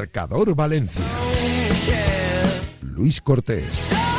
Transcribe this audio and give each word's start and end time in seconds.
Marcador 0.00 0.54
Valencia. 0.54 1.04
Luis 2.80 3.20
Cortés. 3.20 4.09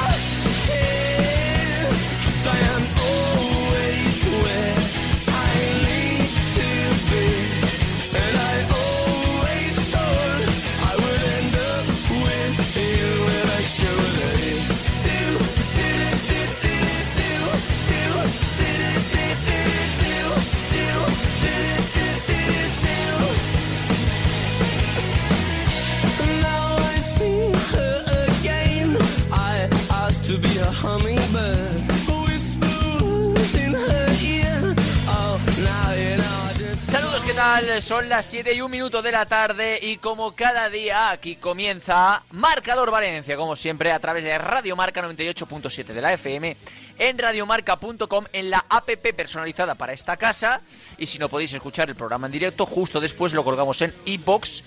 Tal? 37.52 37.82
Son 37.82 38.08
las 38.08 38.28
7 38.28 38.54
y 38.54 38.62
un 38.62 38.72
minuto 38.72 39.02
de 39.02 39.12
la 39.12 39.26
tarde 39.26 39.78
y 39.82 39.98
como 39.98 40.34
cada 40.34 40.70
día 40.70 41.10
aquí 41.10 41.36
comienza 41.36 42.24
Marcador 42.32 42.92
Valencia, 42.92 43.36
como 43.36 43.58
siempre 43.58 43.92
a 43.92 44.00
través 44.00 44.24
de 44.24 44.38
Radio 44.38 44.78
Marca 44.78 45.02
98.7 45.02 45.88
de 45.88 46.02
la 46.02 46.14
FM, 46.14 46.56
en 46.98 47.18
radiomarca.com, 47.18 48.26
en 48.32 48.50
la 48.50 48.66
APP 48.70 49.14
personalizada 49.14 49.76
para 49.76 49.92
esta 49.92 50.16
casa 50.16 50.62
y 50.98 51.08
si 51.08 51.20
no 51.20 51.28
podéis 51.28 51.52
escuchar 51.52 51.90
el 51.90 51.96
programa 51.96 52.28
en 52.28 52.32
directo, 52.32 52.66
justo 52.66 53.02
después 53.02 53.34
lo 53.34 53.44
colgamos 53.44 53.82
en 53.82 53.94
iBox. 54.06 54.64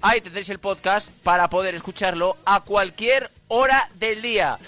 Ahí 0.00 0.20
tendréis 0.20 0.50
el 0.50 0.60
podcast 0.60 1.10
para 1.24 1.50
poder 1.50 1.74
escucharlo 1.74 2.36
a 2.44 2.60
cualquier 2.60 3.32
hora 3.48 3.90
del 3.94 4.22
día 4.22 4.60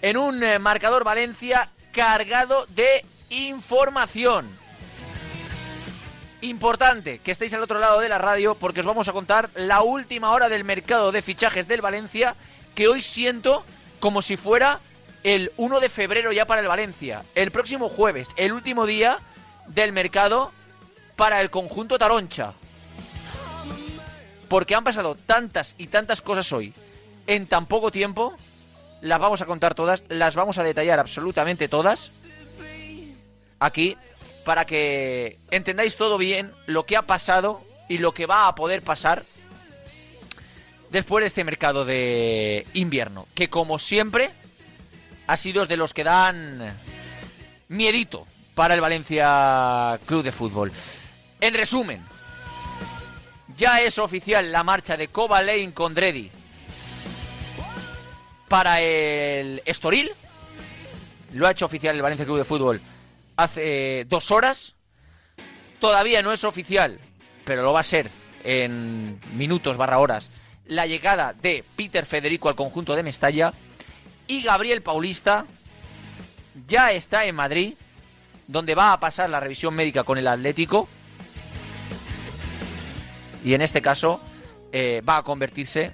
en 0.00 0.16
un 0.16 0.42
eh, 0.42 0.58
marcador 0.58 1.04
Valencia 1.04 1.68
cargado 1.92 2.64
de 2.70 3.04
información. 3.28 4.48
Importante 6.40 7.18
que 7.18 7.32
estéis 7.32 7.52
al 7.54 7.62
otro 7.62 7.80
lado 7.80 7.98
de 8.00 8.08
la 8.08 8.18
radio 8.18 8.54
porque 8.54 8.80
os 8.80 8.86
vamos 8.86 9.08
a 9.08 9.12
contar 9.12 9.50
la 9.54 9.82
última 9.82 10.30
hora 10.30 10.48
del 10.48 10.62
mercado 10.62 11.10
de 11.10 11.20
fichajes 11.20 11.66
del 11.66 11.80
Valencia 11.80 12.36
que 12.76 12.86
hoy 12.86 13.02
siento 13.02 13.64
como 13.98 14.22
si 14.22 14.36
fuera 14.36 14.78
el 15.24 15.50
1 15.56 15.80
de 15.80 15.88
febrero 15.88 16.30
ya 16.30 16.46
para 16.46 16.60
el 16.60 16.68
Valencia. 16.68 17.24
El 17.34 17.50
próximo 17.50 17.88
jueves, 17.88 18.28
el 18.36 18.52
último 18.52 18.86
día 18.86 19.18
del 19.66 19.92
mercado 19.92 20.52
para 21.16 21.40
el 21.40 21.50
conjunto 21.50 21.98
Taroncha. 21.98 22.52
Porque 24.48 24.76
han 24.76 24.84
pasado 24.84 25.16
tantas 25.16 25.74
y 25.76 25.88
tantas 25.88 26.22
cosas 26.22 26.52
hoy 26.52 26.72
en 27.26 27.48
tan 27.48 27.66
poco 27.66 27.90
tiempo 27.90 28.36
las 29.00 29.20
vamos 29.20 29.42
a 29.42 29.46
contar 29.46 29.74
todas, 29.74 30.04
las 30.08 30.36
vamos 30.36 30.58
a 30.58 30.62
detallar 30.62 31.00
absolutamente 31.00 31.68
todas 31.68 32.12
aquí 33.60 33.96
para 34.48 34.64
que 34.64 35.36
entendáis 35.50 35.96
todo 35.96 36.16
bien 36.16 36.50
lo 36.64 36.86
que 36.86 36.96
ha 36.96 37.02
pasado 37.02 37.62
y 37.86 37.98
lo 37.98 38.12
que 38.12 38.24
va 38.24 38.46
a 38.46 38.54
poder 38.54 38.80
pasar 38.80 39.22
después 40.88 41.22
de 41.22 41.26
este 41.26 41.44
mercado 41.44 41.84
de 41.84 42.66
invierno, 42.72 43.28
que 43.34 43.50
como 43.50 43.78
siempre 43.78 44.30
ha 45.26 45.36
sido 45.36 45.66
de 45.66 45.76
los 45.76 45.92
que 45.92 46.02
dan 46.02 46.74
miedito 47.68 48.26
para 48.54 48.72
el 48.72 48.80
Valencia 48.80 50.00
Club 50.06 50.22
de 50.22 50.32
Fútbol. 50.32 50.72
En 51.42 51.52
resumen, 51.52 52.00
ya 53.54 53.82
es 53.82 53.98
oficial 53.98 54.50
la 54.50 54.64
marcha 54.64 54.96
de 54.96 55.10
Lane 55.14 55.74
con 55.74 55.92
Dredi 55.92 56.30
para 58.48 58.80
el 58.80 59.60
Estoril. 59.66 60.10
Lo 61.34 61.46
ha 61.46 61.50
hecho 61.50 61.66
oficial 61.66 61.94
el 61.94 62.00
Valencia 62.00 62.24
Club 62.24 62.38
de 62.38 62.44
Fútbol 62.44 62.80
hace 63.38 64.04
dos 64.08 64.30
horas. 64.30 64.74
Todavía 65.80 66.20
no 66.20 66.32
es 66.32 66.44
oficial, 66.44 67.00
pero 67.44 67.62
lo 67.62 67.72
va 67.72 67.80
a 67.80 67.84
ser 67.84 68.10
en 68.44 69.20
minutos 69.32 69.76
barra 69.76 69.98
horas. 69.98 70.30
La 70.66 70.86
llegada 70.86 71.32
de 71.32 71.64
Peter 71.76 72.04
Federico 72.04 72.48
al 72.48 72.56
conjunto 72.56 72.94
de 72.94 73.04
Mestalla 73.04 73.54
y 74.26 74.42
Gabriel 74.42 74.82
Paulista 74.82 75.46
ya 76.66 76.90
está 76.92 77.24
en 77.24 77.36
Madrid, 77.36 77.74
donde 78.48 78.74
va 78.74 78.92
a 78.92 79.00
pasar 79.00 79.30
la 79.30 79.40
revisión 79.40 79.72
médica 79.72 80.02
con 80.02 80.18
el 80.18 80.26
Atlético. 80.26 80.88
Y 83.44 83.54
en 83.54 83.62
este 83.62 83.80
caso 83.80 84.20
eh, 84.72 85.00
va 85.08 85.18
a 85.18 85.22
convertirse 85.22 85.92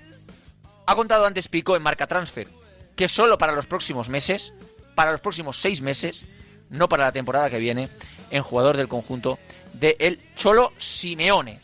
ha 0.87 0.95
contado 0.95 1.27
antes 1.27 1.49
Pico 1.49 1.77
en 1.77 1.83
marca 1.83 2.07
transfer, 2.07 2.49
que 2.97 3.09
solo 3.09 3.39
para 3.39 3.53
los 3.53 3.67
próximos 3.67 4.09
meses, 4.09 4.53
para 4.95 5.13
los 5.13 5.21
próximos 5.21 5.59
seis 5.59 5.81
meses, 5.81 6.27
no 6.71 6.89
para 6.89 7.05
la 7.05 7.13
temporada 7.13 7.51
que 7.51 7.59
viene, 7.59 7.89
en 8.31 8.43
jugador 8.43 8.77
del 8.77 8.89
conjunto 8.89 9.39
de 9.75 9.97
el 9.99 10.21
Cholo 10.35 10.73
Simeone. 10.79 11.61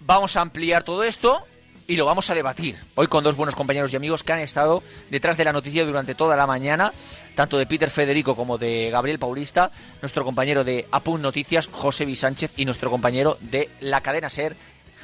Vamos 0.00 0.36
a 0.36 0.40
ampliar 0.40 0.82
todo 0.82 1.04
esto 1.04 1.46
y 1.86 1.96
lo 1.96 2.06
vamos 2.06 2.30
a 2.30 2.34
debatir 2.34 2.76
hoy 2.94 3.06
con 3.06 3.24
dos 3.24 3.36
buenos 3.36 3.54
compañeros 3.54 3.92
y 3.92 3.96
amigos 3.96 4.22
que 4.22 4.32
han 4.32 4.38
estado 4.38 4.82
detrás 5.10 5.36
de 5.36 5.44
la 5.44 5.52
noticia 5.52 5.84
durante 5.84 6.14
toda 6.14 6.36
la 6.36 6.46
mañana, 6.46 6.92
tanto 7.34 7.58
de 7.58 7.66
Peter 7.66 7.90
Federico 7.90 8.36
como 8.36 8.58
de 8.58 8.90
Gabriel 8.90 9.18
Paulista, 9.18 9.70
nuestro 10.00 10.24
compañero 10.24 10.64
de 10.64 10.86
Apun 10.90 11.22
Noticias, 11.22 11.68
José 11.68 12.04
V. 12.04 12.16
Sánchez, 12.16 12.52
y 12.56 12.64
nuestro 12.64 12.90
compañero 12.90 13.38
de 13.40 13.68
la 13.80 14.00
cadena 14.00 14.30
Ser, 14.30 14.56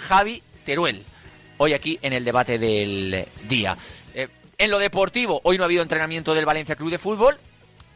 Javi 0.09 0.43
Teruel 0.65 1.05
hoy 1.59 1.75
aquí 1.75 1.99
en 2.03 2.12
el 2.12 2.25
debate 2.25 2.59
del 2.59 3.26
día. 3.49 3.76
Eh, 4.15 4.28
en 4.56 4.70
lo 4.70 4.78
deportivo, 4.78 5.41
hoy 5.44 5.59
no 5.59 5.65
ha 5.65 5.66
habido 5.66 5.82
entrenamiento 5.82 6.34
del 6.34 6.47
Valencia 6.47 6.76
Club 6.76 6.91
de 6.91 6.99
Fútbol. 6.99 7.37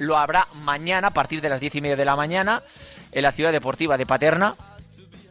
Lo 0.03 0.19
habrá 0.19 0.49
mañana 0.53 1.09
a 1.09 1.15
partir 1.15 1.41
de 1.41 1.49
las 1.49 1.61
diez 1.61 1.77
y 1.77 1.81
media 1.81 1.95
de 1.95 2.05
la 2.05 2.17
mañana 2.17 2.65
en 3.13 3.23
la 3.23 3.31
ciudad 3.31 3.53
deportiva 3.53 3.97
de 3.97 4.05
Paterna, 4.05 4.57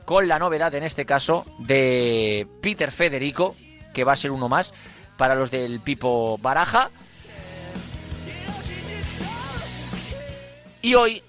con 0.06 0.30
la 0.30 0.40
novedad 0.40 0.74
en 0.76 0.84
este 0.84 1.06
caso 1.06 1.46
de 1.60 2.48
Peter 2.62 2.90
Federico, 2.90 3.58
que 3.94 4.06
va 4.06 4.14
a 4.14 4.16
ser 4.16 4.32
uno 4.32 4.48
más 4.48 4.74
para 5.18 5.36
los 5.36 5.52
del 5.52 5.82
Pipo 5.82 6.38
Baraja. 6.38 6.90
Y 10.82 10.94
hoy 10.94 11.22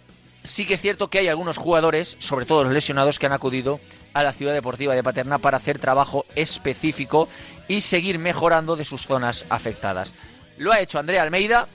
sí 0.44 0.64
que 0.64 0.74
es 0.74 0.80
cierto 0.80 1.10
que 1.10 1.18
hay 1.18 1.26
algunos 1.26 1.56
jugadores, 1.56 2.14
sobre 2.20 2.46
todo 2.46 2.62
los 2.62 2.72
lesionados, 2.72 3.18
que 3.18 3.26
han 3.26 3.32
acudido 3.32 3.80
a 4.14 4.22
la 4.22 4.32
ciudad 4.32 4.54
deportiva 4.54 4.94
de 4.94 5.02
Paterna 5.02 5.38
para 5.38 5.56
hacer 5.56 5.80
trabajo 5.80 6.26
específico 6.36 7.28
y 7.66 7.80
seguir 7.80 8.20
mejorando 8.20 8.76
de 8.76 8.84
sus 8.84 9.02
zonas 9.02 9.46
afectadas. 9.48 10.12
Lo 10.58 10.70
ha 10.70 10.78
hecho 10.78 11.00
Andrea 11.00 11.22
Almeida, 11.22 11.66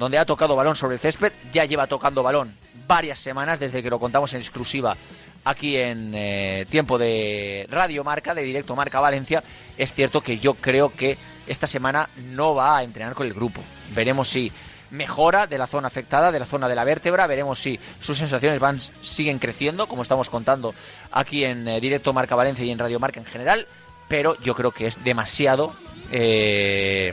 donde 0.00 0.16
ha 0.16 0.24
tocado 0.24 0.56
balón 0.56 0.74
sobre 0.74 0.94
el 0.94 1.00
césped, 1.00 1.30
ya 1.52 1.66
lleva 1.66 1.86
tocando 1.86 2.22
balón 2.22 2.56
varias 2.88 3.20
semanas 3.20 3.60
desde 3.60 3.82
que 3.82 3.90
lo 3.90 4.00
contamos 4.00 4.32
en 4.32 4.40
exclusiva 4.40 4.96
aquí 5.44 5.76
en 5.76 6.12
eh, 6.14 6.64
tiempo 6.70 6.96
de 6.96 7.68
Radio 7.70 8.02
Marca, 8.02 8.34
de 8.34 8.42
Directo 8.42 8.74
Marca 8.74 8.98
Valencia. 8.98 9.44
Es 9.76 9.92
cierto 9.92 10.22
que 10.22 10.38
yo 10.38 10.54
creo 10.54 10.90
que 10.94 11.18
esta 11.46 11.66
semana 11.66 12.08
no 12.30 12.54
va 12.54 12.78
a 12.78 12.82
entrenar 12.82 13.14
con 13.14 13.26
el 13.26 13.34
grupo. 13.34 13.60
Veremos 13.94 14.30
si 14.30 14.50
mejora 14.90 15.46
de 15.46 15.58
la 15.58 15.66
zona 15.66 15.88
afectada, 15.88 16.32
de 16.32 16.40
la 16.40 16.46
zona 16.46 16.66
de 16.66 16.76
la 16.76 16.84
vértebra. 16.84 17.26
Veremos 17.26 17.58
si 17.58 17.78
sus 18.00 18.16
sensaciones 18.16 18.58
van 18.58 18.80
siguen 19.02 19.38
creciendo, 19.38 19.86
como 19.86 20.00
estamos 20.00 20.30
contando 20.30 20.74
aquí 21.12 21.44
en 21.44 21.68
eh, 21.68 21.78
directo 21.78 22.14
Marca 22.14 22.36
Valencia 22.36 22.64
y 22.64 22.70
en 22.70 22.78
Radio 22.78 22.98
Marca 22.98 23.20
en 23.20 23.26
general. 23.26 23.66
Pero 24.08 24.34
yo 24.40 24.54
creo 24.54 24.70
que 24.70 24.86
es 24.86 25.04
demasiado 25.04 25.74
eh, 26.10 27.12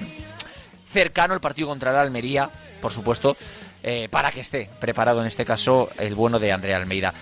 cercano 0.88 1.34
el 1.34 1.42
partido 1.42 1.68
contra 1.68 1.92
la 1.92 2.02
Almería, 2.02 2.50
por 2.82 2.92
supuesto, 2.92 3.36
eh, 3.84 4.08
para 4.10 4.32
que 4.32 4.42
esté 4.42 4.70
preparado 4.80 5.22
en 5.22 5.28
este 5.28 5.46
caso 5.46 5.90
el 5.98 6.16
bueno 6.16 6.40
de 6.40 6.52
Andrea 6.52 6.78
Almeida 6.78 7.14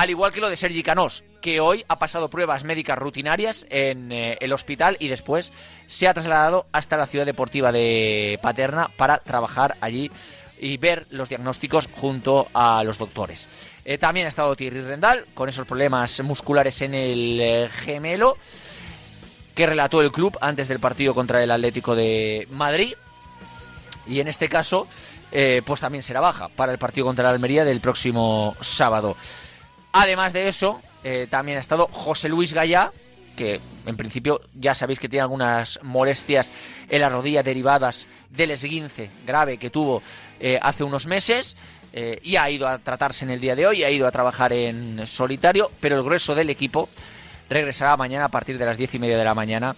al 0.00 0.08
igual 0.08 0.32
que 0.32 0.40
lo 0.40 0.48
de 0.48 0.56
Sergi 0.56 0.82
Canós, 0.82 1.24
que 1.42 1.60
hoy 1.60 1.84
ha 1.86 1.98
pasado 1.98 2.30
pruebas 2.30 2.64
médicas 2.64 2.96
rutinarias 2.96 3.66
en 3.68 4.12
eh, 4.12 4.38
el 4.40 4.54
hospital 4.54 4.96
y 4.98 5.08
después 5.08 5.52
se 5.86 6.08
ha 6.08 6.14
trasladado 6.14 6.66
hasta 6.72 6.96
la 6.96 7.06
ciudad 7.06 7.26
deportiva 7.26 7.70
de 7.70 8.38
Paterna 8.40 8.90
para 8.96 9.18
trabajar 9.18 9.76
allí 9.82 10.10
y 10.58 10.78
ver 10.78 11.06
los 11.10 11.28
diagnósticos 11.28 11.86
junto 11.92 12.48
a 12.54 12.82
los 12.82 12.96
doctores. 12.96 13.48
Eh, 13.84 13.98
también 13.98 14.24
ha 14.24 14.30
estado 14.30 14.56
Thierry 14.56 14.80
Rendal 14.80 15.26
con 15.34 15.50
esos 15.50 15.66
problemas 15.66 16.18
musculares 16.20 16.80
en 16.80 16.94
el 16.94 17.68
gemelo 17.68 18.38
que 19.60 19.66
relató 19.66 20.00
el 20.00 20.10
club 20.10 20.38
antes 20.40 20.68
del 20.68 20.80
partido 20.80 21.14
contra 21.14 21.42
el 21.42 21.50
Atlético 21.50 21.94
de 21.94 22.48
Madrid. 22.50 22.94
Y 24.06 24.20
en 24.20 24.28
este 24.28 24.48
caso, 24.48 24.88
pues 25.30 25.80
también 25.80 26.02
será 26.02 26.20
baja 26.20 26.48
para 26.48 26.72
el 26.72 26.78
partido 26.78 27.06
contra 27.06 27.24
la 27.24 27.30
Almería 27.30 27.64
del 27.64 27.80
próximo 27.80 28.56
sábado. 28.60 29.16
Además 29.92 30.32
de 30.32 30.48
eso, 30.48 30.80
eh, 31.02 31.26
también 31.30 31.58
ha 31.58 31.60
estado 31.60 31.88
José 31.90 32.28
Luis 32.28 32.52
Gallá, 32.52 32.92
que 33.36 33.60
en 33.86 33.96
principio 33.96 34.40
ya 34.54 34.74
sabéis 34.74 35.00
que 35.00 35.08
tiene 35.08 35.22
algunas 35.22 35.80
molestias 35.82 36.50
en 36.88 37.00
la 37.00 37.08
rodilla 37.08 37.42
derivadas 37.42 38.06
del 38.28 38.52
esguince 38.52 39.10
grave 39.26 39.58
que 39.58 39.70
tuvo 39.70 40.02
eh, 40.38 40.58
hace 40.60 40.84
unos 40.84 41.06
meses. 41.06 41.56
Eh, 41.92 42.20
y 42.22 42.36
ha 42.36 42.48
ido 42.48 42.68
a 42.68 42.78
tratarse 42.78 43.24
en 43.24 43.32
el 43.32 43.40
día 43.40 43.56
de 43.56 43.66
hoy, 43.66 43.82
ha 43.82 43.90
ido 43.90 44.06
a 44.06 44.12
trabajar 44.12 44.52
en 44.52 45.04
solitario, 45.08 45.72
pero 45.80 45.96
el 45.96 46.04
grueso 46.04 46.36
del 46.36 46.48
equipo 46.48 46.88
regresará 47.50 47.96
mañana 47.96 48.26
a 48.26 48.28
partir 48.28 48.56
de 48.56 48.64
las 48.64 48.78
diez 48.78 48.94
y 48.94 48.98
media 48.98 49.18
de 49.18 49.24
la 49.24 49.34
mañana 49.34 49.74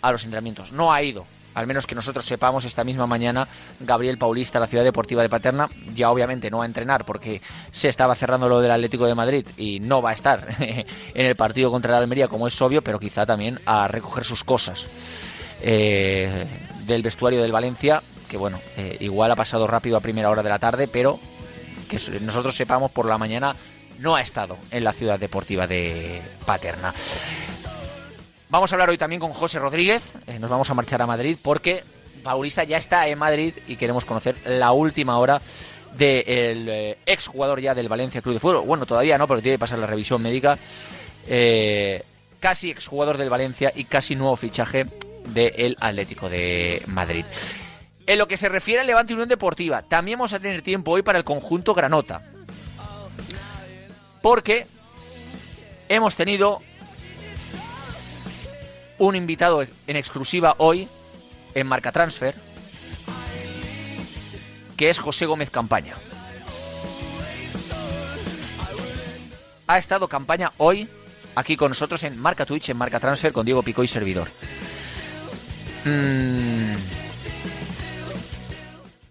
a 0.00 0.12
los 0.12 0.24
entrenamientos. 0.24 0.72
No 0.72 0.92
ha 0.92 1.02
ido, 1.02 1.26
al 1.54 1.66
menos 1.66 1.86
que 1.86 1.94
nosotros 1.94 2.24
sepamos, 2.24 2.64
esta 2.64 2.84
misma 2.84 3.06
mañana 3.06 3.48
Gabriel 3.80 4.16
Paulista, 4.16 4.60
la 4.60 4.66
ciudad 4.66 4.84
deportiva 4.84 5.22
de 5.22 5.28
Paterna, 5.28 5.68
ya 5.94 6.10
obviamente 6.10 6.50
no 6.50 6.58
va 6.58 6.64
a 6.64 6.66
entrenar 6.66 7.04
porque 7.04 7.42
se 7.72 7.88
estaba 7.88 8.14
cerrando 8.14 8.48
lo 8.48 8.60
del 8.60 8.70
Atlético 8.70 9.06
de 9.06 9.14
Madrid 9.14 9.46
y 9.56 9.80
no 9.80 10.00
va 10.00 10.10
a 10.10 10.14
estar 10.14 10.46
en 10.60 11.26
el 11.26 11.34
partido 11.34 11.70
contra 11.70 11.92
la 11.92 11.98
Almería, 11.98 12.28
como 12.28 12.46
es 12.46 12.62
obvio, 12.62 12.82
pero 12.82 12.98
quizá 12.98 13.26
también 13.26 13.60
a 13.66 13.88
recoger 13.88 14.24
sus 14.24 14.44
cosas 14.44 14.86
eh, 15.60 16.46
del 16.86 17.02
vestuario 17.02 17.42
del 17.42 17.52
Valencia, 17.52 18.02
que 18.28 18.36
bueno, 18.36 18.60
eh, 18.76 18.96
igual 19.00 19.30
ha 19.32 19.36
pasado 19.36 19.66
rápido 19.66 19.96
a 19.96 20.00
primera 20.00 20.30
hora 20.30 20.42
de 20.42 20.48
la 20.48 20.58
tarde, 20.58 20.88
pero 20.88 21.18
que 21.88 21.98
nosotros 22.20 22.54
sepamos 22.54 22.90
por 22.90 23.06
la 23.06 23.16
mañana 23.16 23.56
no 23.98 24.16
ha 24.16 24.20
estado 24.20 24.58
en 24.70 24.84
la 24.84 24.92
ciudad 24.92 25.18
deportiva 25.18 25.66
de 25.66 26.20
Paterna. 26.44 26.94
Vamos 28.48 28.72
a 28.72 28.76
hablar 28.76 28.90
hoy 28.90 28.98
también 28.98 29.20
con 29.20 29.32
José 29.32 29.58
Rodríguez. 29.58 30.14
Eh, 30.26 30.38
nos 30.38 30.50
vamos 30.50 30.70
a 30.70 30.74
marchar 30.74 31.02
a 31.02 31.06
Madrid 31.06 31.36
porque 31.42 31.82
Paulista 32.22 32.64
ya 32.64 32.78
está 32.78 33.08
en 33.08 33.18
Madrid 33.18 33.54
y 33.66 33.76
queremos 33.76 34.04
conocer 34.04 34.36
la 34.44 34.72
última 34.72 35.18
hora 35.18 35.40
del 35.96 36.68
eh, 36.68 36.98
ex 37.06 37.26
jugador 37.26 37.60
ya 37.60 37.74
del 37.74 37.88
Valencia 37.88 38.20
Club 38.20 38.34
de 38.34 38.40
Fútbol. 38.40 38.64
Bueno, 38.66 38.86
todavía 38.86 39.18
no, 39.18 39.26
pero 39.26 39.42
tiene 39.42 39.56
que 39.56 39.60
pasar 39.60 39.78
la 39.78 39.86
revisión 39.86 40.22
médica. 40.22 40.58
Eh, 41.26 42.02
casi 42.38 42.70
ex 42.70 42.86
jugador 42.86 43.18
del 43.18 43.30
Valencia 43.30 43.72
y 43.74 43.84
casi 43.84 44.14
nuevo 44.14 44.36
fichaje 44.36 44.86
del 45.26 45.76
Atlético 45.80 46.28
de 46.28 46.82
Madrid. 46.86 47.24
En 48.06 48.18
lo 48.18 48.28
que 48.28 48.36
se 48.36 48.48
refiere 48.48 48.80
al 48.80 48.86
Levante 48.86 49.14
Unión 49.14 49.28
Deportiva, 49.28 49.82
también 49.82 50.18
vamos 50.18 50.32
a 50.32 50.38
tener 50.38 50.62
tiempo 50.62 50.92
hoy 50.92 51.02
para 51.02 51.18
el 51.18 51.24
conjunto 51.24 51.74
Granota. 51.74 52.22
Porque 54.26 54.66
hemos 55.88 56.16
tenido 56.16 56.60
un 58.98 59.14
invitado 59.14 59.62
en 59.62 59.96
exclusiva 59.96 60.56
hoy 60.58 60.88
en 61.54 61.64
Marca 61.68 61.92
Transfer, 61.92 62.34
que 64.76 64.90
es 64.90 64.98
José 64.98 65.26
Gómez 65.26 65.50
Campaña. 65.50 65.94
Ha 69.68 69.78
estado 69.78 70.08
campaña 70.08 70.52
hoy 70.56 70.88
aquí 71.36 71.56
con 71.56 71.68
nosotros 71.68 72.02
en 72.02 72.18
Marca 72.18 72.44
Twitch, 72.44 72.70
en 72.70 72.78
Marca 72.78 72.98
Transfer, 72.98 73.32
con 73.32 73.46
Diego 73.46 73.62
Pico 73.62 73.84
y 73.84 73.86
servidor. 73.86 74.26
Mm. 75.84 76.74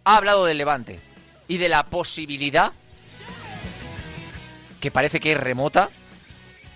Ha 0.04 0.18
hablado 0.18 0.44
del 0.44 0.58
Levante 0.58 1.00
y 1.48 1.58
de 1.58 1.70
la 1.70 1.86
posibilidad, 1.86 2.74
que 4.86 4.92
parece 4.92 5.20
que 5.20 5.32
es 5.32 5.40
remota, 5.40 5.90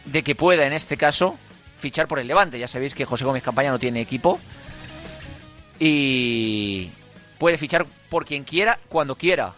de 0.06 0.24
que 0.24 0.34
pueda 0.34 0.66
en 0.66 0.74
este 0.74 0.98
caso 0.98 1.38
fichar 1.78 2.08
por 2.08 2.18
el 2.18 2.26
Levante. 2.26 2.58
Ya 2.58 2.68
sabéis 2.68 2.96
que 2.96 3.06
José 3.06 3.24
Gómez 3.24 3.44
Campaña 3.44 3.70
no 3.70 3.78
tiene 3.78 4.02
equipo 4.02 4.40
y 5.78 6.90
puede 7.38 7.60
fichar 7.60 7.86
por 8.10 8.26
quien 8.26 8.46
quiera, 8.46 8.80
cuando 8.90 9.16
quiera. 9.16 9.54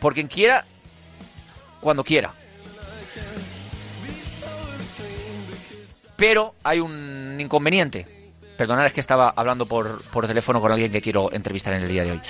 Por 0.00 0.14
quien 0.14 0.26
quiera, 0.26 0.64
cuando 1.82 2.02
quiera. 2.02 2.32
Pero 6.16 6.54
hay 6.62 6.80
un 6.80 7.36
inconveniente. 7.38 8.30
Perdonad, 8.56 8.86
es 8.86 8.94
que 8.94 9.00
estaba 9.00 9.34
hablando 9.36 9.66
por, 9.66 10.00
por 10.04 10.26
teléfono 10.26 10.62
con 10.62 10.72
alguien 10.72 10.90
que 10.90 11.02
quiero 11.02 11.30
entrevistar 11.30 11.74
en 11.74 11.82
el 11.82 11.88
día 11.90 12.04
de 12.04 12.12
hoy. 12.12 12.20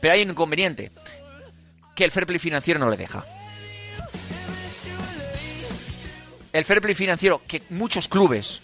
Pero 0.00 0.14
hay 0.14 0.22
un 0.22 0.30
inconveniente. 0.30 0.92
Que 2.00 2.06
el 2.06 2.10
fair 2.10 2.24
play 2.24 2.38
financiero 2.38 2.80
no 2.80 2.88
le 2.88 2.96
deja 2.96 3.22
el 6.54 6.64
fair 6.64 6.80
play 6.80 6.94
financiero 6.94 7.42
que 7.46 7.62
muchos 7.68 8.08
clubes 8.08 8.62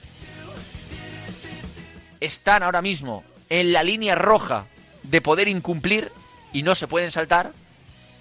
están 2.19 2.63
ahora 2.63 2.81
mismo 2.81 3.25
en 3.51 3.75
la 3.75 3.83
línea 3.83 4.15
roja 4.15 4.65
de 5.03 5.21
poder 5.21 5.49
incumplir 5.49 6.11
y 6.55 6.63
no 6.63 6.75
se 6.75 6.89
pueden 6.89 7.11
saltar, 7.11 7.53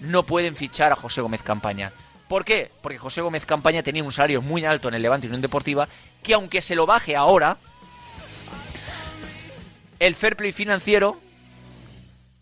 no 0.00 0.24
pueden 0.24 0.54
fichar 0.54 0.92
a 0.92 0.96
José 0.96 1.22
Gómez 1.22 1.42
Campaña. 1.42 1.94
¿Por 2.28 2.44
qué? 2.44 2.70
Porque 2.82 2.98
José 2.98 3.22
Gómez 3.22 3.46
Campaña 3.46 3.82
tenía 3.82 4.04
un 4.04 4.12
salario 4.12 4.42
muy 4.42 4.66
alto 4.66 4.88
en 4.88 4.96
el 4.96 5.02
Levante 5.02 5.28
Unión 5.28 5.40
Deportiva 5.40 5.88
que 6.22 6.34
aunque 6.34 6.60
se 6.60 6.74
lo 6.74 6.84
baje 6.84 7.16
ahora, 7.16 7.56
el 9.98 10.14
fair 10.14 10.36
play 10.36 10.52
financiero 10.52 11.18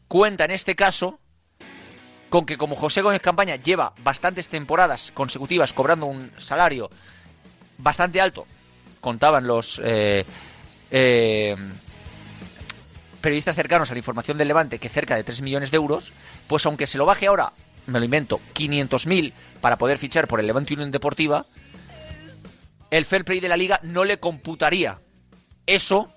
cuenta 0.09 0.45
en 0.45 0.51
este 0.51 0.75
caso 0.75 1.21
con 2.35 2.47
que 2.47 2.59
como 2.59 2.75
José 2.75 3.01
Gómez 3.01 3.23
Campaña 3.23 3.55
lleva 3.55 3.93
bastantes 4.03 4.49
temporadas 4.49 5.13
consecutivas 5.15 5.73
cobrando 5.73 6.07
un 6.07 6.33
salario 6.39 6.91
bastante 7.79 8.21
alto, 8.21 8.45
contaban 9.01 9.47
los 9.47 9.81
eh, 9.85 10.25
eh, 10.91 11.55
periodistas 13.21 13.55
cercanos 13.55 13.89
a 13.89 13.95
la 13.95 13.99
información 13.99 14.37
del 14.37 14.49
Levante 14.49 14.81
que 14.81 14.89
cerca 14.89 15.15
de 15.15 15.23
3 15.23 15.43
millones 15.43 15.71
de 15.71 15.77
euros, 15.77 16.13
pues 16.49 16.67
aunque 16.67 16.89
se 16.89 16.99
lo 16.99 17.07
baje 17.07 17.29
ahora, 17.29 17.53
me 17.87 18.01
lo 18.01 18.05
invento, 18.05 18.41
500.000 18.53 19.33
para 19.61 19.79
poder 19.79 19.99
fichar 19.99 20.27
por 20.27 20.41
el 20.41 20.49
Levante 20.49 20.75
Unión 20.75 20.91
Deportiva, 20.91 21.45
el 22.91 23.05
fair 23.05 23.25
play 23.25 23.39
de 23.39 23.49
la 23.49 23.57
liga 23.57 23.79
no 23.85 24.03
le 24.03 24.19
computaría 24.19 24.99
eso 25.67 26.13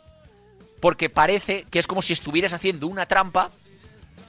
porque 0.79 1.11
parece 1.11 1.67
que 1.69 1.77
es 1.77 1.85
como 1.85 2.01
si 2.01 2.13
estuvieras 2.13 2.53
haciendo 2.53 2.87
una 2.87 3.05
trampa 3.05 3.51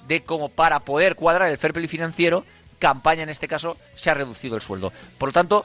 de 0.09 0.23
como 0.23 0.49
para 0.49 0.81
poder 0.81 1.15
cuadrar 1.15 1.51
el 1.51 1.59
fair 1.59 1.73
play 1.73 1.87
financiero, 1.87 2.45
campaña 2.79 3.23
en 3.23 3.29
este 3.29 3.47
caso, 3.47 3.77
se 3.95 4.11
ha 4.11 4.15
reducido 4.15 4.57
el 4.57 4.63
sueldo. 4.63 4.93
Por 5.19 5.29
lo 5.29 5.33
tanto, 5.33 5.65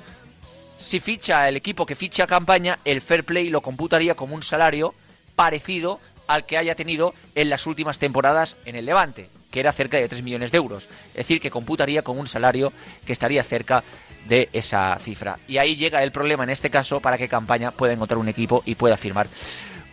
si 0.78 1.00
ficha 1.00 1.48
el 1.48 1.56
equipo 1.56 1.86
que 1.86 1.96
ficha 1.96 2.28
campaña, 2.28 2.78
el 2.86 3.02
fair 3.02 3.24
play 3.24 3.50
lo 3.50 3.62
computaría 3.62 4.16
como 4.16 4.36
un 4.36 4.44
salario 4.44 4.94
parecido 5.36 6.00
al 6.28 6.46
que 6.46 6.58
haya 6.58 6.76
tenido 6.76 7.14
en 7.36 7.50
las 7.50 7.66
últimas 7.68 8.00
temporadas 8.00 8.58
en 8.66 8.76
el 8.76 8.86
Levante, 8.86 9.30
que 9.52 9.60
era 9.60 9.72
cerca 9.72 9.98
de 9.98 10.08
3 10.08 10.24
millones 10.24 10.52
de 10.52 10.58
euros. 10.58 10.88
Es 11.10 11.16
decir, 11.16 11.40
que 11.40 11.52
computaría 11.52 12.02
con 12.02 12.18
un 12.18 12.28
salario 12.28 12.72
que 13.06 13.14
estaría 13.14 13.44
cerca 13.44 13.84
de 14.28 14.50
esa 14.54 14.98
cifra. 15.00 15.38
Y 15.48 15.58
ahí 15.58 15.76
llega 15.76 16.04
el 16.04 16.12
problema 16.12 16.44
en 16.44 16.50
este 16.50 16.70
caso 16.70 17.02
para 17.02 17.18
que 17.18 17.28
Campaña 17.28 17.72
pueda 17.72 17.94
encontrar 17.94 18.18
un 18.18 18.30
equipo 18.30 18.64
y 18.66 18.76
pueda 18.76 18.98
firmar 18.98 19.28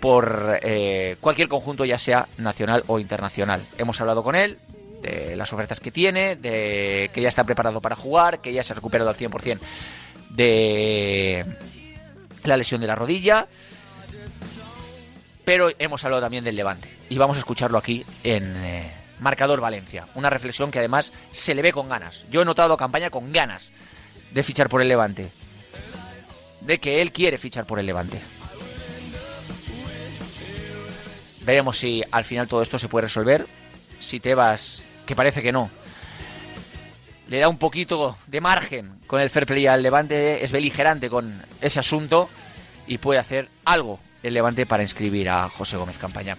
por 0.01 0.59
eh, 0.63 1.17
cualquier 1.21 1.49
conjunto, 1.49 1.85
ya 1.85 1.99
sea 1.99 2.27
nacional 2.39 2.85
o 2.87 2.99
internacional. 2.99 3.63
Hemos 3.79 4.01
hablado 4.01 4.23
con 4.23 4.35
él 4.35 4.59
de 5.03 5.37
las 5.37 5.53
ofertas 5.53 5.81
que 5.81 5.91
tiene, 5.91 6.37
de 6.37 7.11
que 7.13 7.21
ya 7.23 7.29
está 7.29 7.45
preparado 7.45 7.81
para 7.81 7.97
jugar, 7.97 8.41
que 8.41 8.53
ya 8.53 8.63
se 8.63 8.73
ha 8.73 8.77
recuperado 8.77 9.11
al 9.11 9.17
100% 9.17 9.59
de 10.31 11.45
la 12.45 12.57
lesión 12.57 12.81
de 12.81 12.87
la 12.87 12.95
rodilla. 12.95 13.49
Pero 15.45 15.71
hemos 15.79 16.05
hablado 16.05 16.23
también 16.23 16.45
del 16.45 16.57
Levante. 16.57 16.89
Y 17.09 17.19
vamos 17.19 17.37
a 17.37 17.41
escucharlo 17.41 17.79
aquí 17.79 18.05
en 18.25 18.57
eh, 18.57 18.91
Marcador 19.21 19.61
Valencia. 19.61 20.07
Una 20.15 20.31
reflexión 20.31 20.71
que 20.71 20.79
además 20.79 21.13
se 21.33 21.55
le 21.55 21.63
ve 21.63 21.73
con 21.73 21.89
ganas. 21.89 22.27
Yo 22.31 22.43
he 22.43 22.45
notado 22.45 22.77
campaña 22.77 23.11
con 23.11 23.33
ganas 23.33 23.73
de 24.33 24.43
fichar 24.43 24.69
por 24.69 24.83
el 24.83 24.89
Levante. 24.89 25.29
De 26.61 26.79
que 26.79 27.01
él 27.01 27.13
quiere 27.13 27.39
fichar 27.39 27.67
por 27.67 27.79
el 27.79 27.87
Levante. 27.87 28.21
Veremos 31.43 31.79
si 31.79 32.03
al 32.11 32.25
final 32.25 32.49
todo 32.49 32.63
esto 32.63 32.79
se 32.79 32.89
puede 32.89 33.07
resolver. 33.07 33.47
Si 33.99 34.21
te 34.21 34.35
vas, 34.35 34.83
que 35.07 35.17
parece 35.17 35.43
que 35.43 35.53
no, 35.53 35.71
le 37.29 37.39
da 37.39 37.49
un 37.49 37.59
poquito 37.59 38.19
de 38.27 38.41
margen 38.41 38.99
con 39.07 39.21
el 39.21 39.31
fair 39.31 39.47
play 39.47 39.67
al 39.67 39.83
Levante, 39.83 40.45
es 40.45 40.53
beligerante 40.53 41.09
con 41.09 41.43
ese 41.61 41.81
asunto 41.81 42.29
y 42.87 42.99
puede 42.99 43.21
hacer 43.21 43.49
algo 43.65 44.01
el 44.23 44.35
Levante 44.35 44.67
para 44.67 44.83
inscribir 44.83 45.31
a 45.31 45.49
José 45.49 45.77
Gómez 45.77 45.97
Campaña. 45.97 46.37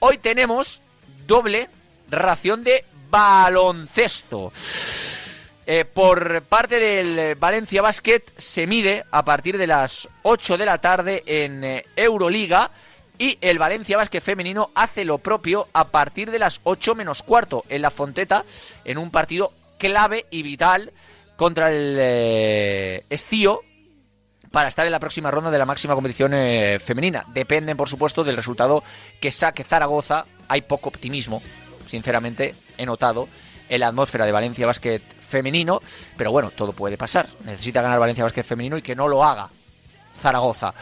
Hoy 0.00 0.18
tenemos 0.18 0.82
doble 1.26 1.68
ración 2.10 2.64
de 2.64 2.84
baloncesto. 3.08 4.52
Eh, 5.64 5.84
por 5.84 6.42
parte 6.42 6.80
del 6.80 7.36
Valencia 7.36 7.80
Basket 7.80 8.22
se 8.36 8.66
mide 8.66 9.04
a 9.12 9.24
partir 9.24 9.56
de 9.56 9.68
las 9.68 10.08
8 10.22 10.58
de 10.58 10.66
la 10.66 10.78
tarde 10.78 11.22
en 11.24 11.62
eh, 11.62 11.84
Euroliga 11.94 12.68
y 13.18 13.38
el 13.40 13.58
Valencia 13.58 13.96
Basket 13.96 14.20
femenino 14.20 14.70
hace 14.74 15.04
lo 15.04 15.18
propio 15.18 15.68
a 15.72 15.88
partir 15.88 16.30
de 16.30 16.38
las 16.38 16.60
8 16.64 16.94
menos 16.94 17.22
cuarto 17.22 17.64
en 17.68 17.82
la 17.82 17.90
Fonteta 17.90 18.44
en 18.84 18.98
un 18.98 19.10
partido 19.10 19.52
clave 19.78 20.26
y 20.30 20.42
vital 20.42 20.92
contra 21.36 21.70
el 21.70 21.96
eh, 21.98 23.04
Estío 23.10 23.62
para 24.50 24.68
estar 24.68 24.86
en 24.86 24.92
la 24.92 25.00
próxima 25.00 25.30
ronda 25.30 25.50
de 25.50 25.58
la 25.58 25.66
máxima 25.66 25.94
competición 25.94 26.34
eh, 26.34 26.78
femenina. 26.78 27.24
Dependen, 27.28 27.76
por 27.76 27.88
supuesto, 27.88 28.22
del 28.22 28.36
resultado 28.36 28.84
que 29.20 29.30
saque 29.30 29.64
Zaragoza. 29.64 30.26
Hay 30.48 30.62
poco 30.62 30.90
optimismo, 30.90 31.42
sinceramente, 31.86 32.54
he 32.76 32.84
notado 32.84 33.28
en 33.68 33.80
la 33.80 33.88
atmósfera 33.88 34.26
de 34.26 34.32
Valencia 34.32 34.66
Basket 34.66 35.00
femenino, 35.20 35.80
pero 36.16 36.30
bueno, 36.30 36.50
todo 36.50 36.72
puede 36.72 36.98
pasar. 36.98 37.28
Necesita 37.44 37.80
ganar 37.80 37.98
Valencia 37.98 38.24
Basket 38.24 38.42
femenino 38.42 38.76
y 38.76 38.82
que 38.82 38.94
no 38.94 39.08
lo 39.08 39.24
haga 39.24 39.48
Zaragoza. 40.22 40.72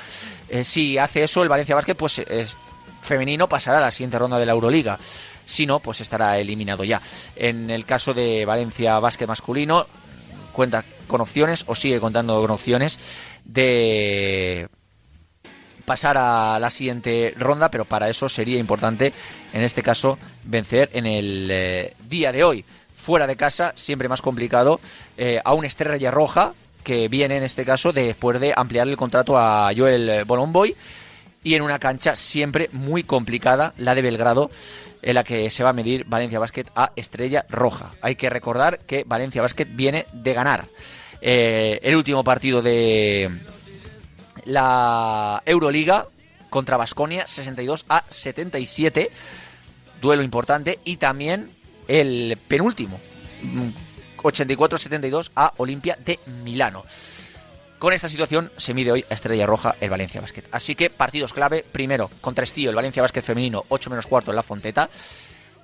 Eh, 0.49 0.65
si 0.65 0.99
hace 0.99 1.25
eso, 1.25 1.43
el 1.43 1.49
Valencia 1.49 1.75
Basket 1.75 1.95
pues 1.95 2.19
es 2.21 2.57
femenino 3.03 3.49
pasará 3.49 3.79
a 3.79 3.81
la 3.81 3.93
siguiente 3.93 4.19
ronda 4.19 4.39
de 4.39 4.47
la 4.47 4.53
Euroliga. 4.53 4.99
Si 5.47 5.67
no, 5.67 5.81
pues 5.81 6.01
estará 6.01 6.39
eliminado 6.39 6.85
ya. 6.85 7.03
En 7.35 7.71
el 7.71 7.85
caso 7.85 8.15
de 8.15 8.45
Valencia 8.45 8.99
Básquet 9.01 9.27
masculino, 9.27 9.87
cuenta 10.53 10.85
con 11.09 11.21
opciones 11.21 11.65
o 11.67 11.75
sigue 11.75 11.99
contando 11.99 12.41
con 12.41 12.51
opciones 12.51 12.99
de 13.45 14.69
pasar 15.85 16.17
a 16.19 16.59
la 16.61 16.71
siguiente 16.71 17.35
ronda, 17.37 17.69
pero 17.69 17.85
para 17.85 18.09
eso 18.09 18.29
sería 18.29 18.59
importante, 18.59 19.13
en 19.53 19.63
este 19.63 19.83
caso, 19.83 20.19
vencer 20.45 20.89
en 20.93 21.07
el 21.07 21.49
eh, 21.51 21.95
día 22.09 22.31
de 22.31 22.45
hoy. 22.45 22.65
Fuera 22.95 23.27
de 23.27 23.35
casa, 23.35 23.73
siempre 23.75 24.09
más 24.09 24.23
complicado, 24.23 24.79
eh, 25.17 25.41
a 25.45 25.53
una 25.55 25.67
estrella 25.67 26.13
roja 26.13 26.55
que 26.83 27.09
viene 27.09 27.37
en 27.37 27.43
este 27.43 27.65
caso 27.65 27.93
después 27.93 28.41
de 28.41 28.53
ampliar 28.57 28.89
el 28.89 28.97
contrato 28.97 29.39
a 29.39 29.71
Joel 29.77 30.25
Bolomboy 30.25 30.77
y 31.43 31.55
en 31.55 31.63
una 31.63 31.79
cancha 31.79 32.17
siempre 32.17 32.69
muy 32.73 33.03
complicada, 33.03 33.73
la 33.79 33.95
de 33.95 34.03
Belgrado, 34.03 34.51
en 35.03 35.15
la 35.15 35.25
que 35.25 35.51
se 35.51 35.63
va 35.63 35.71
a 35.71 35.75
medir 35.75 36.05
Valencia 36.07 36.39
Basket 36.39 36.67
a 36.75 36.93
Estrella 36.97 37.47
Roja. 37.49 37.93
Hay 38.03 38.17
que 38.17 38.29
recordar 38.29 38.81
que 38.81 39.05
Valencia 39.05 39.43
Basket 39.43 39.67
viene 39.71 40.07
de 40.13 40.35
ganar 40.35 40.67
eh, 41.23 41.79
el 41.83 41.97
último 41.97 42.25
partido 42.25 42.61
de 42.63 43.31
la 44.45 45.43
Euroliga 45.47 46.07
contra 46.51 46.77
Basconia 46.77 47.27
62 47.27 47.87
a 47.89 48.05
77, 48.09 49.11
duelo 50.01 50.23
importante, 50.23 50.79
y 50.85 50.97
también 50.97 51.51
el 51.89 52.37
penúltimo 52.49 53.01
84-72 54.23 55.31
a 55.35 55.53
Olimpia 55.57 55.97
de 56.05 56.19
Milano. 56.45 56.85
Con 57.79 57.95
esta 57.95 58.09
situación 58.09 58.53
se 58.59 58.75
mide 58.75 58.93
hoy 58.93 59.05
a 59.09 59.15
Estrella 59.15 59.47
Roja 59.47 59.75
el 59.81 59.89
Valencia 59.89 60.21
Basket. 60.21 60.45
Así 60.53 60.75
que 60.75 60.91
partidos 60.91 61.33
clave, 61.33 61.65
primero 61.71 62.11
contra 62.21 62.45
Estío, 62.45 62.69
el 62.69 62.77
Valencia 62.77 63.01
Basket 63.01 63.23
femenino, 63.23 63.65
8 63.71 63.89
menos 63.89 64.07
cuarto 64.07 64.31
en 64.31 64.37
la 64.37 64.43
Fonteta. 64.43 64.91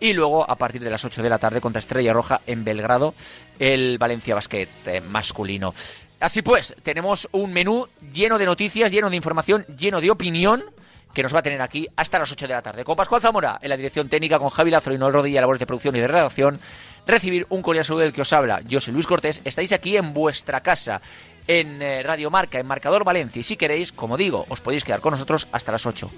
Y 0.00 0.12
luego, 0.12 0.50
a 0.50 0.56
partir 0.56 0.82
de 0.82 0.90
las 0.90 1.04
8 1.04 1.22
de 1.22 1.30
la 1.30 1.38
tarde, 1.38 1.60
contra 1.60 1.78
Estrella 1.78 2.12
Roja 2.12 2.40
en 2.46 2.64
Belgrado, 2.64 3.14
el 3.58 3.98
Valencia 3.98 4.34
Basket 4.34 4.68
eh, 4.86 5.00
masculino. 5.02 5.74
Así 6.18 6.40
pues, 6.40 6.74
tenemos 6.82 7.28
un 7.32 7.52
menú 7.52 7.86
lleno 8.12 8.38
de 8.38 8.46
noticias, 8.46 8.90
lleno 8.90 9.10
de 9.10 9.16
información, 9.16 9.66
lleno 9.76 10.00
de 10.00 10.10
opinión 10.10 10.64
que 11.12 11.22
nos 11.22 11.34
va 11.34 11.38
a 11.38 11.42
tener 11.42 11.62
aquí 11.62 11.86
hasta 11.96 12.18
las 12.18 12.30
8 12.32 12.46
de 12.46 12.54
la 12.54 12.62
tarde. 12.62 12.84
Con 12.84 12.96
Pascual 12.96 13.22
Zamora 13.22 13.58
en 13.62 13.70
la 13.70 13.76
dirección 13.76 14.08
técnica, 14.08 14.38
con 14.38 14.50
Javi 14.50 14.70
Lázaro 14.70 14.94
y 14.94 14.98
Noel 14.98 15.14
Rodilla, 15.14 15.40
labores 15.40 15.60
de 15.60 15.66
producción 15.66 15.96
y 15.96 16.00
de 16.00 16.08
redacción. 16.08 16.60
Recibir 17.06 17.46
un 17.50 17.62
cordial 17.62 17.84
saludo 17.84 18.02
del 18.02 18.12
que 18.12 18.22
os 18.22 18.32
habla. 18.32 18.60
Yo 18.66 18.80
soy 18.80 18.92
Luis 18.92 19.06
Cortés. 19.06 19.40
Estáis 19.44 19.72
aquí 19.72 19.96
en 19.96 20.12
vuestra 20.12 20.60
casa 20.60 21.00
en 21.46 21.80
eh, 21.80 22.02
Radio 22.02 22.30
Marca, 22.30 22.58
en 22.58 22.66
Marcador 22.66 23.04
Valencia. 23.04 23.38
Y 23.38 23.44
si 23.44 23.56
queréis, 23.56 23.92
como 23.92 24.16
digo, 24.16 24.44
os 24.48 24.60
podéis 24.60 24.82
quedar 24.82 25.00
con 25.00 25.12
nosotros 25.12 25.46
hasta 25.52 25.72
las 25.72 25.86
8. 25.86 26.10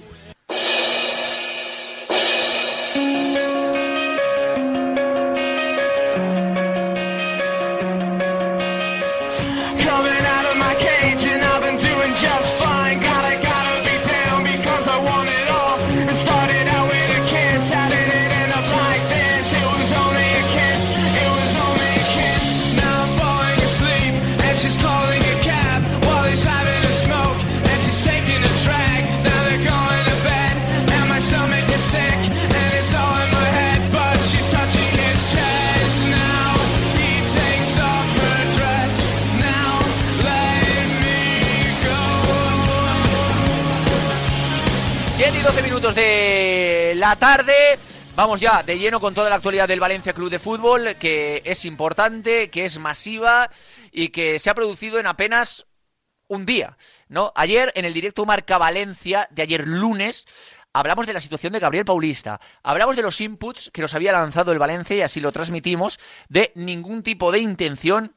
De 45.81 46.95
la 46.97 47.15
tarde. 47.15 47.55
Vamos 48.17 48.41
ya 48.41 48.65
de 48.65 48.77
lleno 48.77 48.99
con 48.99 49.15
toda 49.15 49.31
la 49.31 49.37
actualidad 49.37 49.69
del 49.69 49.79
Valencia 49.79 50.13
Club 50.13 50.29
de 50.29 50.41
Fútbol, 50.41 50.97
que 50.97 51.41
es 51.45 51.65
importante, 51.65 52.51
que 52.51 52.65
es 52.65 52.81
masiva 52.81 53.49
y 53.93 54.09
que 54.09 54.41
se 54.41 54.51
ha 54.51 54.55
producido 54.55 54.99
en 54.99 55.07
apenas 55.07 55.67
un 56.27 56.45
día, 56.47 56.77
¿no? 57.09 57.33
Ayer 57.37 57.71
en 57.77 57.85
el 57.85 57.95
directo 57.95 58.27
Marca 58.27 58.59
Valencia 58.59 59.29
de 59.31 59.43
ayer 59.43 59.69
lunes 59.69 60.27
hablamos 60.73 61.07
de 61.07 61.13
la 61.13 61.21
situación 61.21 61.53
de 61.53 61.61
Gabriel 61.61 61.85
Paulista, 61.85 62.41
hablamos 62.65 62.97
de 62.97 63.03
los 63.03 63.21
inputs 63.21 63.71
que 63.73 63.83
nos 63.83 63.95
había 63.95 64.13
lanzado 64.13 64.51
el 64.51 64.59
Valencia 64.59 64.97
y 64.97 65.03
así 65.03 65.21
lo 65.21 65.31
transmitimos, 65.31 66.01
de 66.29 66.51
ningún 66.57 67.05
tipo 67.05 67.31
de 67.31 67.39
intención 67.39 68.17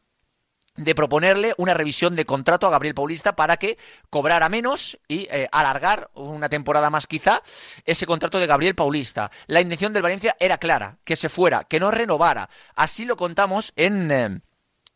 de 0.76 0.96
proponerle 0.96 1.54
una 1.58 1.74
revisión 1.74 2.16
de 2.16 2.26
contrato 2.26 2.66
a 2.66 2.70
Gabriel 2.70 2.96
Paulista 2.96 3.36
para 3.36 3.58
que 3.58 3.78
cobrara 4.10 4.48
menos 4.50 5.00
y 5.08 5.28
eh, 5.32 5.50
alargar 5.52 6.10
una 6.14 6.50
temporada 6.50 6.90
más 6.90 7.08
quizá 7.08 7.42
ese 7.86 8.06
contrato 8.06 8.40
de 8.40 8.48
Gabriel 8.48 8.76
Paulista. 8.76 9.32
La 9.48 9.62
intención 9.62 9.94
del 9.94 10.04
Valencia 10.04 10.36
era 10.40 10.58
clara, 10.58 10.98
que 11.04 11.16
se 11.16 11.30
fuera, 11.30 11.64
que 11.66 11.80
no 11.80 11.92
renovara. 11.92 12.50
Así 12.76 13.06
lo 13.06 13.18
contamos 13.18 13.74
en 13.76 14.12
eh, 14.12 14.42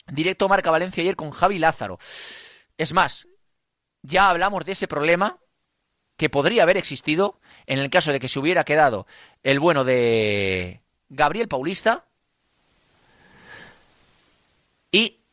directo 0.08 0.48
Marca 0.48 0.72
Valencia 0.72 1.01
ayer 1.01 1.15
con 1.15 1.32
Javi 1.32 1.60
Lázaro. 1.60 2.00
Es 2.77 2.94
más, 2.94 3.27
ya 4.01 4.29
hablamos 4.29 4.65
de 4.65 4.72
ese 4.72 4.88
problema 4.88 5.39
que 6.17 6.29
podría 6.29 6.63
haber 6.63 6.77
existido 6.77 7.39
en 7.65 7.79
el 7.79 7.89
caso 7.89 8.13
de 8.13 8.20
que 8.20 8.29
se 8.29 8.39
hubiera 8.39 8.63
quedado 8.63 9.05
el 9.44 9.60
bueno 9.60 9.84
de 9.84 10.82
Gabriel 11.10 11.50
Paulista 11.50 12.05
y 14.91 15.25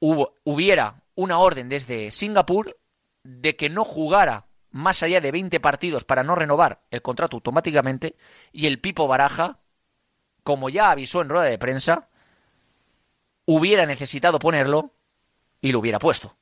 hubiera 0.00 1.02
una 1.14 1.38
orden 1.38 1.68
desde 1.68 2.10
Singapur 2.10 2.78
de 3.22 3.56
que 3.56 3.68
no 3.68 3.84
jugara 3.84 4.46
más 4.70 5.02
allá 5.02 5.20
de 5.20 5.32
20 5.32 5.58
partidos 5.60 6.04
para 6.04 6.22
no 6.22 6.34
renovar 6.34 6.82
el 6.90 7.02
contrato 7.02 7.36
automáticamente 7.36 8.16
y 8.52 8.66
el 8.66 8.80
Pipo 8.80 9.08
Baraja, 9.08 9.58
como 10.42 10.68
ya 10.68 10.90
avisó 10.90 11.22
en 11.22 11.30
rueda 11.30 11.46
de 11.46 11.58
prensa, 11.58 12.08
hubiera 13.46 13.86
necesitado 13.86 14.38
ponerlo 14.38 14.92
y 15.60 15.72
lo 15.72 15.78
hubiera 15.78 15.98
puesto. 15.98 16.36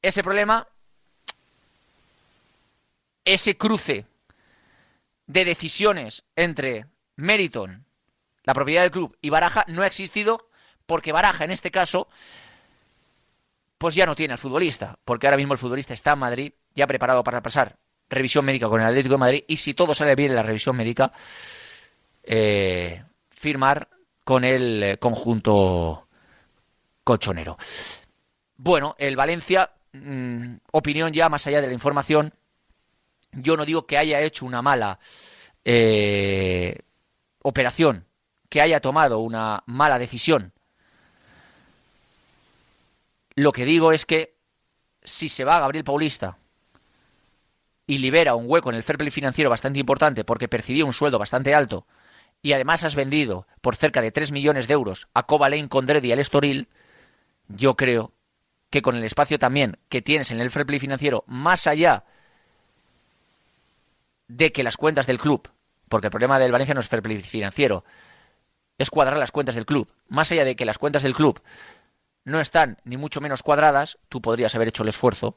Ese 0.00 0.22
problema, 0.22 0.66
ese 3.24 3.56
cruce 3.56 4.06
de 5.26 5.44
decisiones 5.44 6.24
entre 6.36 6.86
Meriton, 7.16 7.84
la 8.44 8.54
propiedad 8.54 8.82
del 8.82 8.90
club, 8.90 9.16
y 9.20 9.30
Baraja 9.30 9.64
no 9.68 9.82
ha 9.82 9.86
existido 9.86 10.48
porque 10.86 11.12
Baraja, 11.12 11.44
en 11.44 11.50
este 11.50 11.70
caso, 11.70 12.08
pues 13.84 13.96
ya 13.96 14.06
no 14.06 14.14
tiene 14.14 14.32
al 14.32 14.38
futbolista, 14.38 14.98
porque 15.04 15.26
ahora 15.26 15.36
mismo 15.36 15.52
el 15.52 15.58
futbolista 15.58 15.92
está 15.92 16.12
en 16.12 16.18
Madrid, 16.20 16.52
ya 16.74 16.86
preparado 16.86 17.22
para 17.22 17.42
pasar 17.42 17.76
revisión 18.08 18.42
médica 18.42 18.66
con 18.66 18.80
el 18.80 18.86
Atlético 18.86 19.16
de 19.16 19.18
Madrid, 19.18 19.44
y 19.46 19.58
si 19.58 19.74
todo 19.74 19.94
sale 19.94 20.14
bien 20.14 20.30
en 20.30 20.36
la 20.36 20.42
revisión 20.42 20.74
médica, 20.74 21.12
eh, 22.22 23.04
firmar 23.28 23.90
con 24.24 24.42
el 24.42 24.82
eh, 24.82 24.96
conjunto 24.96 26.08
cochonero. 27.04 27.58
Bueno, 28.56 28.96
el 28.98 29.16
Valencia, 29.16 29.70
mm, 29.92 30.54
opinión 30.72 31.12
ya 31.12 31.28
más 31.28 31.46
allá 31.46 31.60
de 31.60 31.66
la 31.66 31.74
información, 31.74 32.32
yo 33.32 33.54
no 33.54 33.66
digo 33.66 33.84
que 33.84 33.98
haya 33.98 34.22
hecho 34.22 34.46
una 34.46 34.62
mala 34.62 34.98
eh, 35.62 36.78
operación, 37.42 38.06
que 38.48 38.62
haya 38.62 38.80
tomado 38.80 39.18
una 39.18 39.62
mala 39.66 39.98
decisión 39.98 40.53
lo 43.36 43.52
que 43.52 43.64
digo 43.64 43.92
es 43.92 44.06
que 44.06 44.34
si 45.02 45.28
se 45.28 45.44
va 45.44 45.60
Gabriel 45.60 45.84
Paulista 45.84 46.38
y 47.86 47.98
libera 47.98 48.34
un 48.34 48.46
hueco 48.48 48.70
en 48.70 48.76
el 48.76 48.82
fair 48.82 48.98
play 48.98 49.10
financiero 49.10 49.50
bastante 49.50 49.78
importante 49.78 50.24
porque 50.24 50.48
percibía 50.48 50.84
un 50.84 50.92
sueldo 50.92 51.18
bastante 51.18 51.54
alto 51.54 51.86
y 52.42 52.52
además 52.52 52.84
has 52.84 52.94
vendido 52.94 53.46
por 53.60 53.76
cerca 53.76 54.00
de 54.00 54.12
3 54.12 54.32
millones 54.32 54.68
de 54.68 54.74
euros 54.74 55.08
a 55.14 55.24
Cobalain, 55.24 55.68
Condredi 55.68 56.08
y 56.08 56.12
al 56.12 56.18
Estoril, 56.18 56.68
yo 57.48 57.74
creo 57.74 58.12
que 58.70 58.82
con 58.82 58.96
el 58.96 59.04
espacio 59.04 59.38
también 59.38 59.78
que 59.88 60.02
tienes 60.02 60.30
en 60.30 60.40
el 60.40 60.50
fair 60.50 60.66
play 60.66 60.78
financiero, 60.78 61.24
más 61.26 61.66
allá 61.66 62.04
de 64.28 64.52
que 64.52 64.62
las 64.62 64.76
cuentas 64.76 65.06
del 65.06 65.18
club, 65.18 65.50
porque 65.88 66.08
el 66.08 66.10
problema 66.10 66.38
del 66.38 66.52
Valencia 66.52 66.74
no 66.74 66.80
es 66.80 66.88
fair 66.88 67.02
play 67.02 67.20
financiero, 67.20 67.84
es 68.78 68.90
cuadrar 68.90 69.18
las 69.18 69.32
cuentas 69.32 69.54
del 69.54 69.66
club, 69.66 69.92
más 70.08 70.32
allá 70.32 70.44
de 70.44 70.56
que 70.56 70.64
las 70.64 70.78
cuentas 70.78 71.02
del 71.02 71.14
club 71.14 71.40
no 72.24 72.40
están 72.40 72.78
ni 72.84 72.96
mucho 72.96 73.20
menos 73.20 73.42
cuadradas, 73.42 73.98
tú 74.08 74.20
podrías 74.20 74.54
haber 74.54 74.68
hecho 74.68 74.82
el 74.82 74.88
esfuerzo 74.88 75.36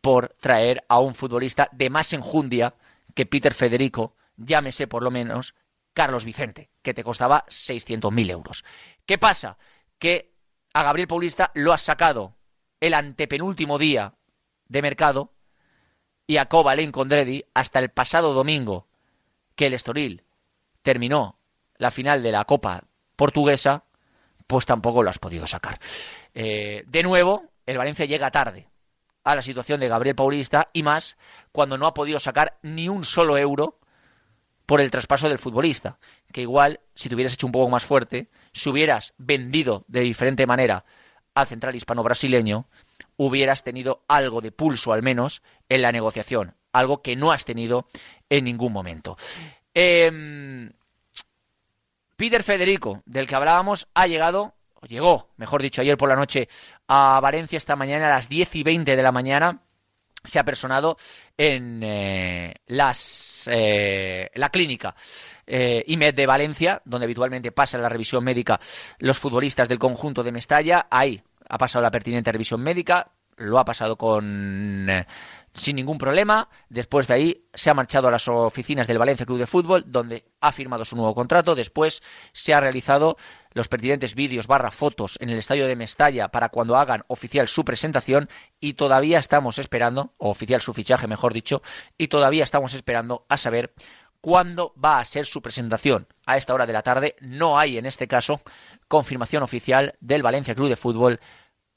por 0.00 0.34
traer 0.40 0.84
a 0.88 0.98
un 0.98 1.14
futbolista 1.14 1.68
de 1.72 1.90
más 1.90 2.12
enjundia 2.12 2.74
que 3.14 3.26
Peter 3.26 3.54
Federico, 3.54 4.16
llámese 4.36 4.86
por 4.86 5.02
lo 5.02 5.10
menos 5.10 5.54
Carlos 5.94 6.24
Vicente, 6.24 6.70
que 6.82 6.94
te 6.94 7.04
costaba 7.04 7.44
600.000 7.46 8.30
euros. 8.30 8.64
¿Qué 9.06 9.18
pasa? 9.18 9.58
Que 9.98 10.32
a 10.72 10.82
Gabriel 10.82 11.08
Paulista 11.08 11.52
lo 11.54 11.72
has 11.72 11.82
sacado 11.82 12.36
el 12.80 12.94
antepenúltimo 12.94 13.78
día 13.78 14.14
de 14.66 14.82
mercado 14.82 15.34
y 16.26 16.38
a 16.38 16.48
Len 16.74 16.92
Condredi 16.92 17.44
hasta 17.54 17.78
el 17.78 17.90
pasado 17.90 18.32
domingo 18.32 18.88
que 19.54 19.66
el 19.66 19.74
Estoril 19.74 20.24
terminó 20.82 21.38
la 21.76 21.90
final 21.90 22.22
de 22.22 22.32
la 22.32 22.44
Copa 22.44 22.84
Portuguesa 23.16 23.84
pues 24.46 24.66
tampoco 24.66 25.02
lo 25.02 25.10
has 25.10 25.18
podido 25.18 25.46
sacar. 25.46 25.78
Eh, 26.34 26.84
de 26.86 27.02
nuevo, 27.02 27.44
el 27.66 27.78
Valencia 27.78 28.04
llega 28.04 28.30
tarde 28.30 28.68
a 29.24 29.34
la 29.34 29.42
situación 29.42 29.80
de 29.80 29.88
Gabriel 29.88 30.16
Paulista 30.16 30.70
y 30.72 30.82
más 30.82 31.16
cuando 31.52 31.78
no 31.78 31.86
ha 31.86 31.94
podido 31.94 32.18
sacar 32.18 32.58
ni 32.62 32.88
un 32.88 33.04
solo 33.04 33.38
euro 33.38 33.78
por 34.66 34.80
el 34.80 34.90
traspaso 34.90 35.28
del 35.28 35.38
futbolista. 35.38 35.98
Que 36.32 36.42
igual, 36.42 36.80
si 36.94 37.08
te 37.08 37.14
hubieras 37.14 37.34
hecho 37.34 37.46
un 37.46 37.52
poco 37.52 37.70
más 37.70 37.84
fuerte, 37.84 38.28
si 38.52 38.70
hubieras 38.70 39.14
vendido 39.18 39.84
de 39.88 40.00
diferente 40.00 40.46
manera 40.46 40.84
al 41.34 41.46
central 41.46 41.74
hispano-brasileño, 41.76 42.66
hubieras 43.16 43.62
tenido 43.62 44.04
algo 44.08 44.40
de 44.40 44.52
pulso 44.52 44.92
al 44.92 45.02
menos 45.02 45.42
en 45.68 45.82
la 45.82 45.92
negociación, 45.92 46.54
algo 46.72 47.02
que 47.02 47.16
no 47.16 47.32
has 47.32 47.44
tenido 47.44 47.86
en 48.28 48.44
ningún 48.44 48.72
momento. 48.72 49.16
Em, 49.74 50.70
Peter 52.16 52.42
Federico, 52.42 53.02
del 53.06 53.26
que 53.26 53.34
hablábamos, 53.34 53.88
ha 53.94 54.06
llegado, 54.06 54.54
llegó, 54.88 55.30
mejor 55.36 55.62
dicho, 55.62 55.80
ayer 55.80 55.96
por 55.96 56.08
la 56.08 56.16
noche 56.16 56.48
a 56.88 57.20
Valencia 57.20 57.56
esta 57.56 57.76
mañana 57.76 58.06
a 58.06 58.16
las 58.16 58.28
10 58.28 58.56
y 58.56 58.62
20 58.62 58.96
de 58.96 59.02
la 59.02 59.12
mañana. 59.12 59.62
Se 60.24 60.38
ha 60.38 60.44
personado 60.44 60.96
en 61.36 61.82
eh, 61.82 62.54
las, 62.66 63.48
eh, 63.50 64.30
la 64.34 64.50
clínica 64.50 64.94
eh, 65.46 65.82
IMED 65.88 66.14
de 66.14 66.26
Valencia, 66.26 66.80
donde 66.84 67.04
habitualmente 67.04 67.50
pasan 67.50 67.82
la 67.82 67.88
revisión 67.88 68.22
médica 68.22 68.60
los 68.98 69.18
futbolistas 69.18 69.68
del 69.68 69.80
conjunto 69.80 70.22
de 70.22 70.30
Mestalla. 70.30 70.86
Ahí 70.90 71.22
ha 71.48 71.58
pasado 71.58 71.82
la 71.82 71.90
pertinente 71.90 72.30
revisión 72.30 72.62
médica, 72.62 73.10
lo 73.36 73.58
ha 73.58 73.64
pasado 73.64 73.96
con 73.96 74.88
eh, 74.88 75.06
sin 75.54 75.76
ningún 75.76 75.98
problema. 75.98 76.48
Después 76.68 77.06
de 77.06 77.14
ahí 77.14 77.48
se 77.54 77.70
ha 77.70 77.74
marchado 77.74 78.08
a 78.08 78.10
las 78.10 78.28
oficinas 78.28 78.86
del 78.86 78.98
Valencia 78.98 79.26
Club 79.26 79.38
de 79.38 79.46
Fútbol, 79.46 79.84
donde 79.86 80.24
ha 80.40 80.52
firmado 80.52 80.84
su 80.84 80.96
nuevo 80.96 81.14
contrato. 81.14 81.54
Después 81.54 82.02
se 82.32 82.54
ha 82.54 82.60
realizado 82.60 83.16
los 83.52 83.68
pertinentes 83.68 84.14
vídeos 84.14 84.46
barra 84.46 84.70
fotos 84.70 85.18
en 85.20 85.28
el 85.28 85.38
estadio 85.38 85.66
de 85.66 85.76
Mestalla 85.76 86.28
para 86.28 86.48
cuando 86.48 86.76
hagan 86.76 87.04
oficial 87.08 87.48
su 87.48 87.64
presentación 87.64 88.28
y 88.60 88.74
todavía 88.74 89.18
estamos 89.18 89.58
esperando, 89.58 90.14
o 90.16 90.30
oficial 90.30 90.60
su 90.62 90.72
fichaje 90.72 91.06
mejor 91.06 91.34
dicho, 91.34 91.62
y 91.98 92.08
todavía 92.08 92.44
estamos 92.44 92.74
esperando 92.74 93.26
a 93.28 93.36
saber 93.36 93.74
cuándo 94.22 94.72
va 94.82 95.00
a 95.00 95.04
ser 95.04 95.26
su 95.26 95.42
presentación. 95.42 96.06
A 96.24 96.38
esta 96.38 96.54
hora 96.54 96.66
de 96.66 96.72
la 96.72 96.82
tarde 96.82 97.16
no 97.20 97.58
hay 97.58 97.76
en 97.76 97.84
este 97.84 98.08
caso 98.08 98.40
confirmación 98.88 99.42
oficial 99.42 99.96
del 100.00 100.22
Valencia 100.22 100.54
Club 100.54 100.68
de 100.68 100.76
Fútbol 100.76 101.20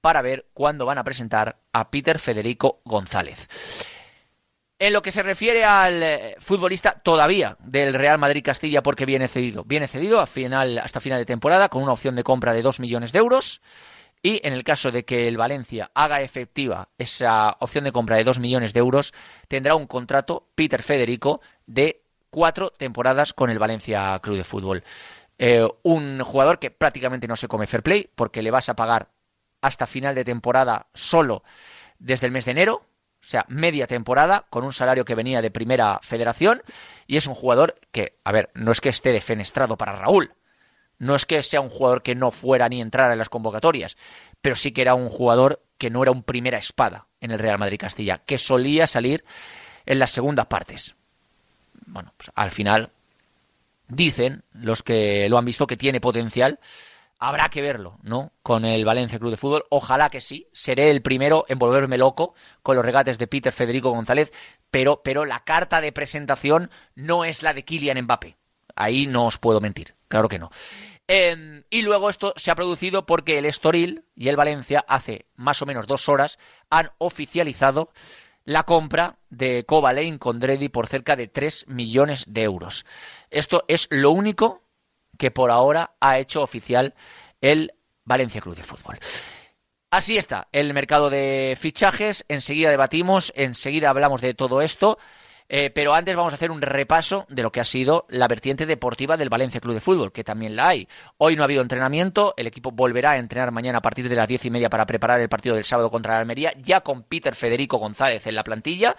para 0.05 0.21
ver 0.21 0.45
cuándo 0.53 0.85
van 0.85 0.99
a 0.99 1.03
presentar 1.03 1.57
a 1.73 1.89
Peter 1.89 2.19
Federico 2.19 2.79
González. 2.85 3.47
En 4.77 4.93
lo 4.93 5.01
que 5.01 5.11
se 5.11 5.23
refiere 5.23 5.65
al 5.65 6.03
eh, 6.03 6.35
futbolista 6.37 6.91
todavía 6.91 7.57
del 7.59 7.95
Real 7.95 8.19
Madrid 8.19 8.43
Castilla 8.45 8.83
porque 8.83 9.07
viene 9.07 9.27
cedido. 9.27 9.63
Viene 9.63 9.87
cedido 9.87 10.19
a 10.19 10.27
final, 10.27 10.77
hasta 10.77 10.99
final 11.01 11.17
de 11.17 11.25
temporada 11.25 11.69
con 11.69 11.81
una 11.81 11.93
opción 11.93 12.15
de 12.15 12.21
compra 12.21 12.53
de 12.53 12.61
2 12.61 12.81
millones 12.81 13.13
de 13.13 13.17
euros. 13.17 13.63
Y 14.21 14.47
en 14.47 14.53
el 14.53 14.63
caso 14.63 14.91
de 14.91 15.05
que 15.05 15.27
el 15.27 15.37
Valencia 15.37 15.89
haga 15.95 16.21
efectiva 16.21 16.89
esa 16.99 17.57
opción 17.59 17.85
de 17.85 17.91
compra 17.91 18.17
de 18.17 18.25
2 18.25 18.37
millones 18.37 18.73
de 18.73 18.81
euros, 18.81 19.11
tendrá 19.47 19.73
un 19.73 19.87
contrato, 19.87 20.49
Peter 20.53 20.83
Federico, 20.83 21.41
de 21.65 22.03
cuatro 22.29 22.69
temporadas 22.69 23.33
con 23.33 23.49
el 23.49 23.57
Valencia 23.57 24.19
Club 24.19 24.37
de 24.37 24.43
Fútbol. 24.43 24.83
Eh, 25.39 25.67
un 25.81 26.21
jugador 26.23 26.59
que 26.59 26.69
prácticamente 26.69 27.27
no 27.27 27.35
se 27.35 27.47
come 27.47 27.65
fair 27.65 27.81
play 27.81 28.07
porque 28.13 28.43
le 28.43 28.51
vas 28.51 28.69
a 28.69 28.75
pagar 28.75 29.14
hasta 29.65 29.87
final 29.87 30.15
de 30.15 30.25
temporada 30.25 30.87
solo 30.93 31.43
desde 31.99 32.27
el 32.27 32.31
mes 32.31 32.45
de 32.45 32.51
enero, 32.51 32.85
o 33.21 33.27
sea, 33.27 33.45
media 33.47 33.87
temporada, 33.87 34.45
con 34.49 34.63
un 34.63 34.73
salario 34.73 35.05
que 35.05 35.15
venía 35.15 35.41
de 35.41 35.49
primera 35.49 35.99
federación, 36.03 36.61
y 37.07 37.17
es 37.17 37.25
un 37.25 37.33
jugador 37.33 37.79
que, 37.91 38.17
a 38.23 38.31
ver, 38.31 38.51
no 38.53 38.71
es 38.71 38.81
que 38.81 38.89
esté 38.89 39.11
defenestrado 39.11 39.77
para 39.77 39.95
Raúl, 39.95 40.33
no 40.99 41.15
es 41.15 41.25
que 41.25 41.41
sea 41.41 41.61
un 41.61 41.69
jugador 41.69 42.03
que 42.03 42.15
no 42.15 42.31
fuera 42.31 42.69
ni 42.69 42.81
entrar 42.81 43.11
en 43.11 43.17
las 43.17 43.29
convocatorias, 43.29 43.97
pero 44.41 44.55
sí 44.55 44.71
que 44.71 44.81
era 44.81 44.93
un 44.93 45.09
jugador 45.09 45.63
que 45.77 45.89
no 45.89 46.03
era 46.03 46.11
un 46.11 46.23
primera 46.23 46.57
espada 46.57 47.07
en 47.19 47.31
el 47.31 47.39
Real 47.39 47.57
Madrid 47.57 47.79
Castilla, 47.79 48.19
que 48.19 48.37
solía 48.37 48.85
salir 48.85 49.25
en 49.85 49.99
las 49.99 50.11
segundas 50.11 50.45
partes. 50.45 50.95
Bueno, 51.87 52.13
pues 52.17 52.29
al 52.35 52.51
final 52.51 52.91
dicen 53.87 54.43
los 54.53 54.83
que 54.83 55.27
lo 55.29 55.37
han 55.37 55.45
visto 55.45 55.67
que 55.67 55.77
tiene 55.77 55.99
potencial, 55.99 56.59
Habrá 57.25 57.49
que 57.49 57.63
verlo, 57.63 57.97
¿no? 58.03 58.33
Con 58.43 58.65
el 58.65 58.85
Valencia 58.85 59.17
Club 59.17 59.31
de 59.31 59.37
Fútbol. 59.37 59.65
Ojalá 59.71 60.11
que 60.11 60.21
sí. 60.21 60.47
Seré 60.53 60.91
el 60.91 61.01
primero 61.01 61.43
en 61.47 61.57
volverme 61.57 61.97
loco 61.97 62.35
con 62.61 62.75
los 62.75 62.85
regates 62.85 63.17
de 63.17 63.25
Peter 63.25 63.51
Federico 63.51 63.89
González, 63.89 64.31
pero, 64.69 65.01
pero 65.03 65.25
la 65.25 65.39
carta 65.39 65.81
de 65.81 65.91
presentación 65.91 66.69
no 66.93 67.25
es 67.25 67.41
la 67.41 67.55
de 67.55 67.65
Kylian 67.65 67.99
Mbappé. 68.03 68.37
Ahí 68.75 69.07
no 69.07 69.25
os 69.25 69.39
puedo 69.39 69.59
mentir, 69.59 69.95
claro 70.07 70.27
que 70.27 70.37
no. 70.37 70.51
Em, 71.07 71.63
y 71.71 71.81
luego 71.81 72.11
esto 72.11 72.31
se 72.35 72.51
ha 72.51 72.55
producido 72.55 73.07
porque 73.07 73.39
el 73.39 73.45
Estoril 73.45 74.05
y 74.13 74.27
el 74.27 74.35
Valencia 74.35 74.85
hace 74.87 75.25
más 75.35 75.63
o 75.63 75.65
menos 75.65 75.87
dos 75.87 76.07
horas 76.09 76.37
han 76.69 76.91
oficializado 76.99 77.89
la 78.43 78.65
compra 78.65 79.17
de 79.31 79.65
Cobalein 79.65 80.19
con 80.19 80.39
Dredi 80.39 80.69
por 80.69 80.85
cerca 80.85 81.15
de 81.15 81.27
3 81.27 81.65
millones 81.69 82.25
de 82.27 82.43
euros. 82.43 82.85
Esto 83.31 83.65
es 83.67 83.87
lo 83.89 84.11
único 84.11 84.61
que 85.17 85.31
por 85.31 85.51
ahora 85.51 85.95
ha 85.99 86.19
hecho 86.19 86.41
oficial 86.41 86.93
el 87.41 87.73
Valencia 88.03 88.41
Club 88.41 88.55
de 88.55 88.63
Fútbol. 88.63 88.97
Así 89.91 90.17
está 90.17 90.47
el 90.51 90.73
mercado 90.73 91.09
de 91.09 91.55
fichajes. 91.59 92.25
Enseguida 92.27 92.69
debatimos, 92.69 93.31
enseguida 93.35 93.89
hablamos 93.89 94.21
de 94.21 94.33
todo 94.33 94.61
esto. 94.61 94.97
Eh, 95.47 95.69
pero 95.69 95.93
antes 95.93 96.15
vamos 96.15 96.33
a 96.33 96.37
hacer 96.37 96.49
un 96.49 96.61
repaso 96.61 97.27
de 97.29 97.43
lo 97.43 97.51
que 97.51 97.59
ha 97.59 97.65
sido 97.65 98.07
la 98.09 98.27
vertiente 98.27 98.65
deportiva 98.65 99.15
del 99.15 99.29
Valencia 99.29 99.61
Club 99.61 99.75
de 99.75 99.81
Fútbol, 99.81 100.11
que 100.11 100.23
también 100.23 100.55
la 100.55 100.69
hay. 100.69 100.87
Hoy 101.17 101.35
no 101.35 101.43
ha 101.43 101.45
habido 101.45 101.61
entrenamiento, 101.61 102.33
el 102.35 102.47
equipo 102.47 102.71
volverá 102.71 103.11
a 103.11 103.17
entrenar 103.17 103.51
mañana 103.51 103.77
a 103.77 103.81
partir 103.81 104.09
de 104.09 104.15
las 104.15 104.27
diez 104.27 104.43
y 104.45 104.49
media 104.49 104.71
para 104.71 104.87
preparar 104.87 105.21
el 105.21 105.29
partido 105.29 105.55
del 105.55 105.63
sábado 105.63 105.91
contra 105.91 106.13
la 106.13 106.19
Almería, 106.21 106.51
ya 106.57 106.81
con 106.81 107.03
Peter 107.03 107.35
Federico 107.35 107.77
González 107.77 108.25
en 108.25 108.33
la 108.33 108.43
plantilla 108.43 108.95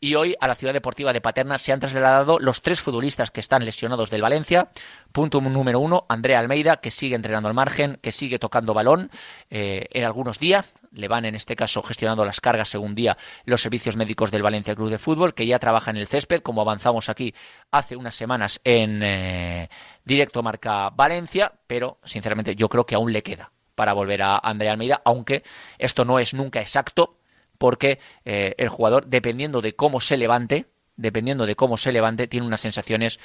y 0.00 0.14
hoy 0.14 0.36
a 0.40 0.46
la 0.46 0.54
ciudad 0.54 0.72
deportiva 0.72 1.12
de 1.12 1.20
Paterna 1.20 1.58
se 1.58 1.72
han 1.72 1.80
trasladado 1.80 2.38
los 2.38 2.62
tres 2.62 2.80
futbolistas 2.80 3.30
que 3.30 3.40
están 3.40 3.64
lesionados 3.64 4.10
del 4.10 4.22
Valencia. 4.22 4.70
Punto 5.12 5.40
número 5.40 5.80
uno, 5.80 6.06
Andrea 6.08 6.38
Almeida, 6.38 6.78
que 6.78 6.90
sigue 6.90 7.16
entrenando 7.16 7.48
al 7.48 7.54
margen, 7.54 7.98
que 8.00 8.12
sigue 8.12 8.38
tocando 8.38 8.74
balón 8.74 9.10
eh, 9.50 9.86
en 9.90 10.04
algunos 10.04 10.38
días. 10.38 10.66
Le 10.92 11.08
van 11.08 11.24
en 11.24 11.34
este 11.34 11.56
caso 11.56 11.82
gestionando 11.82 12.24
las 12.24 12.40
cargas 12.40 12.68
según 12.68 12.94
día 12.94 13.16
los 13.44 13.60
servicios 13.60 13.96
médicos 13.96 14.30
del 14.30 14.42
Valencia 14.42 14.74
Club 14.74 14.90
de 14.90 14.98
Fútbol, 14.98 15.34
que 15.34 15.46
ya 15.46 15.58
trabaja 15.58 15.90
en 15.90 15.96
el 15.96 16.06
césped, 16.06 16.42
como 16.42 16.60
avanzamos 16.60 17.08
aquí 17.08 17.34
hace 17.70 17.96
unas 17.96 18.14
semanas 18.14 18.60
en 18.64 19.02
eh, 19.02 19.68
directo 20.04 20.42
marca 20.42 20.90
Valencia, 20.90 21.52
pero 21.66 21.98
sinceramente 22.04 22.54
yo 22.54 22.68
creo 22.68 22.86
que 22.86 22.94
aún 22.94 23.12
le 23.12 23.22
queda 23.22 23.52
para 23.74 23.92
volver 23.92 24.22
a 24.22 24.38
Andrea 24.38 24.72
Almeida, 24.72 25.02
aunque 25.04 25.44
esto 25.78 26.04
no 26.04 26.18
es 26.18 26.34
nunca 26.34 26.60
exacto, 26.60 27.17
porque 27.58 27.98
eh, 28.24 28.54
el 28.58 28.68
jugador, 28.68 29.06
dependiendo 29.06 29.60
de 29.60 29.74
cómo 29.74 30.00
se 30.00 30.16
levante, 30.16 30.66
dependiendo 30.96 31.46
de 31.46 31.56
cómo 31.56 31.76
se 31.76 31.92
levante, 31.92 32.26
tiene 32.26 32.46
unas 32.46 32.60
sensaciones 32.60 33.20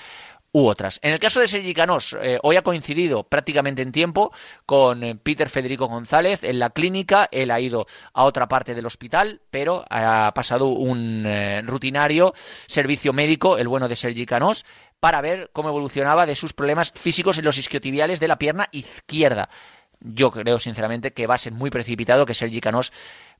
u 0.51 0.67
otras. 0.67 0.99
En 1.01 1.13
el 1.13 1.19
caso 1.19 1.39
de 1.39 1.47
Sergi 1.47 1.73
Canós, 1.73 2.15
eh, 2.21 2.37
hoy 2.43 2.55
ha 2.55 2.61
coincidido 2.61 3.23
prácticamente 3.23 3.81
en 3.81 3.91
tiempo 3.91 4.31
con 4.67 5.03
eh, 5.03 5.15
Peter 5.15 5.49
Federico 5.49 5.87
González 5.87 6.43
en 6.43 6.59
la 6.59 6.69
clínica. 6.69 7.27
Él 7.31 7.49
ha 7.49 7.59
ido 7.59 7.87
a 8.13 8.23
otra 8.23 8.47
parte 8.47 8.75
del 8.75 8.85
hospital, 8.85 9.41
pero 9.49 9.83
ha 9.89 10.31
pasado 10.35 10.67
un 10.67 11.25
rutinario 11.65 12.33
servicio 12.67 13.13
médico, 13.13 13.57
el 13.57 13.67
bueno 13.67 13.87
de 13.87 13.95
Sergi 13.95 14.27
Canós, 14.27 14.65
para 14.99 15.19
ver 15.21 15.49
cómo 15.51 15.69
evolucionaba 15.69 16.25
de 16.25 16.35
sus 16.35 16.53
problemas 16.53 16.93
físicos 16.95 17.37
en 17.37 17.45
los 17.45 17.57
isquiotibiales 17.57 18.19
de 18.19 18.27
la 18.27 18.37
pierna 18.37 18.69
izquierda. 18.71 19.49
Yo 19.99 20.31
creo 20.31 20.59
sinceramente 20.59 21.13
que 21.13 21.27
va 21.27 21.35
a 21.35 21.37
ser 21.37 21.53
muy 21.53 21.69
precipitado 21.69 22.25
que 22.25 22.33
Sergi 22.33 22.59
Canós 22.59 22.91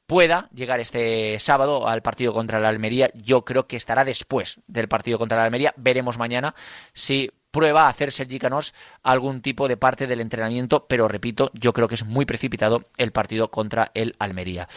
pueda 0.06 0.50
llegar 0.54 0.80
este 0.80 1.40
sábado 1.40 1.88
al 1.88 2.02
partido 2.02 2.34
contra 2.34 2.60
la 2.60 2.70
Almería. 2.70 3.10
Yo 3.14 3.46
creo 3.46 3.68
que 3.68 3.78
estará 3.78 4.04
después 4.06 4.60
del 4.68 4.88
partido 4.88 5.18
contra 5.18 5.38
la 5.38 5.46
Almería. 5.46 5.74
Veremos 5.78 6.18
mañana 6.18 6.56
si 6.94 7.32
prueba 7.52 7.86
a 7.86 7.90
hacer 7.90 8.12
Sergi 8.12 8.40
Canós 8.40 8.74
algún 9.04 9.42
tipo 9.42 9.68
de 9.68 9.78
parte 9.78 10.08
del 10.08 10.22
entrenamiento, 10.22 10.88
pero 10.88 11.08
repito, 11.08 11.52
yo 11.54 11.72
creo 11.72 11.88
que 11.88 11.96
es 11.96 12.04
muy 12.04 12.26
precipitado 12.26 12.90
el 12.98 13.12
partido 13.12 13.52
contra 13.52 13.92
el 13.94 14.16
Almería. 14.20 14.68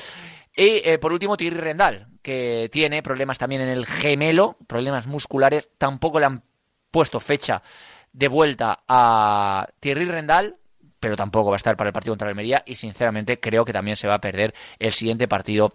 Y 0.54 0.82
eh, 0.84 0.98
por 0.98 1.12
último, 1.12 1.36
Thierry 1.36 1.58
Rendal, 1.58 2.08
que 2.22 2.68
tiene 2.72 3.02
problemas 3.02 3.38
también 3.38 3.62
en 3.62 3.68
el 3.68 3.86
gemelo, 3.86 4.56
problemas 4.66 5.06
musculares, 5.06 5.70
tampoco 5.78 6.20
le 6.20 6.26
han 6.26 6.42
puesto 6.90 7.20
fecha 7.20 7.62
de 8.12 8.28
vuelta 8.28 8.82
a 8.88 9.68
Thierry 9.80 10.06
Rendal, 10.06 10.56
pero 11.00 11.16
tampoco 11.16 11.50
va 11.50 11.56
a 11.56 11.59
estar 11.59 11.76
para 11.76 11.88
el 11.88 11.92
partido 11.92 12.12
contra 12.12 12.28
Almería 12.28 12.62
y 12.66 12.74
sinceramente 12.74 13.40
creo 13.40 13.64
que 13.64 13.72
también 13.72 13.96
se 13.96 14.09
va 14.09 14.14
a 14.14 14.20
perder 14.20 14.54
el 14.78 14.92
siguiente 14.92 15.28
partido 15.28 15.74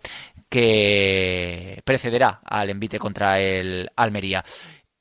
que 0.50 1.82
precederá 1.86 2.42
al 2.44 2.70
envite 2.70 3.00
contra 3.00 3.40
el 3.40 3.90
Almería. 3.96 4.44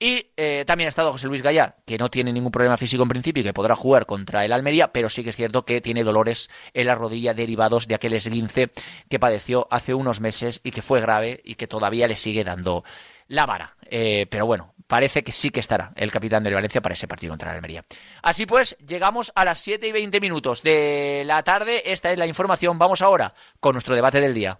Y 0.02 0.28
eh, 0.38 0.64
también 0.66 0.86
ha 0.86 0.88
estado 0.88 1.12
José 1.12 1.26
Luis 1.26 1.42
Gallá, 1.42 1.76
que 1.84 1.98
no 1.98 2.08
tiene 2.08 2.32
ningún 2.32 2.50
problema 2.50 2.78
físico 2.78 3.02
en 3.02 3.10
principio 3.10 3.42
y 3.42 3.44
que 3.44 3.52
podrá 3.52 3.76
jugar 3.76 4.06
contra 4.06 4.46
el 4.46 4.52
Almería, 4.54 4.92
pero 4.92 5.10
sí 5.10 5.22
que 5.22 5.28
es 5.28 5.36
cierto 5.36 5.66
que 5.66 5.82
tiene 5.82 6.04
dolores 6.04 6.48
en 6.72 6.86
la 6.86 6.94
rodilla 6.94 7.34
derivados 7.34 7.86
de 7.86 7.96
aquel 7.96 8.14
esguince 8.14 8.70
que 9.10 9.18
padeció 9.18 9.68
hace 9.70 9.92
unos 9.92 10.22
meses 10.22 10.62
y 10.64 10.70
que 10.70 10.80
fue 10.80 11.02
grave 11.02 11.42
y 11.44 11.56
que 11.56 11.66
todavía 11.66 12.08
le 12.08 12.16
sigue 12.16 12.44
dando 12.44 12.82
la 13.28 13.44
vara. 13.44 13.76
Eh, 13.90 14.26
pero 14.30 14.46
bueno, 14.46 14.72
parece 14.90 15.22
que 15.22 15.30
sí 15.30 15.50
que 15.50 15.60
estará 15.60 15.92
el 15.94 16.10
capitán 16.10 16.42
del 16.42 16.52
Valencia 16.52 16.80
para 16.80 16.94
ese 16.94 17.06
partido 17.06 17.30
contra 17.30 17.50
el 17.50 17.56
Almería. 17.56 17.84
Así 18.22 18.44
pues, 18.44 18.76
llegamos 18.84 19.30
a 19.36 19.44
las 19.44 19.60
7 19.60 19.86
y 19.86 19.92
20 19.92 20.18
minutos 20.20 20.64
de 20.64 21.22
la 21.26 21.44
tarde. 21.44 21.92
Esta 21.92 22.10
es 22.10 22.18
la 22.18 22.26
información. 22.26 22.76
Vamos 22.76 23.00
ahora 23.00 23.32
con 23.60 23.74
nuestro 23.74 23.94
debate 23.94 24.20
del 24.20 24.34
día. 24.34 24.58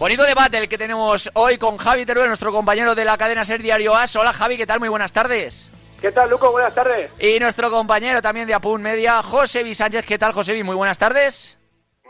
Bonito 0.00 0.22
debate 0.22 0.56
el 0.56 0.66
que 0.66 0.78
tenemos 0.78 1.30
hoy 1.34 1.58
con 1.58 1.76
Javi 1.76 2.06
Teruel, 2.06 2.28
nuestro 2.28 2.50
compañero 2.52 2.94
de 2.94 3.04
la 3.04 3.18
cadena 3.18 3.44
Ser 3.44 3.60
Diario 3.60 3.94
As. 3.94 4.16
Hola 4.16 4.32
Javi, 4.32 4.56
¿qué 4.56 4.66
tal? 4.66 4.80
Muy 4.80 4.88
buenas 4.88 5.12
tardes. 5.12 5.70
¿Qué 6.00 6.10
tal, 6.10 6.30
Luco? 6.30 6.50
Buenas 6.50 6.74
tardes. 6.74 7.10
Y 7.18 7.38
nuestro 7.38 7.70
compañero 7.70 8.22
también 8.22 8.48
de 8.48 8.54
Apun 8.54 8.80
Media, 8.80 9.22
José 9.22 9.74
Sánchez. 9.74 10.06
¿Qué 10.06 10.16
tal, 10.16 10.32
José 10.32 10.64
Muy 10.64 10.74
buenas 10.74 10.96
tardes. 10.96 11.58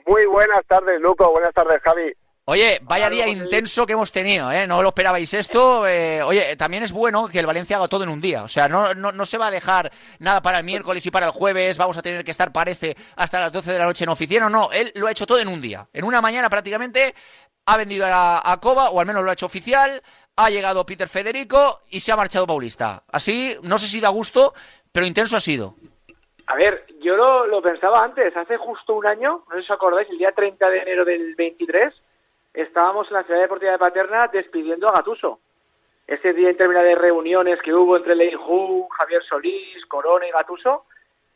Muy 0.06 0.24
buenas 0.26 0.64
tardes, 0.68 1.00
Luco. 1.00 1.32
Buenas 1.32 1.52
tardes, 1.52 1.82
Javi. 1.82 2.12
Oye, 2.44 2.80
vaya 2.82 3.10
día 3.10 3.28
intenso 3.28 3.86
que 3.86 3.92
hemos 3.92 4.10
tenido, 4.10 4.50
¿eh? 4.50 4.66
No 4.66 4.82
lo 4.82 4.88
esperabais 4.88 5.34
esto. 5.34 5.86
Eh, 5.86 6.22
oye, 6.22 6.56
también 6.56 6.82
es 6.82 6.92
bueno 6.92 7.28
que 7.28 7.38
el 7.38 7.46
Valencia 7.46 7.76
haga 7.76 7.86
todo 7.86 8.04
en 8.04 8.08
un 8.10 8.20
día. 8.20 8.44
O 8.44 8.48
sea, 8.48 8.68
no, 8.68 8.94
no, 8.94 9.12
no, 9.12 9.26
se 9.26 9.38
va 9.38 9.48
a 9.48 9.50
dejar 9.50 9.90
nada 10.18 10.42
para 10.42 10.58
el 10.58 10.64
miércoles 10.64 11.04
y 11.06 11.10
para 11.10 11.26
el 11.26 11.32
jueves. 11.32 11.76
Vamos 11.76 11.96
a 11.96 12.02
tener 12.02 12.24
que 12.24 12.30
estar, 12.30 12.50
parece, 12.52 12.96
hasta 13.16 13.40
las 13.40 13.52
12 13.52 13.72
de 13.72 13.78
la 13.78 13.84
noche 13.84 14.04
en 14.04 14.10
oficina. 14.10 14.48
No, 14.48 14.70
él 14.72 14.90
lo 14.94 15.06
ha 15.06 15.12
hecho 15.12 15.26
todo 15.26 15.38
en 15.38 15.48
un 15.48 15.60
día. 15.60 15.88
En 15.92 16.04
una 16.04 16.20
mañana 16.20 16.50
prácticamente 16.50 17.14
ha 17.70 17.76
vendido 17.76 18.04
a, 18.06 18.40
a 18.50 18.60
Coba, 18.60 18.90
o 18.90 18.98
al 18.98 19.06
menos 19.06 19.22
lo 19.22 19.30
ha 19.30 19.34
hecho 19.34 19.46
oficial, 19.46 20.02
ha 20.36 20.50
llegado 20.50 20.84
Peter 20.84 21.08
Federico 21.08 21.80
y 21.90 22.00
se 22.00 22.12
ha 22.12 22.16
marchado 22.16 22.46
Paulista. 22.46 23.04
Así, 23.12 23.56
no 23.62 23.78
sé 23.78 23.86
si 23.86 24.00
da 24.00 24.08
gusto, 24.08 24.52
pero 24.92 25.06
intenso 25.06 25.36
ha 25.36 25.40
sido. 25.40 25.74
A 26.46 26.56
ver, 26.56 26.84
yo 27.00 27.16
lo, 27.16 27.62
pensaba 27.62 28.02
antes, 28.02 28.36
hace 28.36 28.56
justo 28.56 28.94
un 28.94 29.06
año, 29.06 29.44
no 29.48 29.54
sé 29.54 29.62
si 29.62 29.66
os 29.66 29.70
acordáis, 29.70 30.10
el 30.10 30.18
día 30.18 30.32
30 30.32 30.68
de 30.68 30.78
enero 30.78 31.04
del 31.04 31.36
23, 31.36 31.94
estábamos 32.54 33.06
en 33.08 33.14
la 33.14 33.22
Ciudad 33.22 33.40
Deportiva 33.40 33.70
de 33.70 33.78
Paterna 33.78 34.28
despidiendo 34.32 34.88
a 34.88 34.92
Gatuso. 34.92 35.38
Ese 36.08 36.32
día 36.32 36.50
interminable 36.50 36.90
de 36.90 36.96
reuniones 36.96 37.62
que 37.62 37.72
hubo 37.72 37.96
entre 37.96 38.16
Leiju, 38.16 38.88
Javier 38.88 39.22
Solís, 39.22 39.86
Corona 39.86 40.26
y 40.26 40.32
Gatuso, 40.32 40.86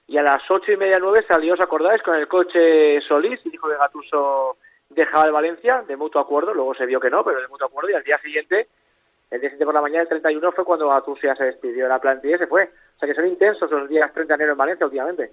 y 0.08 0.18
a 0.18 0.22
las 0.22 0.42
ocho 0.50 0.72
y 0.72 0.76
media 0.76 0.98
nueve 0.98 1.24
salió, 1.28 1.54
¿os 1.54 1.60
acordáis?, 1.60 2.02
con 2.02 2.16
el 2.16 2.26
coche 2.26 3.00
Solís 3.02 3.40
y 3.44 3.50
dijo 3.50 3.68
que 3.68 3.76
Gatuso 3.76 4.56
dejaba 4.94 5.26
el 5.26 5.32
Valencia 5.32 5.82
de 5.86 5.96
mutuo 5.96 6.20
acuerdo, 6.20 6.54
luego 6.54 6.74
se 6.74 6.86
vio 6.86 7.00
que 7.00 7.10
no, 7.10 7.24
pero 7.24 7.40
de 7.40 7.48
mutuo 7.48 7.66
acuerdo, 7.66 7.90
y 7.90 7.94
al 7.94 8.04
día 8.04 8.18
siguiente, 8.18 8.68
el 9.30 9.40
día 9.40 9.50
siguiente 9.50 9.64
por 9.64 9.74
la 9.74 9.82
mañana, 9.82 10.02
el 10.02 10.08
31, 10.08 10.52
fue 10.52 10.64
cuando 10.64 10.92
Atusia 10.92 11.34
se 11.34 11.44
despidió 11.44 11.84
de 11.84 11.88
la 11.88 12.00
plantilla 12.00 12.36
y 12.36 12.38
se 12.38 12.46
fue. 12.46 12.64
O 12.96 12.98
sea 12.98 13.08
que 13.08 13.14
son 13.14 13.26
intensos 13.26 13.70
los 13.70 13.88
días 13.88 14.12
30 14.12 14.32
de 14.32 14.34
enero 14.36 14.52
en 14.52 14.58
Valencia 14.58 14.86
últimamente. 14.86 15.32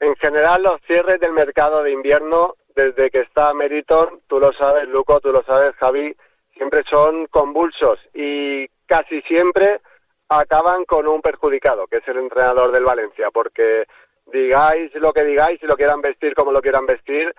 En 0.00 0.16
general, 0.16 0.62
los 0.62 0.80
cierres 0.86 1.20
del 1.20 1.32
mercado 1.32 1.82
de 1.82 1.92
invierno, 1.92 2.54
desde 2.74 3.10
que 3.10 3.20
está 3.20 3.52
Meriton, 3.52 4.20
tú 4.26 4.40
lo 4.40 4.52
sabes, 4.52 4.88
Luco, 4.88 5.20
tú 5.20 5.30
lo 5.30 5.42
sabes, 5.42 5.74
Javi, 5.76 6.16
siempre 6.54 6.82
son 6.88 7.26
convulsos 7.26 7.98
y 8.14 8.66
casi 8.86 9.20
siempre 9.22 9.80
acaban 10.28 10.84
con 10.84 11.06
un 11.06 11.20
perjudicado, 11.20 11.86
que 11.86 11.98
es 11.98 12.08
el 12.08 12.18
entrenador 12.18 12.72
del 12.72 12.84
Valencia, 12.84 13.30
porque 13.30 13.84
digáis 14.32 14.94
lo 14.94 15.12
que 15.12 15.24
digáis 15.24 15.62
y 15.62 15.66
lo 15.66 15.76
quieran 15.76 16.00
vestir 16.00 16.34
como 16.34 16.52
lo 16.52 16.62
quieran 16.62 16.86
vestir, 16.86 17.34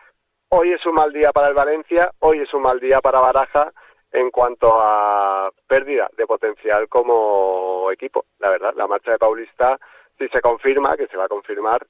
Hoy 0.53 0.73
es 0.73 0.85
un 0.85 0.95
mal 0.95 1.13
día 1.13 1.31
para 1.31 1.47
el 1.47 1.53
Valencia, 1.53 2.11
hoy 2.19 2.39
es 2.39 2.53
un 2.53 2.63
mal 2.63 2.77
día 2.77 2.99
para 2.99 3.21
Baraja 3.21 3.71
en 4.11 4.29
cuanto 4.31 4.67
a 4.81 5.49
pérdida 5.65 6.09
de 6.17 6.27
potencial 6.27 6.89
como 6.89 7.89
equipo. 7.89 8.25
La 8.39 8.49
verdad, 8.49 8.73
la 8.75 8.85
marcha 8.85 9.11
de 9.11 9.17
Paulista, 9.17 9.79
si 10.19 10.27
se 10.27 10.41
confirma, 10.41 10.97
que 10.97 11.07
se 11.07 11.15
va 11.15 11.23
a 11.23 11.29
confirmar, 11.29 11.87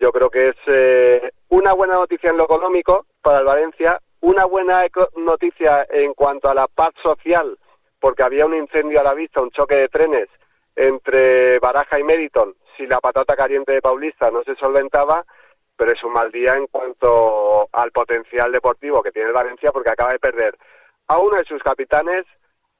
yo 0.00 0.10
creo 0.10 0.28
que 0.28 0.48
es 0.48 0.56
eh, 0.66 1.30
una 1.50 1.72
buena 1.72 1.94
noticia 1.94 2.30
en 2.30 2.38
lo 2.38 2.46
económico 2.46 3.06
para 3.22 3.38
el 3.38 3.44
Valencia, 3.44 4.00
una 4.22 4.44
buena 4.44 4.84
noticia 5.14 5.86
en 5.88 6.12
cuanto 6.14 6.50
a 6.50 6.54
la 6.54 6.66
paz 6.66 6.90
social, 7.00 7.56
porque 8.00 8.24
había 8.24 8.44
un 8.44 8.56
incendio 8.56 8.98
a 8.98 9.04
la 9.04 9.14
vista, 9.14 9.40
un 9.40 9.52
choque 9.52 9.76
de 9.76 9.88
trenes 9.88 10.28
entre 10.74 11.60
Baraja 11.60 12.00
y 12.00 12.02
Meriton. 12.02 12.56
Si 12.76 12.88
la 12.88 12.98
patata 12.98 13.36
caliente 13.36 13.70
de 13.70 13.80
Paulista 13.80 14.32
no 14.32 14.42
se 14.42 14.56
solventaba, 14.56 15.24
pero 15.80 15.92
es 15.92 16.04
un 16.04 16.12
mal 16.12 16.30
día 16.30 16.56
en 16.56 16.66
cuanto 16.66 17.70
al 17.72 17.90
potencial 17.90 18.52
deportivo 18.52 19.02
que 19.02 19.12
tiene 19.12 19.28
el 19.28 19.34
Valencia 19.34 19.72
porque 19.72 19.88
acaba 19.88 20.12
de 20.12 20.18
perder 20.18 20.54
a 21.08 21.16
uno 21.16 21.38
de 21.38 21.44
sus 21.46 21.62
capitanes, 21.62 22.26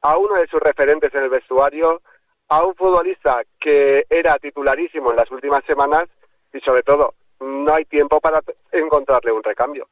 a 0.03 0.19
uno 0.19 0.35
de 0.35 0.47
sus 0.49 0.61
referentes 0.61 1.15
en 1.15 1.23
el 1.23 1.31
vestuario, 1.31 2.03
a 2.51 2.63
un 2.63 2.75
futbolista 2.75 3.41
que 3.59 4.05
era 4.11 4.37
titularísimo 4.39 5.13
en 5.13 5.17
las 5.17 5.31
últimas 5.31 5.65
semanas 5.65 6.11
y 6.53 6.61
sobre 6.61 6.83
todo 6.83 7.15
no 7.41 7.73
hay 7.73 7.87
tiempo 7.87 8.21
para 8.21 8.43
encontrarle 8.71 9.33
un 9.33 9.43
recambio. 9.43 9.89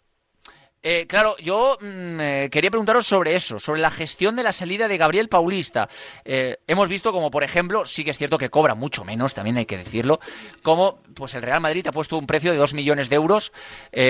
Eh, 0.83 1.07
claro, 1.09 1.37
yo 1.39 1.77
mm, 1.81 2.21
eh, 2.21 2.49
quería 2.53 2.71
preguntaros 2.71 3.07
sobre 3.07 3.35
eso, 3.35 3.59
sobre 3.59 3.81
la 3.81 3.91
gestión 3.91 4.37
de 4.37 4.45
la 4.45 4.53
salida 4.53 4.87
de 4.87 4.97
Gabriel 4.97 5.29
Paulista. 5.29 5.89
Eh, 6.25 6.59
hemos 6.69 6.89
visto 6.89 7.13
como, 7.13 7.31
por 7.31 7.43
ejemplo, 7.43 7.85
sí 7.85 8.05
que 8.05 8.13
es 8.13 8.19
cierto 8.19 8.39
que 8.39 8.49
cobra 8.49 8.75
mucho 8.75 9.05
menos, 9.05 9.35
también 9.35 9.57
hay 9.57 9.67
que 9.67 9.77
decirlo, 9.77 10.21
como 10.63 11.03
pues 11.15 11.35
el 11.35 11.43
Real 11.43 11.61
Madrid 11.61 11.87
ha 11.89 11.93
puesto 11.93 12.17
un 12.17 12.27
precio 12.27 12.53
de 12.53 12.59
2 12.59 12.75
millones 12.75 13.09
de 13.09 13.17
euros 13.17 13.53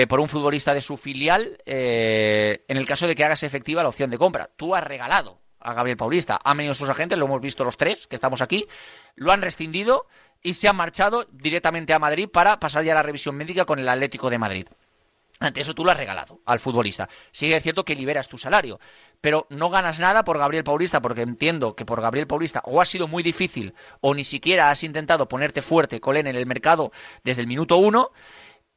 por 0.07 0.19
un 0.19 0.29
futbolista 0.29 0.73
de 0.73 0.81
su 0.81 0.97
filial 0.97 1.57
en 1.65 2.77
el 2.77 2.85
caso 2.85 3.07
de 3.07 3.15
que 3.15 3.23
hagas 3.23 3.43
efectiva 3.43 3.81
la 3.81 3.89
opción 3.89 4.11
de 4.11 4.17
compra. 4.17 4.49
Tú 4.55 4.75
has 4.75 4.83
regalado 4.83 5.41
a 5.59 5.73
Gabriel 5.73 5.97
Paulista, 5.97 6.39
han 6.43 6.57
venido 6.57 6.73
sus 6.73 6.89
agentes, 6.89 7.17
lo 7.17 7.25
hemos 7.25 7.41
visto 7.41 7.63
los 7.63 7.77
tres 7.77 8.07
que 8.07 8.15
estamos 8.15 8.41
aquí, 8.41 8.67
lo 9.15 9.31
han 9.31 9.41
rescindido 9.41 10.05
y 10.41 10.53
se 10.53 10.67
han 10.67 10.75
marchado 10.75 11.27
directamente 11.31 11.93
a 11.93 11.99
Madrid 11.99 12.29
para 12.31 12.59
pasar 12.59 12.83
ya 12.83 12.93
la 12.93 13.03
revisión 13.03 13.35
médica 13.35 13.65
con 13.65 13.79
el 13.79 13.89
Atlético 13.89 14.29
de 14.29 14.37
Madrid. 14.37 14.67
Ante 15.41 15.61
eso 15.61 15.73
tú 15.73 15.85
lo 15.85 15.91
has 15.91 15.97
regalado 15.97 16.41
al 16.45 16.59
futbolista. 16.59 17.07
Sí 17.31 17.53
es 17.53 17.63
cierto 17.63 17.85
que 17.85 17.95
liberas 17.95 18.27
tu 18.27 18.37
salario, 18.37 18.77
pero 19.21 19.47
no 19.49 19.69
ganas 19.69 19.99
nada 19.99 20.25
por 20.25 20.37
Gabriel 20.37 20.65
Paulista, 20.65 21.01
porque 21.01 21.21
entiendo 21.21 21.77
que 21.77 21.85
por 21.85 22.01
Gabriel 22.01 22.27
Paulista 22.27 22.61
o 22.65 22.81
ha 22.81 22.85
sido 22.85 23.07
muy 23.07 23.23
difícil 23.23 23.73
o 24.01 24.13
ni 24.13 24.25
siquiera 24.25 24.69
has 24.69 24.83
intentado 24.83 25.29
ponerte 25.29 25.61
fuerte, 25.61 26.01
Colén, 26.01 26.27
en 26.27 26.35
el 26.35 26.45
mercado 26.45 26.91
desde 27.23 27.41
el 27.41 27.47
minuto 27.47 27.77
uno. 27.77 28.11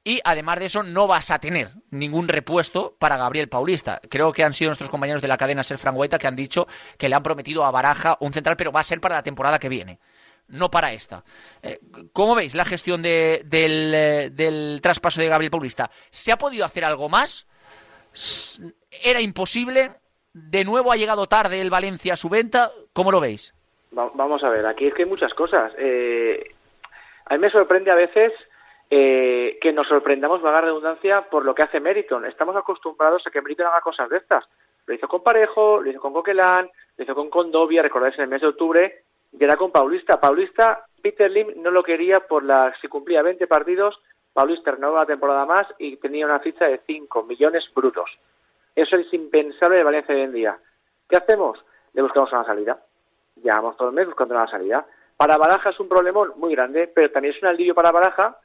Y 0.05 0.21
además 0.25 0.59
de 0.61 0.67
eso, 0.67 0.83
no 0.83 1.07
vas 1.07 1.31
a 1.31 1.39
tener 1.41 1.73
ningún 1.91 2.29
repuesto 2.29 2.97
para 2.99 3.17
Gabriel 3.17 3.49
Paulista. 3.49 4.01
Creo 4.09 4.33
que 4.33 4.45
han 4.45 4.53
sido 4.53 4.69
nuestros 4.69 4.91
compañeros 4.91 5.23
de 5.23 5.29
la 5.29 5.37
cadena 5.37 5.63
Ser 5.63 5.79
Frangueta 5.79 6.19
que 6.19 6.27
han 6.27 6.37
dicho 6.37 6.67
que 6.97 7.09
le 7.09 7.15
han 7.15 7.23
prometido 7.23 7.65
a 7.65 7.71
Baraja 7.73 8.17
un 8.21 8.33
central, 8.33 8.57
pero 8.57 8.73
va 8.73 8.81
a 8.81 8.85
ser 8.85 9.01
para 9.01 9.17
la 9.17 9.23
temporada 9.23 9.59
que 9.59 9.69
viene 9.69 10.01
no 10.49 10.71
para 10.71 10.93
esta. 10.93 11.25
Eh, 11.63 11.79
¿Cómo 12.13 12.35
veis 12.35 12.55
la 12.55 12.65
gestión 12.65 13.03
de, 13.03 13.45
eh, 13.51 14.31
del, 14.31 14.81
traspaso 14.83 15.21
de 15.21 15.29
Gabriel 15.29 15.51
Paulista? 15.51 15.91
¿Se 16.11 16.33
ha 16.33 16.37
podido 16.37 16.65
hacer 16.65 16.85
algo 16.85 17.09
más? 17.09 17.47
¿Era 19.03 19.21
imposible? 19.21 19.91
¿De 20.33 20.65
nuevo 20.65 20.93
ha 20.93 20.97
llegado 20.97 21.27
tarde 21.27 21.61
el 21.61 21.71
Valencia 21.71 22.15
a 22.15 22.17
su 22.17 22.29
venta? 22.29 22.71
¿Cómo 22.93 23.11
lo 23.11 23.21
veis? 23.21 23.55
vamos 23.95 24.43
a 24.43 24.49
ver, 24.49 24.65
aquí 24.65 24.87
es 24.87 24.95
que 24.95 25.03
hay 25.03 25.09
muchas 25.09 25.35
cosas. 25.35 25.71
Eh, 25.77 26.55
a 27.27 27.35
mí 27.35 27.41
me 27.41 27.51
sorprende 27.51 27.91
a 27.91 27.95
veces 27.95 28.33
que 28.89 29.73
nos 29.73 29.89
sorprendamos, 29.89 30.43
vaga 30.43 30.61
redundancia, 30.61 31.23
por 31.31 31.47
lo 31.47 31.55
que 31.55 31.63
hace 31.63 31.81
Meriton. 31.81 32.27
Estamos 32.27 32.55
acostumbrados 32.57 33.27
a 33.27 33.31
que 33.31 33.41
Meriton 33.41 33.67
haga 33.67 33.81
cosas 33.81 34.11
de 34.11 34.19
estas. 34.19 34.45
Lo 34.87 34.95
hizo 34.95 35.09
con 35.09 35.23
Parejo, 35.23 35.81
lo 35.81 35.91
hizo 35.91 36.01
con 36.01 36.13
Coquelán, 36.13 36.71
lo 36.97 37.05
hizo 37.05 37.15
con 37.15 37.31
Condovia, 37.31 37.83
recordáis 37.83 38.15
en 38.17 38.25
el 38.25 38.29
mes 38.29 38.43
de 38.43 38.49
octubre, 38.49 39.02
y 39.33 39.43
era 39.43 39.57
con 39.57 39.73
Paulista. 39.73 40.21
Paulista, 40.21 40.87
Peter 41.03 41.31
Lim 41.31 41.63
no 41.63 41.71
lo 41.71 41.83
quería 41.83 42.21
por 42.21 42.45
la 42.45 42.75
si 42.81 42.89
cumplía 42.89 43.23
20 43.23 43.47
partidos, 43.47 44.01
Paulista 44.33 44.73
renovó 44.73 44.97
la 44.97 45.07
temporada 45.07 45.45
más 45.45 45.67
y 45.79 45.97
tenía 45.97 46.27
una 46.27 46.41
ficha 46.41 46.67
de 46.67 46.81
5 46.87 47.25
millones 47.25 47.65
brutos. 47.75 48.11
Eso 48.75 48.97
es 48.97 49.13
impensable 49.13 49.77
de 49.77 49.85
Valencia 49.85 50.15
hoy 50.15 50.23
en 50.23 50.33
día. 50.33 50.59
¿Qué 51.09 51.17
hacemos? 51.17 51.59
Le 51.93 52.03
buscamos 52.03 52.33
una 52.33 52.45
salida. 52.45 52.81
Llevamos 53.43 53.77
todo 53.77 53.89
el 53.89 53.95
mes 53.95 54.07
buscando 54.07 54.35
una 54.35 54.49
salida. 54.49 54.87
Para 55.17 55.37
Baraja 55.37 55.71
es 55.71 55.81
un 55.81 55.89
problemón 55.89 56.33
muy 56.37 56.55
grande, 56.55 56.91
pero 56.93 57.11
también 57.11 57.35
es 57.35 57.43
un 57.43 57.49
alivio 57.49 57.75
para 57.75 57.93
Baraja 57.93 58.39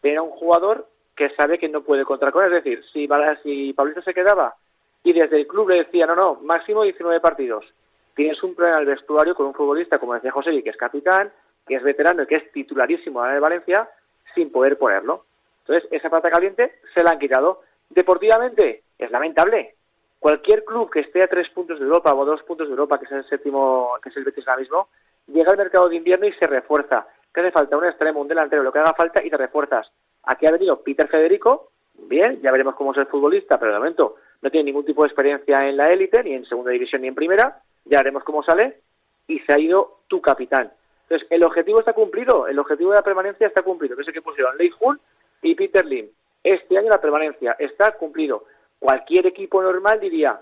tener 0.00 0.18
a 0.18 0.22
un 0.22 0.30
jugador 0.30 0.88
que 1.14 1.30
sabe 1.30 1.58
que 1.58 1.68
no 1.68 1.82
puede 1.82 2.04
contra 2.04 2.32
con 2.32 2.44
él. 2.44 2.52
Es 2.52 2.64
decir, 2.64 2.84
si, 2.92 3.08
si 3.42 3.72
Paulista 3.74 4.02
se 4.02 4.14
quedaba 4.14 4.54
y 5.02 5.12
desde 5.12 5.36
el 5.36 5.46
club 5.46 5.68
le 5.68 5.84
decía, 5.84 6.06
no, 6.06 6.14
no, 6.14 6.34
máximo 6.42 6.82
19 6.82 7.20
partidos, 7.20 7.66
tienes 8.16 8.42
un 8.42 8.54
problema 8.54 8.78
en 8.78 8.88
el 8.88 8.94
vestuario 8.94 9.34
con 9.34 9.46
un 9.46 9.54
futbolista, 9.54 9.98
como 9.98 10.14
decía 10.14 10.32
José, 10.32 10.62
que 10.62 10.70
es 10.70 10.76
capitán, 10.76 11.30
que 11.66 11.76
es 11.76 11.82
veterano 11.82 12.22
y 12.22 12.26
que 12.26 12.36
es 12.36 12.50
titularísimo 12.50 13.24
en 13.24 13.34
el 13.34 13.40
Valencia, 13.40 13.88
sin 14.34 14.50
poder 14.50 14.78
ponerlo. 14.78 15.26
Entonces, 15.60 15.88
esa 15.92 16.08
plata 16.08 16.30
caliente 16.30 16.80
se 16.94 17.02
la 17.02 17.10
han 17.10 17.18
quitado. 17.18 17.62
Deportivamente, 17.90 18.82
es 18.98 19.10
lamentable. 19.10 19.74
Cualquier 20.18 20.64
club 20.64 20.90
que 20.90 21.00
esté 21.00 21.22
a 21.22 21.28
tres 21.28 21.48
puntos 21.50 21.78
de 21.78 21.84
Europa 21.84 22.14
o 22.14 22.24
dos 22.24 22.42
puntos 22.44 22.68
de 22.68 22.72
Europa, 22.72 22.98
que 22.98 23.04
es 23.04 23.12
el 23.12 23.28
séptimo, 23.28 23.90
que 24.02 24.08
es 24.08 24.16
el 24.16 24.24
Betis 24.24 24.48
ahora 24.48 24.60
mismo, 24.60 24.88
llega 25.26 25.50
al 25.50 25.58
mercado 25.58 25.88
de 25.88 25.96
invierno 25.96 26.26
y 26.26 26.32
se 26.32 26.46
refuerza. 26.46 27.06
¿Qué 27.34 27.40
hace 27.40 27.50
falta? 27.50 27.76
Un 27.76 27.84
extremo, 27.84 28.22
un 28.22 28.28
delantero, 28.28 28.62
lo 28.62 28.72
que 28.72 28.78
haga 28.78 28.94
falta 28.94 29.22
y 29.22 29.28
te 29.28 29.36
refuerzas. 29.36 29.90
Aquí 30.24 30.46
ha 30.46 30.52
venido 30.52 30.82
Peter 30.82 31.06
Federico, 31.06 31.70
bien, 31.94 32.40
ya 32.40 32.50
veremos 32.50 32.76
cómo 32.76 32.92
es 32.92 32.98
el 32.98 33.06
futbolista, 33.06 33.58
pero 33.58 33.72
de 33.72 33.78
momento 33.78 34.16
no 34.40 34.50
tiene 34.50 34.64
ningún 34.64 34.86
tipo 34.86 35.02
de 35.02 35.08
experiencia 35.08 35.68
en 35.68 35.76
la 35.76 35.92
élite, 35.92 36.22
ni 36.22 36.32
en 36.32 36.46
segunda 36.46 36.70
división 36.70 37.02
ni 37.02 37.08
en 37.08 37.14
primera, 37.14 37.60
ya 37.86 38.00
haremos 38.00 38.24
cómo 38.24 38.42
sale, 38.42 38.80
y 39.26 39.40
se 39.40 39.52
ha 39.52 39.58
ido 39.58 40.00
tu 40.08 40.20
capitán. 40.20 40.72
Entonces, 41.02 41.26
el 41.30 41.44
objetivo 41.44 41.80
está 41.80 41.92
cumplido, 41.92 42.48
el 42.48 42.58
objetivo 42.58 42.90
de 42.90 42.96
la 42.96 43.02
permanencia 43.02 43.46
está 43.46 43.62
cumplido, 43.62 43.96
que 43.96 44.02
es 44.02 44.08
el 44.08 44.14
que 44.14 44.22
pusieron 44.22 44.56
Lei 44.56 44.70
Jun 44.70 45.00
y 45.42 45.54
Peter 45.54 45.84
Lim. 45.84 46.08
Este 46.42 46.78
año 46.78 46.90
la 46.90 47.00
permanencia 47.00 47.56
está 47.58 47.92
cumplido. 47.92 48.44
Cualquier 48.78 49.26
equipo 49.26 49.62
normal 49.62 50.00
diría, 50.00 50.40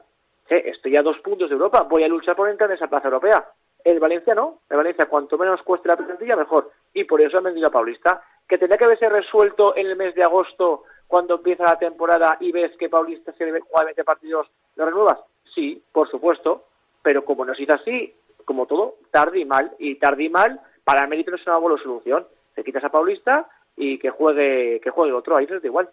eh, 0.48 0.62
estoy 0.66 0.96
a 0.96 1.02
dos 1.02 1.18
puntos 1.20 1.48
de 1.48 1.54
Europa, 1.54 1.82
voy 1.82 2.02
a 2.02 2.08
luchar 2.08 2.36
por 2.36 2.48
entrar 2.48 2.70
en 2.70 2.76
esa 2.76 2.88
plaza 2.88 3.08
europea. 3.08 3.44
El 3.82 4.00
Valencia 4.00 4.34
no, 4.34 4.60
el 4.70 4.78
Valencia 4.78 5.06
cuanto 5.06 5.36
menos 5.36 5.62
cueste 5.62 5.88
la 5.88 5.96
plantilla 5.96 6.36
mejor. 6.36 6.70
Y 6.94 7.04
por 7.04 7.20
eso 7.20 7.38
han 7.38 7.44
vendido 7.44 7.68
a 7.68 7.70
Paulista. 7.70 8.22
Que 8.48 8.58
tenía 8.58 8.78
que 8.78 8.84
haberse 8.84 9.08
resuelto 9.08 9.76
en 9.76 9.86
el 9.86 9.96
mes 9.96 10.14
de 10.14 10.22
agosto 10.22 10.84
cuando 11.06 11.36
empieza 11.36 11.64
la 11.64 11.78
temporada 11.78 12.38
y 12.40 12.52
ves 12.52 12.72
que 12.78 12.88
Paulista 12.88 13.32
se 13.32 13.44
juega 13.44 13.84
20 13.84 14.04
partidos, 14.04 14.48
¿lo 14.76 14.86
renuevas? 14.86 15.20
Sí, 15.54 15.82
por 15.92 16.10
supuesto, 16.10 16.64
pero 17.04 17.24
como 17.24 17.44
no 17.44 17.54
se 17.54 17.62
hizo 17.62 17.74
así, 17.74 18.12
como 18.44 18.66
todo, 18.66 18.96
tarde 19.12 19.38
y 19.38 19.44
mal, 19.44 19.72
y 19.78 19.94
tarde 19.96 20.24
y 20.24 20.30
mal, 20.30 20.60
para 20.82 21.02
el 21.02 21.08
mérito 21.08 21.30
no 21.30 21.36
es 21.36 21.46
una 21.46 21.58
buena 21.58 21.80
solución. 21.80 22.26
Te 22.54 22.64
quitas 22.64 22.82
a 22.82 22.88
Paulista 22.88 23.48
y 23.76 23.98
que 23.98 24.10
juegue, 24.10 24.80
que 24.80 24.90
juegue 24.90 25.12
otro, 25.12 25.36
ahí 25.36 25.46
es 25.48 25.64
igual. 25.64 25.88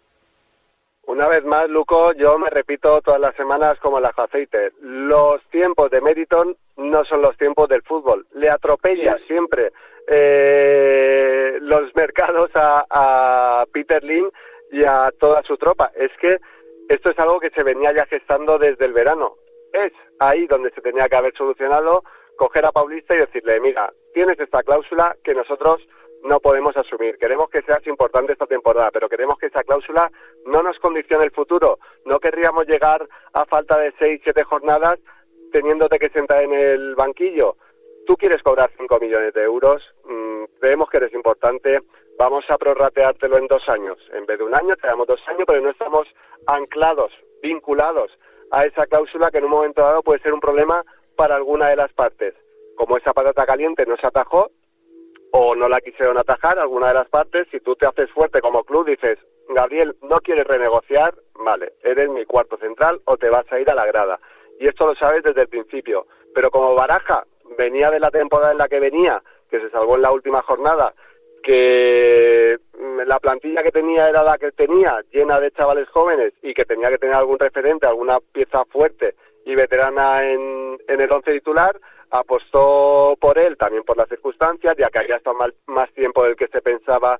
Una 1.04 1.26
vez 1.26 1.44
más, 1.44 1.68
Luco, 1.68 2.12
yo 2.12 2.38
me 2.38 2.48
repito 2.48 3.00
todas 3.02 3.20
las 3.20 3.34
semanas 3.34 3.78
como 3.80 3.98
el 3.98 4.04
aceite. 4.04 4.72
Los 4.80 5.42
tiempos 5.50 5.90
de 5.90 6.00
Meriton 6.00 6.56
no 6.76 7.04
son 7.04 7.22
los 7.22 7.36
tiempos 7.36 7.68
del 7.68 7.82
fútbol. 7.82 8.26
Le 8.34 8.48
atropella 8.48 9.18
siempre 9.26 9.72
eh, 10.06 11.58
los 11.60 11.94
mercados 11.96 12.50
a, 12.54 12.86
a 12.88 13.66
Peter 13.72 14.02
Lin 14.02 14.30
y 14.70 14.84
a 14.84 15.10
toda 15.18 15.42
su 15.42 15.56
tropa. 15.56 15.90
Es 15.96 16.12
que 16.20 16.38
esto 16.88 17.10
es 17.10 17.18
algo 17.18 17.40
que 17.40 17.50
se 17.50 17.64
venía 17.64 17.92
ya 17.92 18.06
gestando 18.06 18.58
desde 18.58 18.84
el 18.84 18.92
verano. 18.92 19.34
Es 19.72 19.92
ahí 20.28 20.46
donde 20.46 20.70
se 20.70 20.80
tenía 20.80 21.08
que 21.08 21.16
haber 21.16 21.34
solucionado, 21.34 22.04
coger 22.36 22.64
a 22.64 22.72
Paulista 22.72 23.14
y 23.14 23.18
decirle, 23.18 23.60
mira, 23.60 23.92
tienes 24.14 24.38
esta 24.38 24.62
cláusula 24.62 25.16
que 25.22 25.34
nosotros 25.34 25.86
no 26.22 26.40
podemos 26.40 26.76
asumir. 26.76 27.18
Queremos 27.18 27.48
que 27.50 27.62
seas 27.62 27.84
importante 27.86 28.32
esta 28.32 28.46
temporada, 28.46 28.90
pero 28.92 29.08
queremos 29.08 29.38
que 29.38 29.46
esa 29.46 29.64
cláusula 29.64 30.10
no 30.46 30.62
nos 30.62 30.78
condicione 30.78 31.24
el 31.24 31.32
futuro. 31.32 31.78
No 32.04 32.20
querríamos 32.20 32.66
llegar 32.66 33.06
a 33.32 33.44
falta 33.44 33.78
de 33.78 33.92
seis, 33.98 34.20
siete 34.22 34.44
jornadas 34.44 34.98
teniéndote 35.52 35.98
que 35.98 36.08
sentar 36.10 36.42
en 36.42 36.52
el 36.52 36.94
banquillo. 36.94 37.56
Tú 38.06 38.16
quieres 38.16 38.42
cobrar 38.42 38.70
cinco 38.78 38.98
millones 38.98 39.34
de 39.34 39.42
euros, 39.42 39.82
mm, 40.04 40.44
creemos 40.60 40.88
que 40.88 40.96
eres 40.96 41.12
importante, 41.12 41.80
vamos 42.18 42.44
a 42.48 42.56
prorrateártelo 42.56 43.36
en 43.38 43.46
dos 43.46 43.68
años. 43.68 43.98
En 44.12 44.24
vez 44.26 44.38
de 44.38 44.44
un 44.44 44.54
año, 44.54 44.74
te 44.76 44.86
damos 44.86 45.06
dos 45.06 45.20
años, 45.28 45.44
pero 45.46 45.60
no 45.60 45.70
estamos 45.70 46.08
anclados, 46.46 47.12
vinculados 47.42 48.10
a 48.52 48.64
esa 48.64 48.86
cláusula 48.86 49.30
que 49.30 49.38
en 49.38 49.44
un 49.44 49.50
momento 49.50 49.82
dado 49.82 50.02
puede 50.02 50.20
ser 50.20 50.32
un 50.32 50.40
problema 50.40 50.84
para 51.16 51.36
alguna 51.36 51.68
de 51.68 51.76
las 51.76 51.92
partes. 51.92 52.34
Como 52.76 52.96
esa 52.98 53.12
patata 53.12 53.46
caliente 53.46 53.84
no 53.86 53.96
se 53.96 54.06
atajó, 54.06 54.50
o 55.32 55.54
no 55.56 55.68
la 55.68 55.80
quisieron 55.80 56.18
atajar 56.18 56.58
alguna 56.58 56.88
de 56.88 56.94
las 56.94 57.08
partes, 57.08 57.48
si 57.50 57.60
tú 57.60 57.74
te 57.74 57.86
haces 57.86 58.10
fuerte 58.10 58.42
como 58.42 58.64
club, 58.64 58.86
dices, 58.86 59.18
Gabriel, 59.48 59.96
no 60.02 60.18
quieres 60.18 60.46
renegociar, 60.46 61.14
vale, 61.34 61.72
eres 61.82 62.10
mi 62.10 62.26
cuarto 62.26 62.58
central 62.58 63.00
o 63.06 63.16
te 63.16 63.30
vas 63.30 63.50
a 63.50 63.58
ir 63.58 63.70
a 63.70 63.74
la 63.74 63.86
grada. 63.86 64.20
Y 64.60 64.68
esto 64.68 64.86
lo 64.86 64.94
sabes 64.94 65.22
desde 65.22 65.42
el 65.42 65.48
principio. 65.48 66.06
Pero 66.34 66.50
como 66.50 66.74
Baraja 66.74 67.24
venía 67.56 67.90
de 67.90 68.00
la 68.00 68.10
temporada 68.10 68.52
en 68.52 68.58
la 68.58 68.68
que 68.68 68.80
venía, 68.80 69.22
que 69.50 69.60
se 69.60 69.70
salvó 69.70 69.96
en 69.96 70.02
la 70.02 70.12
última 70.12 70.42
jornada, 70.42 70.92
que 71.42 72.58
mm, 72.78 73.00
la 73.06 73.18
plantilla 73.18 73.62
que 73.62 73.72
tenía 73.72 74.08
era 74.08 74.22
la 74.22 74.38
que 74.38 74.52
tenía, 74.52 75.02
llena 75.10 75.40
de 75.40 75.50
chavales 75.52 75.88
jóvenes 75.88 76.32
y 76.42 76.54
que 76.54 76.64
tenía 76.64 76.88
que 76.88 76.98
tener 76.98 77.16
algún 77.16 77.38
referente, 77.38 77.86
alguna 77.86 78.18
pieza 78.20 78.64
fuerte 78.66 79.14
y 79.44 79.54
veterana 79.54 80.28
en, 80.28 80.78
en 80.86 81.00
el 81.00 81.12
once 81.12 81.32
titular, 81.32 81.78
apostó 82.10 83.16
por 83.20 83.38
él 83.38 83.56
también 83.56 83.82
por 83.84 83.96
las 83.96 84.08
circunstancias, 84.08 84.74
ya 84.78 84.88
que 84.88 84.98
había 84.98 85.16
estado 85.16 85.36
más 85.66 85.90
tiempo 85.92 86.24
del 86.24 86.36
que 86.36 86.48
se 86.48 86.60
pensaba 86.60 87.18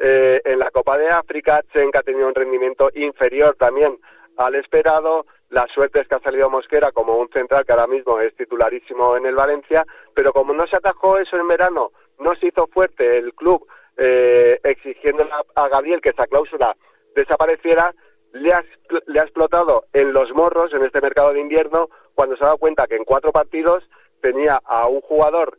eh, 0.00 0.40
en 0.44 0.58
la 0.58 0.70
Copa 0.70 0.98
de 0.98 1.08
África. 1.08 1.62
Chenk 1.72 1.96
ha 1.96 2.02
tenido 2.02 2.26
un 2.26 2.34
rendimiento 2.34 2.90
inferior 2.94 3.56
también 3.56 3.98
al 4.36 4.54
esperado. 4.56 5.26
La 5.50 5.66
suerte 5.72 6.00
es 6.00 6.08
que 6.08 6.16
ha 6.16 6.20
salido 6.20 6.50
Mosquera 6.50 6.90
como 6.90 7.16
un 7.16 7.28
central 7.28 7.64
que 7.64 7.72
ahora 7.72 7.86
mismo 7.86 8.18
es 8.18 8.34
titularísimo 8.34 9.16
en 9.16 9.26
el 9.26 9.34
Valencia, 9.34 9.86
pero 10.12 10.32
como 10.32 10.52
no 10.52 10.66
se 10.66 10.76
atajó 10.76 11.18
eso 11.18 11.36
en 11.36 11.46
verano, 11.46 11.92
no 12.18 12.34
se 12.36 12.48
hizo 12.48 12.66
fuerte 12.68 13.18
el 13.18 13.34
club 13.34 13.66
eh, 13.96 14.58
exigiendo 14.64 15.26
a 15.54 15.68
Gabriel 15.68 16.00
que 16.00 16.10
esa 16.10 16.26
cláusula 16.26 16.76
desapareciera, 17.14 17.94
le 18.32 18.52
ha, 18.52 18.64
le 19.06 19.20
ha 19.20 19.22
explotado 19.22 19.84
en 19.92 20.12
los 20.12 20.32
morros 20.32 20.72
en 20.74 20.84
este 20.84 21.00
mercado 21.00 21.32
de 21.32 21.40
invierno 21.40 21.88
cuando 22.14 22.36
se 22.36 22.42
ha 22.42 22.46
dado 22.46 22.58
cuenta 22.58 22.86
que 22.86 22.96
en 22.96 23.04
cuatro 23.04 23.30
partidos 23.32 23.84
tenía 24.20 24.60
a 24.64 24.88
un 24.88 25.00
jugador 25.00 25.58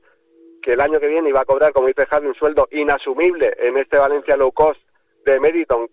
que 0.61 0.73
el 0.73 0.81
año 0.81 0.99
que 0.99 1.07
viene 1.07 1.29
iba 1.29 1.41
a 1.41 1.45
cobrar, 1.45 1.71
como 1.71 1.87
dice 1.87 2.07
Javi, 2.07 2.27
un 2.27 2.33
sueldo 2.33 2.67
inasumible 2.71 3.55
en 3.59 3.77
este 3.77 3.99
Valencia 3.99 4.35
low 4.35 4.51
cost 4.51 4.81
de 5.23 5.39
Meriton, 5.39 5.87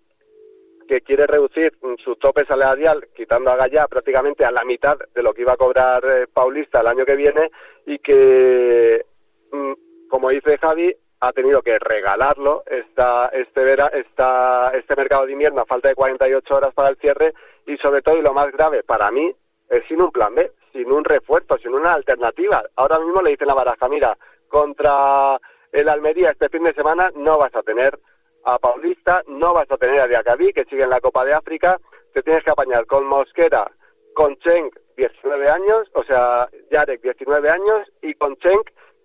que 0.87 1.01
quiere 1.01 1.27
reducir 1.27 1.73
su 2.03 2.15
tope 2.15 2.43
salarial, 2.45 3.07
quitando 3.15 3.51
a 3.51 3.55
Gallá 3.55 3.87
prácticamente 3.87 4.43
a 4.43 4.51
la 4.51 4.63
mitad 4.63 4.97
de 5.13 5.23
lo 5.23 5.33
que 5.33 5.43
iba 5.43 5.53
a 5.53 5.57
cobrar 5.57 6.03
eh, 6.05 6.27
Paulista 6.27 6.81
el 6.81 6.87
año 6.87 7.05
que 7.05 7.15
viene, 7.15 7.51
y 7.85 7.99
que, 7.99 9.05
mm, 9.51 9.73
como 10.13 10.29
dice 10.29 10.59
Javi, 10.59 10.95
ha 11.21 11.31
tenido 11.31 11.63
que 11.63 11.79
regalarlo 11.79 12.61
esta, 12.67 13.29
este, 13.29 13.63
vera, 13.63 13.87
esta, 13.87 14.69
este 14.75 14.95
mercado 14.95 15.25
de 15.25 15.31
invierno 15.31 15.61
a 15.61 15.65
falta 15.65 15.89
de 15.89 15.95
48 15.95 16.55
horas 16.55 16.71
para 16.75 16.89
el 16.89 16.97
cierre, 16.97 17.33
y 17.65 17.77
sobre 17.77 18.03
todo, 18.03 18.15
y 18.19 18.21
lo 18.21 18.31
más 18.31 18.51
grave 18.51 18.83
para 18.83 19.09
mí, 19.09 19.35
es 19.71 19.83
sin 19.87 19.99
un 19.99 20.11
plan 20.11 20.35
B 20.35 20.51
sin 20.71 20.91
un 20.91 21.03
refuerzo, 21.03 21.57
sin 21.57 21.73
una 21.73 21.93
alternativa. 21.93 22.61
Ahora 22.75 22.99
mismo 22.99 23.23
le 23.23 23.31
dicen 23.31 23.47
la 23.47 23.55
baraja, 23.55 23.89
mira, 23.89 24.15
contra 24.49 25.39
el 25.71 25.89
Almería 25.89 26.29
este 26.29 26.49
fin 26.49 26.63
de 26.63 26.75
semana 26.75 27.11
no 27.15 27.39
vas 27.39 27.55
a 27.55 27.63
tener 27.63 27.97
a 28.43 28.59
Paulista, 28.59 29.23
no 29.25 29.51
vas 29.55 29.71
a 29.71 29.77
tener 29.77 29.99
a 29.99 30.07
Diacabí, 30.07 30.53
que 30.53 30.65
sigue 30.65 30.83
en 30.83 30.91
la 30.91 31.01
Copa 31.01 31.25
de 31.25 31.33
África, 31.33 31.79
te 32.13 32.21
tienes 32.21 32.43
que 32.43 32.51
apañar 32.51 32.85
con 32.85 33.07
Mosquera, 33.07 33.65
con 34.13 34.37
Cheng, 34.37 34.69
19 34.95 35.49
años, 35.49 35.89
o 35.93 36.03
sea, 36.03 36.47
Yarek, 36.69 37.01
19 37.01 37.49
años, 37.49 37.91
y 38.03 38.13
con 38.13 38.35
Cheng, 38.37 38.61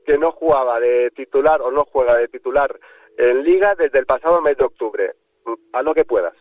que 0.09 0.17
no 0.17 0.33
jugaba 0.33 0.81
de 0.81 1.11
titular 1.11 1.61
o 1.61 1.71
no 1.71 1.85
juega 1.85 2.17
de 2.17 2.29
titular 2.29 2.75
en 3.19 3.43
Liga 3.43 3.75
desde 3.79 3.99
el 3.99 4.07
pasado 4.07 4.41
mes 4.41 4.57
de 4.57 4.65
octubre. 4.65 5.13
A 5.75 5.83
lo 5.83 5.95
que 5.95 6.05
puedas. 6.05 6.35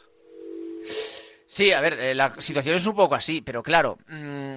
Sí, 1.46 1.74
a 1.74 1.82
ver, 1.82 1.94
eh, 2.00 2.16
la 2.16 2.30
situación 2.40 2.76
es 2.76 2.88
un 2.88 2.96
poco 2.96 3.16
así, 3.16 3.42
pero 3.42 3.62
claro, 3.62 3.98
mm, 4.08 4.54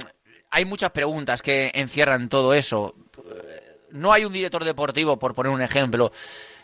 hay 0.50 0.64
muchas 0.64 0.92
preguntas 0.92 1.42
que 1.42 1.72
encierran 1.74 2.28
todo 2.28 2.54
eso. 2.54 2.94
No 3.90 4.12
hay 4.12 4.24
un 4.24 4.32
director 4.32 4.64
deportivo, 4.64 5.18
por 5.18 5.34
poner 5.34 5.52
un 5.52 5.62
ejemplo, 5.62 6.12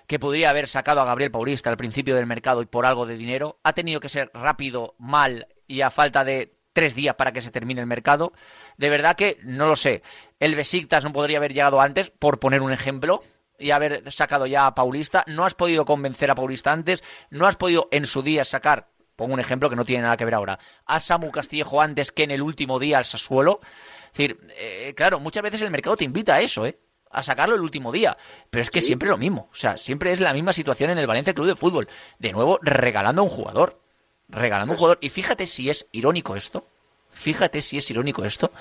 que 0.06 0.20
podría 0.20 0.50
haber 0.50 0.68
sacado 0.68 1.00
a 1.00 1.04
Gabriel 1.04 1.32
Paulista 1.32 1.70
al 1.70 1.76
principio 1.76 2.14
del 2.14 2.26
mercado 2.26 2.62
y 2.62 2.66
por 2.66 2.86
algo 2.86 3.06
de 3.06 3.16
dinero. 3.16 3.58
Ha 3.64 3.72
tenido 3.72 3.98
que 3.98 4.08
ser 4.08 4.30
rápido, 4.34 4.94
mal 4.98 5.48
y 5.66 5.80
a 5.80 5.90
falta 5.90 6.24
de 6.24 6.55
tres 6.76 6.94
días 6.94 7.14
para 7.14 7.32
que 7.32 7.40
se 7.40 7.50
termine 7.50 7.80
el 7.80 7.86
mercado. 7.86 8.34
De 8.76 8.90
verdad 8.90 9.16
que 9.16 9.38
no 9.44 9.66
lo 9.66 9.76
sé. 9.76 10.02
El 10.38 10.54
Besiktas 10.54 11.04
no 11.04 11.12
podría 11.14 11.38
haber 11.38 11.54
llegado 11.54 11.80
antes, 11.80 12.10
por 12.10 12.38
poner 12.38 12.60
un 12.60 12.70
ejemplo, 12.70 13.22
y 13.58 13.70
haber 13.70 14.12
sacado 14.12 14.46
ya 14.46 14.66
a 14.66 14.74
Paulista. 14.74 15.24
No 15.26 15.46
has 15.46 15.54
podido 15.54 15.86
convencer 15.86 16.30
a 16.30 16.34
Paulista 16.34 16.72
antes, 16.72 17.02
no 17.30 17.46
has 17.46 17.56
podido 17.56 17.88
en 17.92 18.04
su 18.04 18.20
día 18.20 18.44
sacar 18.44 18.90
pongo 19.16 19.32
un 19.32 19.40
ejemplo 19.40 19.70
que 19.70 19.76
no 19.76 19.86
tiene 19.86 20.02
nada 20.02 20.18
que 20.18 20.26
ver 20.26 20.34
ahora, 20.34 20.58
a 20.84 21.00
Samu 21.00 21.30
Castillejo 21.30 21.80
antes 21.80 22.12
que 22.12 22.24
en 22.24 22.32
el 22.32 22.42
último 22.42 22.78
día 22.78 22.98
al 22.98 23.06
Sassuolo. 23.06 23.60
Es 23.62 24.12
decir, 24.12 24.38
eh, 24.58 24.92
claro, 24.94 25.20
muchas 25.20 25.42
veces 25.42 25.62
el 25.62 25.70
mercado 25.70 25.96
te 25.96 26.04
invita 26.04 26.34
a 26.34 26.42
eso, 26.42 26.66
¿eh? 26.66 26.78
A 27.10 27.22
sacarlo 27.22 27.54
el 27.54 27.62
último 27.62 27.92
día. 27.92 28.14
Pero 28.50 28.60
es 28.60 28.70
que 28.70 28.82
siempre 28.82 29.08
lo 29.08 29.16
mismo. 29.16 29.48
O 29.50 29.54
sea, 29.54 29.78
siempre 29.78 30.12
es 30.12 30.20
la 30.20 30.34
misma 30.34 30.52
situación 30.52 30.90
en 30.90 30.98
el 30.98 31.06
Valencia 31.06 31.32
Club 31.32 31.46
de 31.46 31.56
Fútbol. 31.56 31.88
De 32.18 32.32
nuevo, 32.32 32.58
regalando 32.60 33.22
a 33.22 33.24
un 33.24 33.30
jugador. 33.30 33.80
Regalando 34.28 34.72
un 34.72 34.78
jugador. 34.78 34.98
Y 35.00 35.10
fíjate 35.10 35.46
si 35.46 35.70
es 35.70 35.88
irónico 35.92 36.36
esto. 36.36 36.66
Fíjate 37.10 37.62
si 37.62 37.78
es 37.78 37.90
irónico 37.90 38.24
esto. 38.24 38.52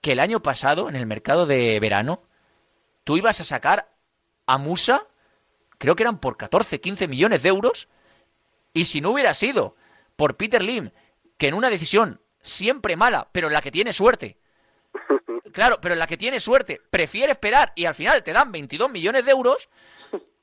Que 0.00 0.12
el 0.12 0.20
año 0.20 0.40
pasado, 0.40 0.88
en 0.88 0.96
el 0.96 1.06
mercado 1.06 1.46
de 1.46 1.78
verano, 1.80 2.22
tú 3.04 3.16
ibas 3.16 3.40
a 3.40 3.44
sacar 3.44 3.88
a 4.46 4.58
Musa, 4.58 5.06
creo 5.78 5.96
que 5.96 6.02
eran 6.02 6.18
por 6.18 6.36
14, 6.36 6.80
15 6.80 7.08
millones 7.08 7.42
de 7.42 7.48
euros, 7.48 7.88
y 8.72 8.84
si 8.84 9.00
no 9.00 9.10
hubiera 9.10 9.34
sido 9.34 9.76
por 10.16 10.36
Peter 10.36 10.62
Lim, 10.62 10.90
que 11.36 11.48
en 11.48 11.54
una 11.54 11.70
decisión 11.70 12.20
siempre 12.42 12.96
mala, 12.96 13.28
pero 13.32 13.48
en 13.48 13.52
la 13.52 13.62
que 13.62 13.70
tiene 13.70 13.92
suerte, 13.92 14.38
claro, 15.52 15.80
pero 15.80 15.94
en 15.94 15.98
la 15.98 16.06
que 16.06 16.16
tiene 16.16 16.40
suerte, 16.40 16.80
prefiere 16.90 17.32
esperar 17.32 17.72
y 17.74 17.86
al 17.86 17.94
final 17.94 18.22
te 18.22 18.32
dan 18.32 18.52
22 18.52 18.90
millones 18.90 19.24
de 19.24 19.30
euros, 19.32 19.68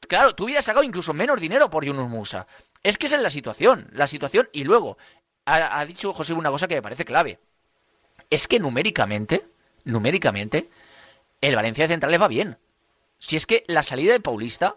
claro, 0.08 0.36
tú 0.36 0.46
hubieras 0.46 0.66
sacado 0.66 0.84
incluso 0.84 1.14
menos 1.14 1.40
dinero 1.40 1.70
por 1.70 1.86
Yunus 1.86 2.10
Musa. 2.10 2.48
Es 2.84 2.98
que 2.98 3.08
esa 3.08 3.16
es 3.16 3.22
la 3.22 3.30
situación, 3.30 3.90
la 3.94 4.08
situación. 4.08 4.50
Y 4.52 4.66
luego, 4.66 4.98
ha, 5.46 5.84
dicho 5.86 6.14
José 6.14 6.34
una 6.34 6.52
cosa 6.52 6.68
que 6.68 6.76
me 6.76 6.82
parece 6.82 7.06
clave. 7.06 7.40
Es 8.30 8.48
que 8.48 8.60
numéricamente, 8.60 9.46
numéricamente, 9.86 10.70
el 11.42 11.56
Valencia 11.56 11.86
de 11.86 11.94
Centrales 11.94 12.22
va 12.22 12.28
bien. 12.28 12.58
Si 13.20 13.38
es 13.38 13.46
que 13.46 13.64
la 13.68 13.84
salida 13.84 14.12
de 14.12 14.20
Paulista, 14.20 14.76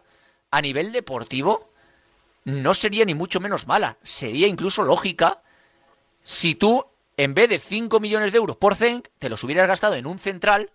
a 0.51 0.61
nivel 0.63 0.93
deportivo, 0.93 1.73
no 2.45 2.75
sería 2.75 3.05
ni 3.05 3.15
mucho 3.15 3.41
menos 3.41 3.67
mala, 3.67 3.99
sería 4.03 4.47
incluso 4.47 4.85
lógica 4.85 5.43
si 6.23 6.55
tú 6.55 6.87
en 7.17 7.35
vez 7.35 7.49
de 7.49 7.59
5 7.59 7.99
millones 7.99 8.33
de 8.33 8.39
euros 8.39 8.57
por 8.57 8.75
Zenk, 8.75 9.09
te 9.19 9.29
los 9.29 9.43
hubieras 9.43 9.69
gastado 9.69 9.95
en 9.95 10.07
un 10.07 10.19
central 10.19 10.71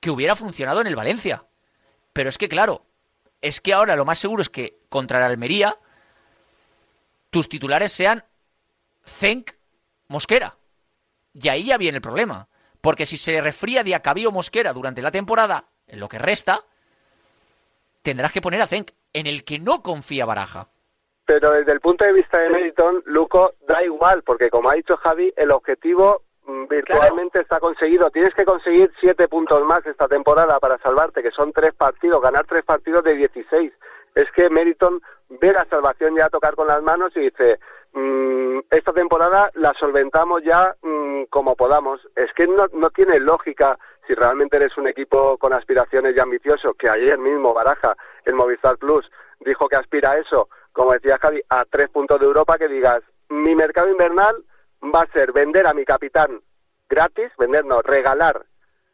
que 0.00 0.10
hubiera 0.10 0.34
funcionado 0.34 0.80
en 0.80 0.86
el 0.86 0.96
Valencia. 0.96 1.44
Pero 2.12 2.28
es 2.28 2.38
que, 2.38 2.48
claro, 2.48 2.84
es 3.42 3.60
que 3.60 3.74
ahora 3.74 3.96
lo 3.96 4.04
más 4.04 4.18
seguro 4.18 4.40
es 4.40 4.48
que 4.48 4.78
contra 4.88 5.18
el 5.18 5.24
Almería 5.24 5.76
tus 7.34 7.48
titulares 7.48 7.90
sean 7.90 8.22
Zenk 9.04 9.50
Mosquera. 10.06 10.54
Y 11.32 11.48
ahí 11.48 11.66
ya 11.66 11.76
viene 11.78 11.96
el 11.96 12.02
problema. 12.02 12.46
Porque 12.80 13.06
si 13.06 13.16
se 13.16 13.40
refría 13.40 13.82
de 13.82 13.96
Acabío 13.96 14.30
Mosquera 14.30 14.72
durante 14.72 15.02
la 15.02 15.10
temporada, 15.10 15.64
en 15.88 15.98
lo 15.98 16.08
que 16.08 16.20
resta, 16.20 16.60
tendrás 18.02 18.30
que 18.30 18.40
poner 18.40 18.62
a 18.62 18.68
Zenk, 18.68 18.92
en 19.12 19.26
el 19.26 19.42
que 19.42 19.58
no 19.58 19.82
confía 19.82 20.26
Baraja. 20.26 20.68
Pero 21.24 21.50
desde 21.50 21.72
el 21.72 21.80
punto 21.80 22.04
de 22.04 22.12
vista 22.12 22.38
de 22.38 22.50
Meriton, 22.50 23.02
Luco, 23.06 23.54
da 23.66 23.82
igual, 23.82 24.22
porque 24.22 24.48
como 24.48 24.70
ha 24.70 24.74
dicho 24.74 24.96
Javi, 24.98 25.32
el 25.36 25.50
objetivo 25.50 26.22
mm, 26.46 26.68
virtualmente 26.68 27.40
está 27.40 27.58
conseguido. 27.58 28.10
Tienes 28.10 28.32
que 28.34 28.44
conseguir 28.44 28.92
siete 29.00 29.26
puntos 29.26 29.60
más 29.64 29.84
esta 29.86 30.06
temporada 30.06 30.60
para 30.60 30.78
salvarte, 30.78 31.20
que 31.20 31.32
son 31.32 31.52
tres 31.52 31.74
partidos, 31.74 32.22
ganar 32.22 32.46
tres 32.46 32.64
partidos 32.64 33.02
de 33.02 33.16
16. 33.16 33.72
Es 34.14 34.30
que 34.36 34.48
Meriton 34.48 35.02
ve 35.28 35.52
la 35.52 35.64
salvación 35.66 36.16
ya 36.16 36.28
tocar 36.28 36.54
con 36.54 36.66
las 36.66 36.82
manos 36.82 37.12
y 37.16 37.20
dice, 37.20 37.58
mm, 37.92 38.58
esta 38.70 38.92
temporada 38.92 39.50
la 39.54 39.72
solventamos 39.78 40.42
ya 40.44 40.74
mm, 40.82 41.24
como 41.30 41.56
podamos. 41.56 42.00
Es 42.16 42.32
que 42.34 42.46
no, 42.46 42.66
no 42.72 42.90
tiene 42.90 43.18
lógica 43.20 43.78
si 44.06 44.14
realmente 44.14 44.56
eres 44.56 44.76
un 44.76 44.86
equipo 44.86 45.38
con 45.38 45.52
aspiraciones 45.52 46.14
y 46.16 46.20
ambicioso, 46.20 46.74
que 46.74 46.88
ayer 46.88 47.18
mismo 47.18 47.54
Baraja, 47.54 47.96
el 48.24 48.34
Movistar 48.34 48.76
Plus, 48.76 49.10
dijo 49.40 49.68
que 49.68 49.76
aspira 49.76 50.12
a 50.12 50.18
eso, 50.18 50.48
como 50.72 50.92
decía 50.92 51.18
Javi, 51.20 51.42
a 51.48 51.64
tres 51.64 51.88
puntos 51.88 52.20
de 52.20 52.26
Europa, 52.26 52.58
que 52.58 52.68
digas, 52.68 53.02
mi 53.28 53.54
mercado 53.54 53.90
invernal 53.90 54.44
va 54.94 55.02
a 55.02 55.12
ser 55.12 55.32
vender 55.32 55.66
a 55.66 55.74
mi 55.74 55.84
capitán 55.84 56.40
gratis, 56.88 57.30
vender 57.38 57.64
no, 57.64 57.80
regalar, 57.82 58.44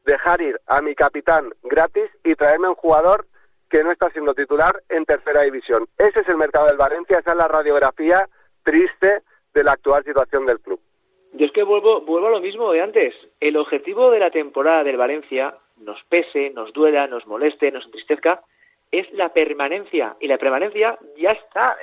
dejar 0.05 0.41
ir 0.41 0.61
a 0.67 0.81
mi 0.81 0.95
capitán 0.95 1.53
gratis 1.63 2.11
y 2.25 2.35
traerme 2.35 2.69
un 2.69 2.75
jugador 2.75 3.27
que 3.71 3.85
no 3.85 3.93
está 3.93 4.11
siendo 4.11 4.35
titular 4.35 4.83
en 4.89 5.05
tercera 5.05 5.43
división. 5.43 5.87
Ese 5.97 6.21
es 6.21 6.29
el 6.29 6.37
mercado 6.37 6.67
del 6.67 6.77
Valencia, 6.77 7.19
esa 7.19 7.31
es 7.31 7.37
la 7.37 7.49
radiografía 7.49 8.29
triste 8.63 9.23
de 9.55 9.65
la 9.65 9.73
actual 9.73 10.05
situación 10.05 10.45
del 10.45 10.61
club. 10.61 10.81
Yo 11.33 11.47
es 11.47 11.53
que 11.53 11.63
vuelvo, 11.63 12.01
vuelvo 12.01 12.27
a 12.27 12.31
lo 12.31 12.41
mismo 12.41 12.73
de 12.73 12.83
antes. 12.83 13.15
El 13.39 13.57
objetivo 13.57 14.11
de 14.11 14.19
la 14.19 14.31
temporada 14.31 14.83
del 14.83 14.97
Valencia, 14.97 15.55
nos 15.77 16.03
pese, 16.09 16.51
nos 16.51 16.73
duela, 16.73 17.07
nos 17.07 17.27
moleste, 17.27 17.71
nos 17.71 17.85
entristezca, 17.85 18.43
es 18.91 19.11
la 19.13 19.33
permanencia. 19.33 20.17
Y 20.19 20.27
la 20.27 20.39
permanencia 20.39 20.99
ya 21.17 21.31
está. 21.31 21.77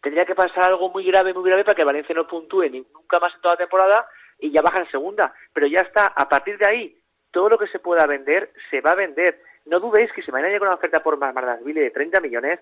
Tendría 0.00 0.24
que 0.24 0.36
pasar 0.36 0.64
algo 0.64 0.88
muy 0.90 1.04
grave, 1.04 1.34
muy 1.34 1.44
grave 1.44 1.64
para 1.64 1.74
que 1.74 1.84
Valencia 1.84 2.14
no 2.14 2.28
puntúe 2.28 2.70
nunca 2.70 3.18
más 3.18 3.34
en 3.34 3.40
toda 3.40 3.54
la 3.54 3.58
temporada 3.58 4.06
y 4.38 4.52
ya 4.52 4.62
baja 4.62 4.78
en 4.78 4.90
segunda. 4.90 5.34
Pero 5.52 5.66
ya 5.66 5.80
está. 5.80 6.06
A 6.06 6.28
partir 6.28 6.56
de 6.56 6.68
ahí, 6.68 6.96
todo 7.32 7.48
lo 7.48 7.58
que 7.58 7.66
se 7.66 7.80
pueda 7.80 8.06
vender, 8.06 8.52
se 8.70 8.80
va 8.80 8.92
a 8.92 8.96
vender. 8.96 9.42
No 9.66 9.80
dudéis 9.80 10.12
que 10.12 10.22
si 10.22 10.32
mañana 10.32 10.52
llega 10.52 10.66
una 10.66 10.74
oferta 10.74 11.02
por 11.02 11.18
Mardasville 11.18 11.80
de 11.80 11.90
30 11.90 12.20
millones, 12.20 12.60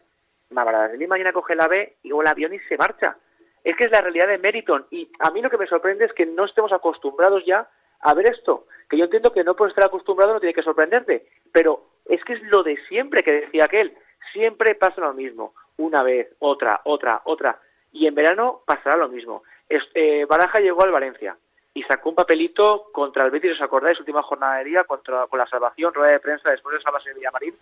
Mardasville 0.50 1.08
mañana 1.08 1.32
coge 1.32 1.54
el 1.54 1.60
AVE 1.60 1.96
y 2.02 2.10
el 2.10 2.26
avión 2.26 2.54
y 2.54 2.58
se 2.60 2.76
marcha 2.76 3.16
es 3.64 3.76
que 3.76 3.84
es 3.84 3.90
la 3.90 4.00
realidad 4.00 4.28
de 4.28 4.38
Meriton. 4.38 4.86
Y 4.90 5.10
a 5.18 5.30
mí 5.30 5.42
lo 5.42 5.50
que 5.50 5.58
me 5.58 5.66
sorprende 5.66 6.04
es 6.04 6.12
que 6.12 6.26
no 6.26 6.44
estemos 6.44 6.72
acostumbrados 6.72 7.44
ya 7.44 7.68
a 8.00 8.14
ver 8.14 8.30
esto. 8.30 8.66
Que 8.88 8.96
yo 8.96 9.04
entiendo 9.04 9.32
que 9.32 9.44
no 9.44 9.56
por 9.56 9.68
estar 9.68 9.84
acostumbrado 9.84 10.32
no 10.32 10.40
tiene 10.40 10.54
que 10.54 10.62
sorprenderte, 10.62 11.26
pero 11.52 11.84
es 12.06 12.22
que 12.24 12.34
es 12.34 12.42
lo 12.44 12.62
de 12.62 12.76
siempre 12.88 13.22
que 13.22 13.32
decía 13.32 13.64
aquel. 13.64 13.94
Siempre 14.32 14.74
pasa 14.74 15.00
lo 15.00 15.12
mismo. 15.12 15.54
Una 15.76 16.02
vez, 16.02 16.34
otra, 16.38 16.80
otra, 16.84 17.20
otra. 17.24 17.60
Y 17.92 18.06
en 18.06 18.14
verano 18.14 18.62
pasará 18.66 18.96
lo 18.96 19.08
mismo. 19.08 19.42
Eh, 19.68 20.24
Baraja 20.26 20.60
llegó 20.60 20.82
al 20.82 20.92
Valencia 20.92 21.36
y 21.78 21.82
sacó 21.84 22.08
un 22.08 22.16
papelito 22.16 22.88
contra 22.90 23.24
el 23.24 23.30
Betis, 23.30 23.52
¿os 23.52 23.62
acordáis? 23.62 24.00
Última 24.00 24.20
jornada 24.20 24.58
de 24.58 24.64
día 24.64 24.82
contra, 24.82 25.28
con 25.28 25.38
la 25.38 25.46
salvación, 25.46 25.94
rueda 25.94 26.10
de 26.10 26.18
prensa 26.18 26.50
después 26.50 26.76
de 26.76 26.82
salvarse 26.82 27.10
de 27.10 27.14
Villamarín. 27.14 27.54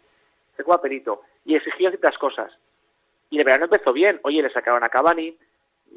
Sacó 0.57 0.71
un 0.71 0.77
papelito 0.79 1.21
y 1.45 1.55
exigió 1.55 1.91
ciertas 1.91 2.17
cosas. 2.17 2.51
Y 3.29 3.39
el 3.39 3.45
verano 3.45 3.65
empezó 3.67 3.93
bien. 3.93 4.19
Oye, 4.23 4.41
le 4.41 4.49
sacaron 4.49 4.83
a 4.83 4.89
Cavani, 4.89 5.37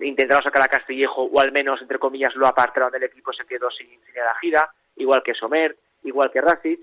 intentaron 0.01 0.43
sacar 0.43 0.63
a 0.63 0.67
Castillejo 0.67 1.29
o 1.31 1.39
al 1.39 1.53
menos, 1.53 1.81
entre 1.81 1.97
comillas, 1.97 2.35
lo 2.35 2.45
apartaron 2.45 2.91
del 2.91 3.03
equipo, 3.03 3.31
se 3.31 3.45
quedó 3.45 3.71
sin, 3.71 3.87
sin 3.87 4.15
la 4.15 4.35
gira, 4.41 4.69
igual 4.97 5.23
que 5.23 5.33
Somer, 5.33 5.77
igual 6.03 6.29
que 6.29 6.41
Racic, 6.41 6.81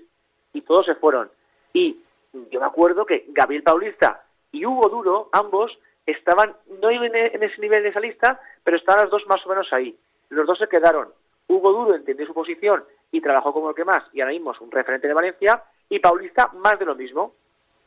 y 0.53 0.61
todos 0.61 0.87
se 0.87 0.95
fueron. 0.95 1.29
Y 1.71 2.01
yo 2.49 2.59
me 2.59 2.65
acuerdo 2.65 3.05
que 3.05 3.25
Gabriel 3.27 3.61
Paulista 3.61 4.23
y 4.51 4.65
Hugo 4.65 4.89
Duro, 4.89 5.29
ambos, 5.33 5.77
estaban, 6.07 6.55
no 6.81 6.89
en, 6.89 7.15
en 7.15 7.43
ese 7.43 7.61
nivel 7.61 7.83
de 7.83 7.89
esa 7.89 7.99
lista, 7.99 8.41
pero 8.63 8.75
estaban 8.75 9.03
los 9.03 9.11
dos 9.11 9.27
más 9.27 9.45
o 9.45 9.49
menos 9.49 9.71
ahí. 9.71 9.95
Los 10.29 10.47
dos 10.47 10.57
se 10.57 10.67
quedaron. 10.67 11.09
Hugo 11.47 11.71
Duro 11.71 11.95
entendió 11.95 12.25
su 12.25 12.33
posición 12.33 12.83
y 13.11 13.21
trabajó 13.21 13.53
como 13.53 13.69
el 13.69 13.75
que 13.75 13.85
más, 13.85 14.03
y 14.13 14.21
ahora 14.21 14.33
mismo 14.33 14.53
un 14.59 14.71
referente 14.71 15.07
de 15.07 15.13
Valencia, 15.13 15.63
y 15.89 15.99
Paulista 15.99 16.51
más 16.53 16.77
de 16.77 16.85
lo 16.85 16.95
mismo. 16.95 17.33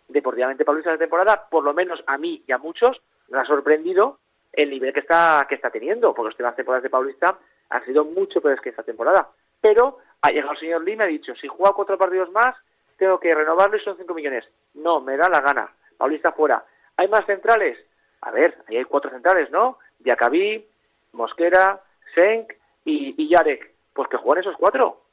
Deportivamente 0.09 0.65
Paulista 0.65 0.91
de 0.91 0.99
temporada, 0.99 1.49
por 1.51 1.63
lo 1.63 1.75
menos 1.75 2.03
a 2.07 2.19
mí 2.19 2.43
y 2.47 2.53
a 2.53 2.59
muchos, 2.59 3.01
me 3.29 3.39
ha 3.39 3.45
sorprendido 3.45 4.19
el 4.53 4.71
nivel 4.71 4.93
que 4.93 5.01
está, 5.01 5.47
que 5.49 5.55
está 5.55 5.71
teniendo, 5.71 6.15
porque 6.15 6.43
las 6.43 6.57
temporadas 6.57 6.83
de 6.83 6.91
Paulista 6.91 7.39
han 7.69 7.85
sido 7.85 8.05
mucho 8.05 8.41
peores 8.41 8.61
que 8.61 8.71
esta 8.71 8.83
temporada. 8.83 9.29
Pero 9.61 9.99
ha 10.23 10.31
llegado 10.31 10.53
el 10.53 10.59
señor 10.59 10.83
Lee 10.83 10.93
y 10.93 10.97
me 10.97 11.05
ha 11.05 11.07
dicho, 11.07 11.35
si 11.37 11.47
juega 11.47 11.75
cuatro 11.75 11.97
partidos 11.97 12.31
más, 12.33 12.57
tengo 12.97 13.21
que 13.21 13.35
renovarlo 13.35 13.77
y 13.77 13.81
son 13.81 13.97
cinco 13.97 14.15
millones. 14.15 14.45
No, 14.75 15.01
me 15.01 15.17
da 15.17 15.29
la 15.29 15.41
gana. 15.41 15.71
Paulista 15.97 16.33
fuera. 16.33 16.65
¿Hay 16.97 17.09
más 17.09 17.25
centrales? 17.27 17.79
A 18.23 18.31
ver, 18.31 18.59
ahí 18.69 18.77
hay 18.77 18.85
cuatro 18.85 19.11
centrales, 19.11 19.51
¿no? 19.51 19.79
Diacabí, 19.99 20.67
Mosquera, 21.13 21.81
Senk 22.15 22.53
y, 22.85 23.29
Yarek. 23.29 23.75
Pues 23.93 24.09
que 24.09 24.17
jueguen 24.17 24.45
esos 24.45 24.57
cuatro. 24.59 25.05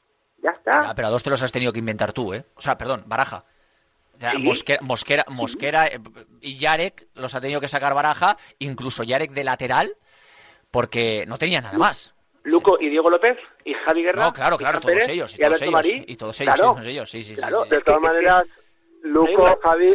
Ya 0.42 0.50
está. 0.50 0.94
pero 0.94 1.08
a 1.08 1.10
dos 1.10 1.24
te 1.24 1.30
los 1.30 1.42
has 1.42 1.50
tenido 1.50 1.72
que 1.72 1.80
inventar 1.80 2.12
tú, 2.12 2.32
¿eh? 2.32 2.44
O 2.54 2.60
sea, 2.60 2.78
perdón, 2.78 3.02
Baraja. 3.06 3.44
Mosquera, 4.80 5.24
Mosquera, 5.28 5.86
eh, 5.86 6.00
y 6.40 6.58
Yarek 6.58 7.06
los 7.14 7.34
ha 7.34 7.40
tenido 7.40 7.60
que 7.60 7.68
sacar 7.68 7.94
baraja, 7.94 8.36
incluso 8.58 9.04
Yarek 9.04 9.30
de 9.30 9.44
lateral, 9.44 9.96
porque 10.70 11.24
no 11.28 11.38
tenía 11.38 11.60
nada 11.60 11.78
más. 11.78 12.14
Luco 12.44 12.78
y 12.80 12.88
Diego 12.88 13.10
López 13.10 13.36
y 13.64 13.74
Javi 13.74 14.02
Guerra. 14.02 14.24
No, 14.24 14.32
claro, 14.32 14.56
claro, 14.56 14.80
todos 14.80 15.08
ellos. 15.08 15.34
Y, 15.34 15.38
todos 15.38 15.62
ellos, 15.62 15.86
y 16.06 16.16
todos 16.16 16.40
ellos, 16.40 17.10
sí, 17.10 17.22
sí, 17.22 17.36
sí, 17.36 17.42
De 17.70 17.80
todas 17.82 18.00
maneras, 18.00 18.46
Luco, 19.02 19.58
Javi, 19.62 19.94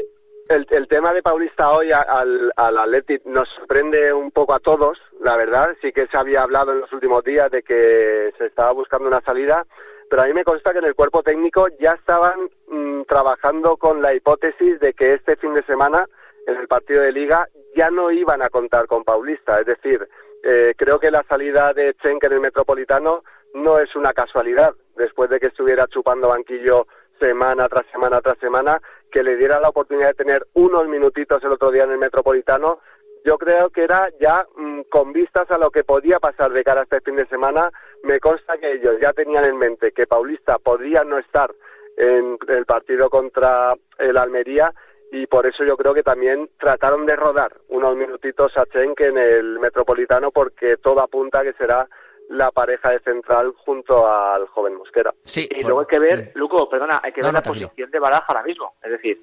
el, 0.49 0.67
el, 0.69 0.87
tema 0.87 1.13
de 1.13 1.21
Paulista 1.21 1.71
hoy 1.71 1.91
al, 1.91 2.51
al 2.55 2.77
Athletic 2.77 3.25
nos 3.25 3.49
sorprende 3.49 4.13
un 4.13 4.31
poco 4.31 4.53
a 4.53 4.59
todos, 4.59 4.97
la 5.23 5.35
verdad. 5.35 5.75
Sí 5.81 5.91
que 5.91 6.07
se 6.07 6.17
había 6.17 6.41
hablado 6.41 6.71
en 6.71 6.81
los 6.81 6.93
últimos 6.93 7.23
días 7.23 7.49
de 7.51 7.63
que 7.63 8.33
se 8.37 8.45
estaba 8.45 8.71
buscando 8.71 9.07
una 9.07 9.21
salida 9.21 9.65
pero 10.13 10.21
a 10.21 10.25
mí 10.27 10.33
me 10.33 10.43
consta 10.43 10.71
que 10.71 10.77
en 10.77 10.85
el 10.85 10.93
cuerpo 10.93 11.23
técnico 11.23 11.67
ya 11.79 11.93
estaban 11.93 12.47
mm, 12.67 13.01
trabajando 13.07 13.77
con 13.77 13.99
la 13.99 14.13
hipótesis 14.13 14.79
de 14.79 14.93
que 14.93 15.15
este 15.15 15.37
fin 15.37 15.55
de 15.55 15.63
semana, 15.63 16.07
en 16.45 16.55
el 16.57 16.67
partido 16.67 17.01
de 17.01 17.11
liga, 17.11 17.47
ya 17.75 17.89
no 17.89 18.11
iban 18.11 18.43
a 18.43 18.49
contar 18.49 18.85
con 18.85 19.03
Paulista. 19.03 19.59
Es 19.59 19.65
decir, 19.65 20.07
eh, 20.43 20.75
creo 20.77 20.99
que 20.99 21.09
la 21.09 21.25
salida 21.27 21.73
de 21.73 21.95
Chenk 21.95 22.23
en 22.25 22.33
el 22.33 22.41
Metropolitano 22.41 23.23
no 23.55 23.79
es 23.79 23.95
una 23.95 24.13
casualidad, 24.13 24.75
después 24.95 25.31
de 25.31 25.39
que 25.39 25.47
estuviera 25.47 25.87
chupando 25.87 26.29
banquillo 26.29 26.85
semana 27.19 27.67
tras 27.67 27.87
semana 27.91 28.21
tras 28.21 28.37
semana, 28.37 28.79
que 29.11 29.23
le 29.23 29.35
diera 29.35 29.59
la 29.59 29.69
oportunidad 29.69 30.09
de 30.09 30.25
tener 30.25 30.45
unos 30.53 30.87
minutitos 30.87 31.43
el 31.43 31.53
otro 31.53 31.71
día 31.71 31.85
en 31.85 31.91
el 31.91 31.97
Metropolitano 31.97 32.81
yo 33.23 33.37
creo 33.37 33.69
que 33.69 33.83
era 33.83 34.09
ya 34.19 34.45
mm, 34.55 34.81
con 34.89 35.13
vistas 35.13 35.49
a 35.51 35.57
lo 35.57 35.71
que 35.71 35.83
podía 35.83 36.19
pasar 36.19 36.51
de 36.51 36.63
cara 36.63 36.81
a 36.81 36.83
este 36.83 37.01
fin 37.01 37.15
de 37.15 37.27
semana, 37.27 37.71
me 38.03 38.19
consta 38.19 38.57
que 38.57 38.73
ellos 38.73 38.95
ya 39.01 39.13
tenían 39.13 39.45
en 39.45 39.57
mente 39.57 39.91
que 39.91 40.07
Paulista 40.07 40.57
podría 40.59 41.03
no 41.03 41.17
estar 41.17 41.51
en 41.97 42.37
el 42.47 42.65
partido 42.65 43.09
contra 43.09 43.75
el 43.99 44.17
Almería 44.17 44.73
y 45.11 45.27
por 45.27 45.45
eso 45.45 45.63
yo 45.63 45.77
creo 45.77 45.93
que 45.93 46.03
también 46.03 46.49
trataron 46.59 47.05
de 47.05 47.15
rodar 47.15 47.55
unos 47.69 47.95
minutitos 47.95 48.51
a 48.57 48.65
Chenque 48.65 49.07
en 49.07 49.17
el 49.17 49.59
Metropolitano 49.59 50.31
porque 50.31 50.77
todo 50.77 51.01
apunta 51.01 51.43
que 51.43 51.53
será 51.53 51.87
la 52.29 52.49
pareja 52.51 52.89
de 52.89 52.99
central 52.99 53.53
junto 53.57 54.07
al 54.07 54.47
joven 54.47 54.75
Mosquera. 54.75 55.13
Sí, 55.23 55.47
y 55.49 55.61
luego 55.61 55.81
hay 55.81 55.85
que 55.85 55.99
ver, 55.99 56.31
Luco, 56.33 56.67
perdona, 56.67 56.99
hay 57.03 57.11
que 57.11 57.21
ver 57.21 57.33
la 57.33 57.43
posición 57.43 57.91
de 57.91 57.99
Baraja 57.99 58.25
ahora 58.27 58.43
mismo. 58.43 58.73
Es 58.81 58.91
decir, 58.91 59.21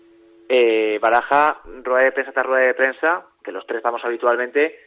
eh, 0.48 0.98
Baraja, 1.00 1.60
rueda 1.82 2.04
de 2.04 2.12
prensa 2.12 2.32
tras 2.32 2.46
rueda 2.46 2.66
de 2.66 2.74
prensa, 2.74 3.26
que 3.44 3.52
los 3.52 3.66
tres 3.66 3.82
vamos 3.82 4.04
habitualmente, 4.04 4.78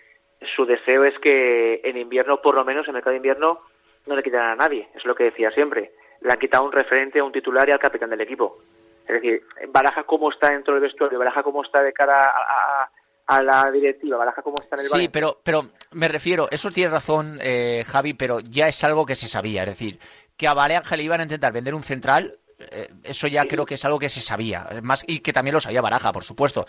su 0.56 0.66
deseo 0.66 1.06
es 1.06 1.18
que 1.20 1.82
en 1.84 1.98
invierno, 1.98 2.42
por 2.42 2.56
lo 2.56 2.66
menos 2.66 2.86
en 2.86 2.90
el 2.90 2.96
mercado 2.96 3.12
de 3.12 3.18
invierno, 3.18 3.62
no 4.08 4.16
le 4.16 4.24
quitaran 4.24 4.52
a 4.52 4.56
nadie. 4.56 4.90
Es 4.96 5.06
lo 5.06 5.16
que 5.16 5.26
decía 5.26 5.52
siempre. 5.52 5.94
Le 6.22 6.32
han 6.32 6.40
quitado 6.40 6.66
un 6.66 6.72
referente, 6.72 7.22
un 7.22 7.32
titular 7.32 7.68
y 7.68 7.72
al 7.72 7.80
capitán 7.80 8.10
del 8.10 8.22
equipo. 8.22 8.60
Es 9.08 9.16
decir, 9.16 9.44
baraja 9.70 10.04
cómo 10.04 10.32
está 10.32 10.52
dentro 10.52 10.74
del 10.74 10.84
vestuario, 10.84 11.20
baraja 11.20 11.44
cómo 11.44 11.64
está 11.64 11.82
de 11.82 11.92
cara 11.92 12.34
a, 13.28 13.42
la 13.42 13.70
directiva, 13.72 14.18
baraja 14.18 14.42
cómo 14.42 14.62
está 14.62 14.76
en 14.76 14.82
el 14.82 14.88
Sí, 14.88 15.10
pero, 15.10 15.40
pero 15.44 15.70
me 15.92 16.08
refiero, 16.08 16.48
eso 16.52 16.72
tiene 16.72 16.92
razón 16.92 17.40
eh, 17.42 17.84
Javi, 17.88 18.14
pero 18.14 18.40
ya 18.40 18.68
es 18.68 18.84
algo 18.84 19.06
que 19.06 19.16
se 19.16 19.28
sabía. 19.28 19.64
Es 19.64 19.70
decir, 19.70 20.00
que 20.38 20.48
a 20.48 20.54
Baraja 20.54 20.96
le 20.96 21.04
iban 21.04 21.20
a 21.20 21.24
intentar 21.24 21.52
vender 21.52 21.74
un 21.74 21.84
central, 21.84 22.38
eh, 22.60 22.90
eso 23.04 23.28
ya 23.28 23.46
creo 23.46 23.66
que 23.66 23.74
es 23.74 23.86
algo 23.86 24.00
que 24.00 24.10
se 24.10 24.22
sabía. 24.22 24.68
Más, 24.82 25.04
y 25.08 25.20
que 25.20 25.34
también 25.34 25.54
lo 25.54 25.60
sabía 25.60 25.82
Baraja, 25.82 26.14
por 26.14 26.24
supuesto. 26.24 26.66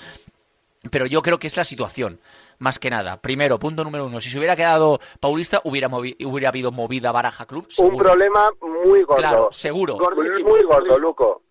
Pero 0.90 1.06
yo 1.06 1.22
creo 1.22 1.38
que 1.38 1.46
es 1.46 1.56
la 1.56 1.64
situación. 1.64 2.20
más 2.58 2.78
que 2.78 2.90
nada. 2.90 3.20
Primero, 3.20 3.58
punto 3.58 3.84
número 3.84 4.06
uno, 4.06 4.20
si 4.20 4.30
se 4.30 4.38
hubiera 4.38 4.56
quedado 4.56 4.98
Paulista, 5.20 5.60
hubiera, 5.64 5.88
hubiera 5.88 6.48
habido 6.48 6.70
movida 6.70 7.12
Baraja 7.12 7.46
Club. 7.46 7.66
Un 7.78 7.96
problema 7.96 8.50
muy 8.60 9.02
gordo. 9.02 9.20
Claro, 9.20 9.48
seguro. 9.50 9.98
muy 9.98 10.62
gordo, 10.62 10.98
Luco. 10.98 11.42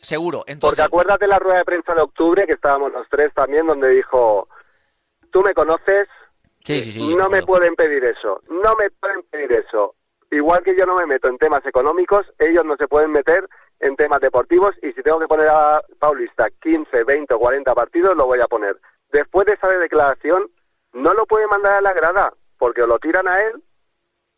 Seguro. 0.00 0.44
Porque 0.60 0.82
acuérdate 0.82 1.26
la 1.26 1.38
rueda 1.38 1.58
de 1.58 1.64
prensa 1.64 1.94
de 1.94 2.02
octubre, 2.02 2.46
que 2.46 2.52
estábamos 2.52 2.92
los 2.92 3.08
tres 3.08 3.32
también, 3.34 3.66
donde 3.66 3.88
dijo, 3.90 4.48
tú 5.30 5.42
me 5.42 5.52
conoces, 5.54 6.08
sí, 6.64 6.80
sí, 6.80 6.92
sí, 6.92 7.14
no 7.14 7.28
me 7.28 7.42
pueden 7.42 7.74
pedir 7.74 8.04
eso, 8.04 8.40
no 8.48 8.74
me 8.76 8.90
pueden 8.90 9.22
pedir 9.30 9.52
eso. 9.52 9.94
Igual 10.30 10.62
que 10.62 10.76
yo 10.76 10.84
no 10.86 10.96
me 10.96 11.06
meto 11.06 11.28
en 11.28 11.38
temas 11.38 11.64
económicos, 11.66 12.26
ellos 12.38 12.64
no 12.64 12.76
se 12.76 12.86
pueden 12.86 13.10
meter 13.10 13.48
en 13.80 13.96
temas 13.96 14.20
deportivos 14.20 14.74
y 14.82 14.92
si 14.92 15.02
tengo 15.02 15.20
que 15.20 15.28
poner 15.28 15.48
a 15.48 15.80
Paulista 15.98 16.48
15, 16.62 17.04
20 17.04 17.34
o 17.34 17.38
40 17.38 17.74
partidos, 17.74 18.16
lo 18.16 18.26
voy 18.26 18.40
a 18.40 18.46
poner. 18.46 18.76
Después 19.12 19.46
de 19.46 19.54
esa 19.54 19.68
declaración, 19.68 20.50
no 20.92 21.14
lo 21.14 21.26
puede 21.26 21.46
mandar 21.46 21.74
a 21.74 21.80
la 21.80 21.92
grada, 21.92 22.32
porque 22.58 22.82
o 22.82 22.86
lo 22.86 22.98
tiran 22.98 23.28
a 23.28 23.38
él 23.40 23.62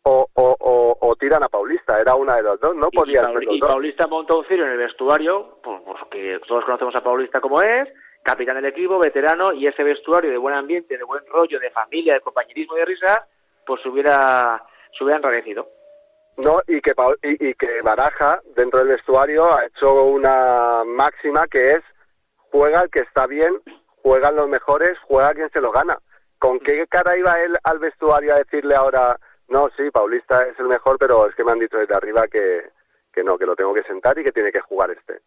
o, 0.03 0.27
o, 0.33 0.97
o, 0.99 1.15
tiran 1.15 1.43
a 1.43 1.49
Paulista, 1.49 1.99
era 1.99 2.15
una 2.15 2.35
de 2.35 2.43
los 2.43 2.59
dos, 2.59 2.75
no 2.75 2.89
podía 2.89 3.23
ser 3.23 3.43
Y 3.51 3.59
Paulista 3.59 4.07
montó 4.07 4.39
un 4.39 4.45
en 4.49 4.59
el 4.61 4.77
vestuario, 4.77 5.59
pues, 5.63 5.79
porque 5.85 6.39
todos 6.47 6.65
conocemos 6.65 6.95
a 6.95 7.03
Paulista 7.03 7.39
como 7.39 7.61
es, 7.61 7.87
capitán 8.23 8.55
del 8.55 8.65
equipo, 8.65 8.97
veterano, 8.97 9.53
y 9.53 9.67
ese 9.67 9.83
vestuario 9.83 10.31
de 10.31 10.37
buen 10.37 10.55
ambiente, 10.55 10.97
de 10.97 11.03
buen 11.03 11.23
rollo, 11.27 11.59
de 11.59 11.69
familia, 11.69 12.15
de 12.15 12.21
compañerismo 12.21 12.75
y 12.75 12.79
de 12.79 12.85
risa, 12.85 13.27
pues 13.65 13.81
se 13.81 13.89
hubiera, 13.89 14.63
se 14.97 15.03
hubiera 15.03 15.17
enrarecido. 15.17 15.67
No, 16.37 16.61
y 16.67 16.81
que, 16.81 16.93
y, 17.23 17.53
que 17.55 17.81
Baraja, 17.81 18.41
dentro 18.55 18.79
del 18.79 18.89
vestuario, 18.89 19.53
ha 19.53 19.65
hecho 19.65 20.05
una 20.05 20.83
máxima 20.85 21.45
que 21.47 21.73
es 21.73 21.81
juega 22.51 22.81
el 22.81 22.89
que 22.89 23.01
está 23.01 23.27
bien, 23.27 23.61
juegan 24.01 24.35
los 24.35 24.47
mejores, 24.47 24.97
juega 25.07 25.33
quien 25.33 25.49
se 25.51 25.61
lo 25.61 25.71
gana. 25.71 25.97
¿Con 26.39 26.59
qué 26.59 26.85
cara 26.87 27.17
iba 27.17 27.33
él 27.41 27.55
al 27.63 27.79
vestuario 27.79 28.33
a 28.33 28.39
decirle 28.39 28.75
ahora, 28.75 29.17
no, 29.47 29.69
sí, 29.77 29.91
Paulista 29.91 30.43
es 30.43 30.57
el 30.59 30.67
mejor, 30.67 30.97
pero 30.97 31.27
es 31.27 31.35
que 31.35 31.43
me 31.43 31.51
han 31.51 31.59
dicho 31.59 31.77
desde 31.77 31.95
arriba 31.95 32.27
que, 32.27 32.69
que 33.13 33.23
no, 33.23 33.37
que 33.37 33.45
lo 33.45 33.55
tengo 33.55 33.73
que 33.73 33.83
sentar 33.83 34.17
y 34.17 34.23
que 34.23 34.31
tiene 34.31 34.51
que 34.51 34.61
jugar 34.61 34.91
este? 34.91 35.21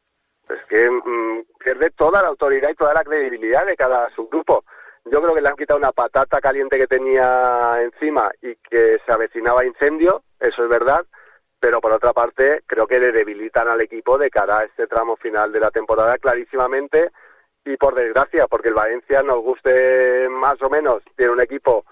Es 0.49 0.65
que 0.69 0.91
mm, 0.91 1.45
pierde 1.59 1.91
toda 1.91 2.23
la 2.23 2.29
autoridad 2.29 2.71
y 2.71 2.75
toda 2.75 2.93
la 2.93 3.05
credibilidad 3.05 3.65
de 3.65 3.77
cada 3.77 4.11
subgrupo. 4.11 4.65
Yo 5.07 5.21
creo 5.21 5.35
que 5.35 5.43
le 5.43 5.49
han 5.49 5.57
quitado 5.57 5.79
una 5.79 5.93
patata 5.93 6.41
caliente 6.41 6.79
que 6.79 6.87
tenía 6.87 7.83
encima 7.83 8.31
y 8.41 8.57
que 8.57 8.99
se 9.05 9.13
avecinaba 9.13 9.65
incendio, 9.65 10.23
eso 10.41 10.65
es 10.65 10.69
verdad, 10.69 11.05
pero 11.61 11.81
por 11.81 11.93
otra 11.93 12.13
parte 12.13 12.63
creo 12.67 12.87
que 12.87 12.99
le 12.99 13.13
debilitan 13.13 13.69
al 13.69 13.83
equipo 13.83 14.17
de 14.17 14.31
cara 14.31 14.61
a 14.61 14.65
este 14.65 14.87
tramo 14.87 15.17
final 15.17 15.53
de 15.53 15.61
la 15.61 15.71
temporada 15.71 16.17
clarísimamente 16.17 17.11
y 17.67 17.77
por 17.77 17.95
desgracia, 17.95 18.47
porque 18.47 18.69
el 18.69 18.75
Valencia 18.75 19.23
nos 19.23 19.43
guste 19.43 20.29
más 20.31 20.61
o 20.63 20.71
menos, 20.71 21.03
tiene 21.17 21.33
un 21.33 21.41
equipo 21.41 21.85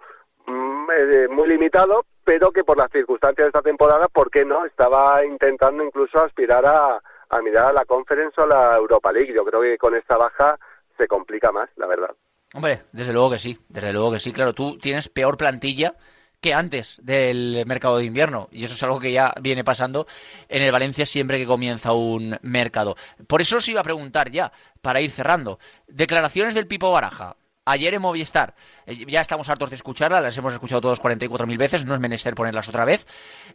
mm, 0.47 0.91
eh, 0.91 1.29
muy 1.29 1.49
limitado, 1.49 2.07
pero 2.25 2.51
que 2.51 2.65
por 2.65 2.79
las 2.79 2.91
circunstancias 2.91 3.45
de 3.45 3.49
esta 3.49 3.63
temporada, 3.63 4.09
¿por 4.09 4.31
qué 4.31 4.45
no? 4.45 4.65
Estaba 4.65 5.25
intentando 5.25 5.85
incluso 5.85 6.19
aspirar 6.23 6.65
a, 6.65 7.03
a 7.29 7.43
mirar 7.43 7.69
a 7.69 7.73
la 7.73 7.85
Conference 7.85 8.41
o 8.41 8.45
a 8.45 8.47
la 8.47 8.77
Europa 8.77 9.13
League. 9.13 9.35
Yo 9.35 9.45
creo 9.45 9.61
que 9.61 9.79
con 9.79 9.95
esta 9.95 10.17
baja 10.17 10.59
se 10.99 11.09
complica 11.09 11.53
más, 11.53 11.69
la 11.77 11.87
verdad. 11.87 12.15
Hombre, 12.55 12.83
desde 12.93 13.13
luego 13.13 13.31
que 13.31 13.39
sí, 13.39 13.59
desde 13.69 13.93
luego 13.93 14.13
que 14.13 14.19
sí. 14.19 14.33
Claro, 14.33 14.55
tú 14.55 14.79
tienes 14.79 15.09
peor 15.09 15.37
plantilla 15.37 15.95
que 16.43 16.53
antes 16.53 16.99
del 17.03 17.63
mercado 17.67 17.99
de 17.99 18.05
invierno. 18.05 18.49
Y 18.51 18.65
eso 18.65 18.75
es 18.75 18.83
algo 18.83 18.99
que 18.99 19.13
ya 19.13 19.33
viene 19.41 19.65
pasando 19.65 20.07
en 20.49 20.61
el 20.61 20.73
Valencia 20.73 21.07
siempre 21.07 21.39
que 21.39 21.47
comienza 21.47 21.93
un 21.93 22.37
mercado. 22.43 22.97
Por 23.29 23.41
eso 23.41 23.57
os 23.57 23.69
iba 23.69 23.81
a 23.81 23.85
preguntar 23.85 24.31
ya, 24.31 24.53
para 24.83 25.01
ir 25.01 25.11
cerrando. 25.11 25.59
Declaraciones 25.87 26.55
del 26.55 26.67
Pipo 26.67 26.91
Baraja. 26.91 27.37
Ayer 27.65 27.95
en 27.95 28.03
Movistar, 28.03 28.57
eh, 28.87 29.07
ya 29.07 29.21
estamos 29.21 29.49
hartos 29.49 29.71
de 29.71 29.77
escucharlas, 29.77 30.21
las 30.21 30.37
hemos 30.37 30.53
escuchado 30.53 30.81
todos 30.81 31.01
44.000 31.01 31.57
veces, 31.57 31.85
no 31.85 31.95
es 31.95 32.01
menester 32.01 32.35
ponerlas 32.35 32.69
otra 32.69 32.85
vez. 32.85 33.07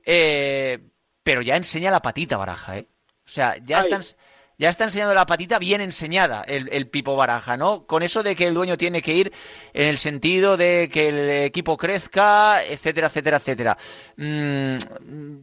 Eh, 0.06 0.80
pero 1.24 1.42
ya 1.42 1.58
enseña 1.58 1.92
la 1.92 2.02
patita 2.02 2.38
Baraja, 2.38 2.78
¿eh? 2.78 2.88
O 3.26 3.30
sea, 3.30 3.58
ya 3.58 3.82
están 3.82 4.02
ya 4.58 4.70
está 4.70 4.86
enseñando 4.86 5.14
la 5.14 5.26
patita 5.26 5.60
bien 5.60 5.82
enseñada 5.82 6.44
el, 6.48 6.88
Pipo 6.90 7.16
Baraja, 7.16 7.58
¿no? 7.58 7.86
Con 7.86 8.02
eso 8.02 8.24
de 8.24 8.36
que 8.36 8.48
el 8.48 8.54
dueño 8.54 8.78
tiene 8.78 9.02
que 9.02 9.14
ir 9.14 9.34
en 9.74 9.88
el 9.88 9.98
sentido 9.98 10.58
de 10.58 10.90
que 10.92 11.10
el 11.10 11.30
equipo 11.46 11.78
crezca, 11.78 12.64
etcétera, 12.64 13.08
etcétera, 13.08 13.38
etcétera. 13.38 13.78
Mm, 14.16 14.78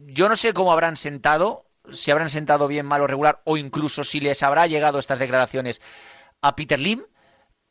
yo 0.07 0.27
no 0.27 0.35
sé 0.35 0.53
cómo 0.53 0.73
habrán 0.73 0.97
sentado, 0.97 1.65
si 1.91 2.11
habrán 2.11 2.29
sentado 2.29 2.67
bien, 2.67 2.85
mal 2.85 3.01
o 3.01 3.07
regular, 3.07 3.41
o 3.45 3.57
incluso 3.57 4.03
si 4.03 4.19
les 4.19 4.43
habrá 4.43 4.67
llegado 4.67 4.99
estas 4.99 5.19
declaraciones 5.19 5.81
a 6.41 6.55
Peter 6.55 6.79
Lim, 6.79 7.03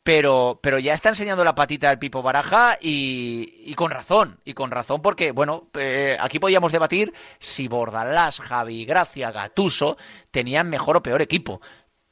pero, 0.05 0.59
pero 0.61 0.77
ya 0.77 0.93
está 0.93 1.09
enseñando 1.09 1.43
la 1.43 1.55
patita 1.55 1.89
del 1.89 1.97
Pipo 1.97 2.21
Baraja 2.21 2.77
y, 2.79 3.73
con 3.73 3.89
razón, 3.89 4.39
y 4.45 4.53
con 4.53 4.69
razón 4.69 5.01
porque, 5.01 5.31
bueno, 5.31 5.71
eh, 5.73 6.15
aquí 6.19 6.37
podíamos 6.37 6.71
debatir 6.71 7.11
si 7.39 7.67
Bordalás, 7.67 8.39
Javi, 8.39 8.85
Gracia, 8.85 9.31
Gatuso 9.31 9.97
tenían 10.29 10.69
mejor 10.69 10.97
o 10.97 11.01
peor 11.01 11.23
equipo. 11.23 11.59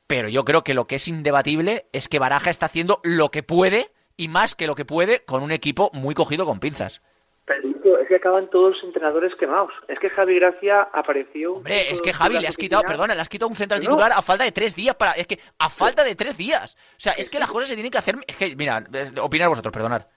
Pero 0.08 0.28
yo 0.28 0.44
creo 0.44 0.64
que 0.64 0.74
lo 0.74 0.88
que 0.88 0.96
es 0.96 1.08
indebatible 1.08 1.88
es 1.94 2.08
que 2.08 2.18
Baraja 2.18 2.50
está 2.50 2.66
haciendo 2.66 3.00
lo 3.04 3.30
que 3.30 3.44
puede 3.44 3.94
y 4.18 4.28
más 4.28 4.56
que 4.56 4.66
lo 4.66 4.74
que 4.74 4.86
puede 4.86 5.24
con 5.24 5.44
un 5.44 5.52
equipo 5.52 5.92
muy 5.94 6.16
cogido 6.16 6.48
con 6.48 6.60
pinzas 6.60 7.04
es 7.46 8.08
que 8.08 8.16
acaban 8.16 8.50
todos 8.50 8.76
los 8.76 8.84
entrenadores 8.84 9.36
quemados. 9.36 9.72
Es 9.88 10.00
que 10.00 10.10
Javi 10.10 10.40
Gracia 10.40 10.88
apareció. 10.94 11.56
Hombre, 11.56 11.92
es 11.92 12.02
que 12.02 12.14
Javi 12.14 12.40
le 12.40 12.48
has 12.48 12.56
quitado, 12.58 12.84
perdona, 12.84 13.16
le 13.16 13.22
has 13.22 13.30
quitado 13.30 13.50
un 13.50 13.56
central 13.56 13.82
titular 13.82 14.12
a 14.14 14.22
falta 14.22 14.46
de 14.46 14.52
tres 14.52 14.76
días 14.76 14.96
para. 14.96 15.12
Es 15.14 15.28
que 15.28 15.38
a 15.60 15.70
falta 15.70 16.04
de 16.04 16.16
tres 16.16 16.38
días. 16.38 16.76
O 16.96 17.00
sea, 17.00 17.14
es 17.14 17.30
que 17.30 17.40
las 17.40 17.52
cosas 17.52 17.68
se 17.68 17.74
tienen 17.76 17.92
que 17.92 17.98
hacer. 17.98 18.16
Es 18.28 18.38
que, 18.38 18.56
mira, 18.56 18.84
opinar 19.22 19.50
vosotros, 19.50 19.74
perdonar. 19.74 20.08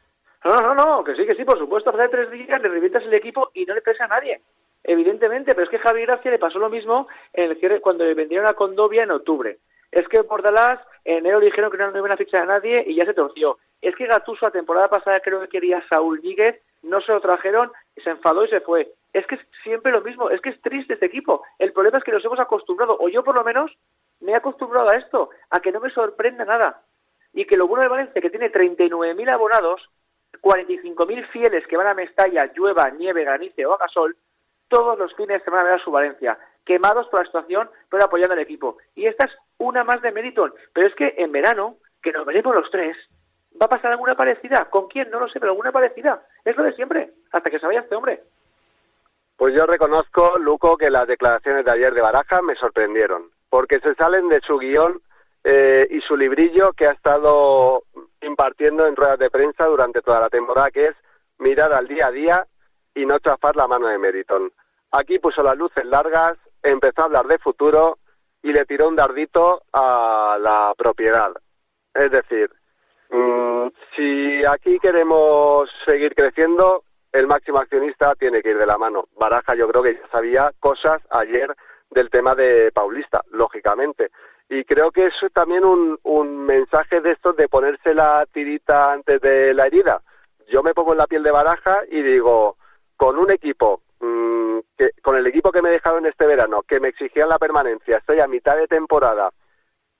No, 0.44 0.60
no, 0.60 0.74
no, 0.74 1.02
que 1.02 1.16
sí, 1.16 1.26
que 1.26 1.34
sí, 1.34 1.44
por 1.44 1.58
supuesto, 1.58 1.90
a 1.90 1.92
falta 1.92 2.04
de 2.04 2.26
tres 2.26 2.30
días 2.30 2.62
le 2.62 2.68
revientas 2.68 3.02
el 3.02 3.14
equipo 3.14 3.50
y 3.54 3.64
no 3.64 3.74
le 3.74 3.82
pesa 3.82 4.04
a 4.04 4.08
nadie. 4.08 4.40
Evidentemente, 4.84 5.52
pero 5.52 5.64
es 5.64 5.70
que 5.70 5.80
Javi 5.80 6.02
Gracia 6.02 6.30
le 6.30 6.38
pasó 6.38 6.60
lo 6.60 6.70
mismo 6.70 7.08
en 7.32 7.50
el 7.50 7.58
cierre 7.58 7.80
cuando 7.80 8.04
le 8.04 8.14
vendieron 8.14 8.46
a 8.46 8.54
Condovia 8.54 9.02
en 9.02 9.10
octubre. 9.10 9.58
Es 9.90 10.06
que 10.06 10.22
por 10.22 10.42
Dallas 10.42 10.78
en 11.04 11.18
enero 11.18 11.40
dijeron 11.40 11.72
que 11.72 11.78
no, 11.78 11.90
no 11.90 11.98
iban 11.98 12.12
a 12.12 12.16
fichar 12.16 12.42
a 12.42 12.46
nadie 12.46 12.84
y 12.86 12.94
ya 12.94 13.04
se 13.04 13.14
torció. 13.14 13.58
Es 13.82 13.96
que 13.96 14.06
Gatuso 14.06 14.46
la 14.46 14.52
temporada 14.52 14.88
pasada 14.88 15.18
creo 15.20 15.40
que 15.40 15.48
quería 15.48 15.78
a 15.78 15.88
Saúl 15.88 16.20
Níguez 16.22 16.62
no 16.86 17.00
se 17.00 17.12
lo 17.12 17.20
trajeron 17.20 17.70
se 18.02 18.10
enfadó 18.10 18.44
y 18.44 18.48
se 18.48 18.60
fue. 18.60 18.92
Es 19.12 19.26
que 19.26 19.36
es 19.36 19.40
siempre 19.62 19.92
lo 19.92 20.00
mismo, 20.00 20.30
es 20.30 20.40
que 20.40 20.50
es 20.50 20.60
triste 20.60 20.94
este 20.94 21.06
equipo. 21.06 21.42
El 21.58 21.72
problema 21.72 21.98
es 21.98 22.04
que 22.04 22.12
nos 22.12 22.24
hemos 22.24 22.38
acostumbrado, 22.38 22.96
o 23.00 23.08
yo 23.08 23.24
por 23.24 23.34
lo 23.34 23.44
menos 23.44 23.72
me 24.20 24.32
he 24.32 24.36
acostumbrado 24.36 24.88
a 24.88 24.96
esto, 24.96 25.30
a 25.50 25.60
que 25.60 25.72
no 25.72 25.80
me 25.80 25.90
sorprenda 25.90 26.44
nada. 26.44 26.82
Y 27.32 27.44
que 27.46 27.56
lo 27.56 27.66
bueno 27.66 27.82
de 27.82 27.88
Valencia, 27.88 28.22
que 28.22 28.30
tiene 28.30 28.52
39.000 28.52 29.30
abonados, 29.30 29.82
45.000 30.40 31.28
fieles 31.28 31.66
que 31.66 31.76
van 31.76 31.86
a 31.86 31.94
Mestalla, 31.94 32.50
llueva, 32.54 32.90
nieve, 32.90 33.24
granice 33.24 33.66
o 33.66 33.74
haga 33.74 33.88
sol, 33.88 34.16
todos 34.68 34.98
los 34.98 35.14
fines 35.14 35.38
de 35.38 35.44
semana 35.44 35.64
ver 35.64 35.72
a 35.74 35.84
su 35.84 35.90
Valencia, 35.90 36.38
quemados 36.64 37.08
por 37.08 37.20
la 37.20 37.26
situación, 37.26 37.70
pero 37.90 38.04
apoyando 38.04 38.34
al 38.34 38.40
equipo. 38.40 38.78
Y 38.94 39.06
esta 39.06 39.26
es 39.26 39.32
una 39.58 39.84
más 39.84 40.02
de 40.02 40.12
Meriton. 40.12 40.52
Pero 40.72 40.86
es 40.86 40.94
que 40.94 41.14
en 41.18 41.32
verano, 41.32 41.76
que 42.02 42.12
nos 42.12 42.26
veremos 42.26 42.54
los 42.54 42.70
tres, 42.70 42.96
¿Va 43.60 43.66
a 43.66 43.70
pasar 43.70 43.92
alguna 43.92 44.14
parecida? 44.14 44.66
¿Con 44.66 44.88
quién? 44.88 45.10
No 45.10 45.20
lo 45.20 45.28
sé, 45.28 45.40
pero 45.40 45.52
alguna 45.52 45.72
parecida. 45.72 46.22
Es 46.44 46.56
lo 46.56 46.64
de 46.64 46.74
siempre, 46.74 47.12
hasta 47.32 47.50
que 47.50 47.58
se 47.58 47.66
vaya 47.66 47.80
este 47.80 47.94
hombre. 47.94 48.22
Pues 49.36 49.54
yo 49.54 49.66
reconozco, 49.66 50.34
Luco, 50.38 50.76
que 50.76 50.90
las 50.90 51.06
declaraciones 51.06 51.64
de 51.64 51.70
ayer 51.70 51.92
de 51.94 52.00
Baraja 52.00 52.40
me 52.42 52.54
sorprendieron, 52.56 53.30
porque 53.50 53.80
se 53.80 53.94
salen 53.94 54.28
de 54.28 54.40
su 54.40 54.58
guion 54.58 55.00
eh, 55.44 55.86
y 55.90 56.00
su 56.00 56.16
librillo 56.16 56.72
que 56.72 56.86
ha 56.86 56.92
estado 56.92 57.82
impartiendo 58.22 58.86
en 58.86 58.96
ruedas 58.96 59.18
de 59.18 59.30
prensa 59.30 59.66
durante 59.66 60.02
toda 60.02 60.20
la 60.20 60.28
temporada, 60.28 60.70
que 60.70 60.86
es 60.86 60.96
mirar 61.38 61.72
al 61.72 61.86
día 61.86 62.06
a 62.06 62.10
día 62.10 62.46
y 62.94 63.04
no 63.04 63.18
chafar 63.18 63.56
la 63.56 63.68
mano 63.68 63.88
de 63.88 63.98
Meriton. 63.98 64.50
Aquí 64.92 65.18
puso 65.18 65.42
las 65.42 65.56
luces 65.56 65.84
largas, 65.84 66.38
empezó 66.62 67.02
a 67.02 67.04
hablar 67.04 67.26
de 67.26 67.38
futuro 67.38 67.98
y 68.42 68.52
le 68.52 68.64
tiró 68.64 68.88
un 68.88 68.96
dardito 68.96 69.62
a 69.72 70.38
la 70.40 70.72
propiedad. 70.76 71.32
Es 71.94 72.10
decir, 72.10 72.50
Mm, 73.10 73.68
si 73.94 74.44
aquí 74.44 74.78
queremos 74.78 75.70
seguir 75.84 76.14
creciendo, 76.14 76.84
el 77.12 77.26
máximo 77.26 77.58
accionista 77.58 78.14
tiene 78.14 78.42
que 78.42 78.50
ir 78.50 78.58
de 78.58 78.66
la 78.66 78.78
mano. 78.78 79.08
Baraja 79.18 79.54
yo 79.54 79.68
creo 79.68 79.82
que 79.82 79.94
ya 79.94 80.08
sabía 80.08 80.52
cosas 80.60 81.00
ayer 81.10 81.54
del 81.90 82.10
tema 82.10 82.34
de 82.34 82.72
Paulista, 82.72 83.22
lógicamente. 83.30 84.10
Y 84.48 84.64
creo 84.64 84.90
que 84.90 85.06
es 85.06 85.14
también 85.32 85.64
un, 85.64 85.98
mensaje 86.46 87.00
de 87.00 87.12
estos 87.12 87.36
de 87.36 87.48
ponerse 87.48 87.92
la 87.92 88.24
tirita 88.32 88.92
antes 88.92 89.20
de 89.20 89.52
la 89.52 89.66
herida. 89.66 90.00
Yo 90.48 90.62
me 90.62 90.74
pongo 90.74 90.92
en 90.92 90.98
la 90.98 91.08
piel 91.08 91.24
de 91.24 91.32
Baraja 91.32 91.82
y 91.90 92.02
digo, 92.02 92.56
con 92.96 93.18
un 93.18 93.30
equipo, 93.32 93.82
mm, 94.00 94.58
que, 94.78 94.90
con 95.02 95.16
el 95.16 95.26
equipo 95.26 95.50
que 95.50 95.62
me 95.62 95.74
en 95.74 96.06
este 96.06 96.26
verano, 96.26 96.62
que 96.62 96.78
me 96.78 96.88
exigían 96.88 97.28
la 97.28 97.38
permanencia, 97.38 97.98
estoy 97.98 98.20
a 98.20 98.28
mitad 98.28 98.56
de 98.56 98.68
temporada 98.68 99.30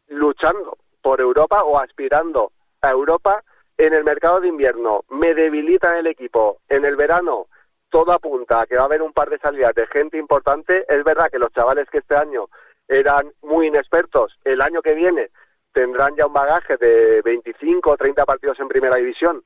luchando 0.08 0.78
por 1.02 1.20
Europa 1.20 1.62
o 1.64 1.78
aspirando 1.78 2.52
Europa 2.82 3.42
en 3.78 3.94
el 3.94 4.04
mercado 4.04 4.40
de 4.40 4.48
invierno, 4.48 5.04
me 5.10 5.34
debilitan 5.34 5.96
el 5.96 6.06
equipo. 6.06 6.58
En 6.68 6.84
el 6.84 6.96
verano, 6.96 7.46
todo 7.90 8.12
apunta 8.12 8.62
a 8.62 8.66
que 8.66 8.76
va 8.76 8.82
a 8.82 8.86
haber 8.86 9.02
un 9.02 9.12
par 9.12 9.28
de 9.28 9.38
salidas 9.38 9.74
de 9.74 9.86
gente 9.88 10.16
importante. 10.18 10.84
Es 10.88 11.04
verdad 11.04 11.30
que 11.30 11.38
los 11.38 11.52
chavales 11.52 11.88
que 11.90 11.98
este 11.98 12.16
año 12.16 12.48
eran 12.88 13.32
muy 13.42 13.66
inexpertos, 13.66 14.38
el 14.44 14.60
año 14.60 14.80
que 14.80 14.94
viene 14.94 15.30
tendrán 15.72 16.16
ya 16.16 16.26
un 16.26 16.32
bagaje 16.32 16.76
de 16.78 17.20
25 17.22 17.90
o 17.90 17.96
30 17.96 18.24
partidos 18.24 18.58
en 18.60 18.68
primera 18.68 18.96
división 18.96 19.42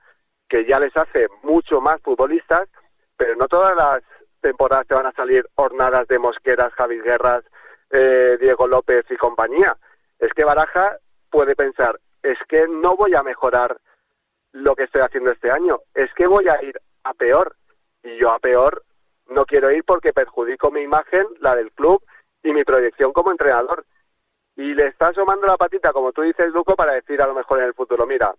que 0.48 0.66
ya 0.66 0.78
les 0.78 0.94
hace 0.96 1.28
mucho 1.42 1.80
más 1.80 2.02
futbolistas, 2.02 2.68
pero 3.16 3.36
no 3.36 3.46
todas 3.46 3.74
las 3.76 4.02
temporadas 4.40 4.86
te 4.86 4.94
van 4.94 5.06
a 5.06 5.12
salir 5.12 5.48
hornadas 5.54 6.06
de 6.08 6.18
Mosqueras, 6.18 6.72
Javi 6.74 7.00
Guerras, 7.00 7.44
eh, 7.90 8.36
Diego 8.40 8.66
López 8.66 9.04
y 9.10 9.16
compañía. 9.16 9.76
Es 10.18 10.32
que 10.32 10.44
Baraja 10.44 10.98
puede 11.30 11.54
pensar, 11.54 11.98
es 12.22 12.38
que 12.48 12.66
no 12.68 12.96
voy 12.96 13.14
a 13.14 13.22
mejorar 13.22 13.78
lo 14.52 14.74
que 14.74 14.84
estoy 14.84 15.02
haciendo 15.02 15.30
este 15.30 15.50
año, 15.50 15.80
es 15.94 16.12
que 16.14 16.26
voy 16.26 16.48
a 16.48 16.62
ir 16.62 16.80
a 17.04 17.14
peor. 17.14 17.56
Y 18.02 18.16
yo 18.18 18.30
a 18.30 18.38
peor 18.38 18.82
no 19.28 19.44
quiero 19.44 19.70
ir 19.70 19.84
porque 19.84 20.12
perjudico 20.12 20.70
mi 20.70 20.80
imagen, 20.80 21.26
la 21.40 21.54
del 21.54 21.70
club 21.72 22.02
y 22.42 22.52
mi 22.52 22.64
proyección 22.64 23.12
como 23.12 23.30
entrenador. 23.30 23.84
Y 24.56 24.74
le 24.74 24.88
está 24.88 25.08
asomando 25.08 25.46
la 25.46 25.56
patita, 25.56 25.92
como 25.92 26.12
tú 26.12 26.22
dices, 26.22 26.48
Luco, 26.52 26.74
para 26.74 26.92
decir 26.92 27.20
a 27.22 27.26
lo 27.26 27.34
mejor 27.34 27.60
en 27.60 27.66
el 27.66 27.74
futuro, 27.74 28.06
mira, 28.06 28.34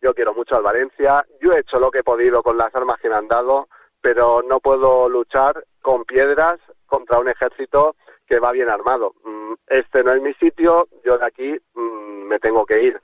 yo 0.00 0.14
quiero 0.14 0.34
mucho 0.34 0.56
al 0.56 0.62
Valencia, 0.62 1.24
yo 1.40 1.52
he 1.52 1.60
hecho 1.60 1.78
lo 1.78 1.90
que 1.90 2.00
he 2.00 2.04
podido 2.04 2.42
con 2.42 2.56
las 2.56 2.74
armas 2.74 2.98
que 3.00 3.08
me 3.08 3.16
han 3.16 3.28
dado, 3.28 3.68
pero 4.00 4.42
no 4.42 4.60
puedo 4.60 5.08
luchar 5.08 5.64
con 5.80 6.04
piedras 6.04 6.58
contra 6.86 7.18
un 7.18 7.28
ejército 7.28 7.96
que 8.26 8.38
va 8.38 8.52
bien 8.52 8.70
armado. 8.70 9.14
Mm, 9.24 9.54
este 9.66 10.02
no 10.02 10.12
es 10.12 10.22
mi 10.22 10.34
sitio, 10.34 10.88
yo 11.04 11.18
de 11.18 11.26
aquí 11.26 11.56
mm, 11.74 12.03
me 12.24 12.38
tengo 12.38 12.66
que 12.66 12.82
ir. 12.82 13.00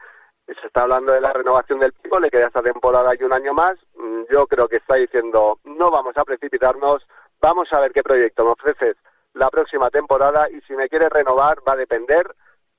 Se 0.46 0.66
está 0.66 0.82
hablando 0.82 1.12
de 1.12 1.20
la 1.20 1.32
renovación 1.32 1.78
del 1.78 1.92
pico, 1.92 2.18
le 2.18 2.30
queda 2.30 2.48
esta 2.48 2.62
temporada 2.62 3.12
y 3.18 3.22
un 3.22 3.32
año 3.32 3.54
más. 3.54 3.78
Mm, 3.96 4.22
yo 4.32 4.46
creo 4.46 4.68
que 4.68 4.76
está 4.76 4.96
diciendo, 4.96 5.60
no 5.64 5.90
vamos 5.90 6.16
a 6.16 6.24
precipitarnos, 6.24 7.06
vamos 7.40 7.72
a 7.72 7.80
ver 7.80 7.92
qué 7.92 8.02
proyecto 8.02 8.44
me 8.44 8.50
ofreces 8.50 8.96
la 9.34 9.48
próxima 9.48 9.90
temporada 9.90 10.48
y 10.50 10.60
si 10.62 10.74
me 10.74 10.88
quieres 10.88 11.08
renovar 11.10 11.58
va 11.66 11.74
a 11.74 11.76
depender 11.76 12.34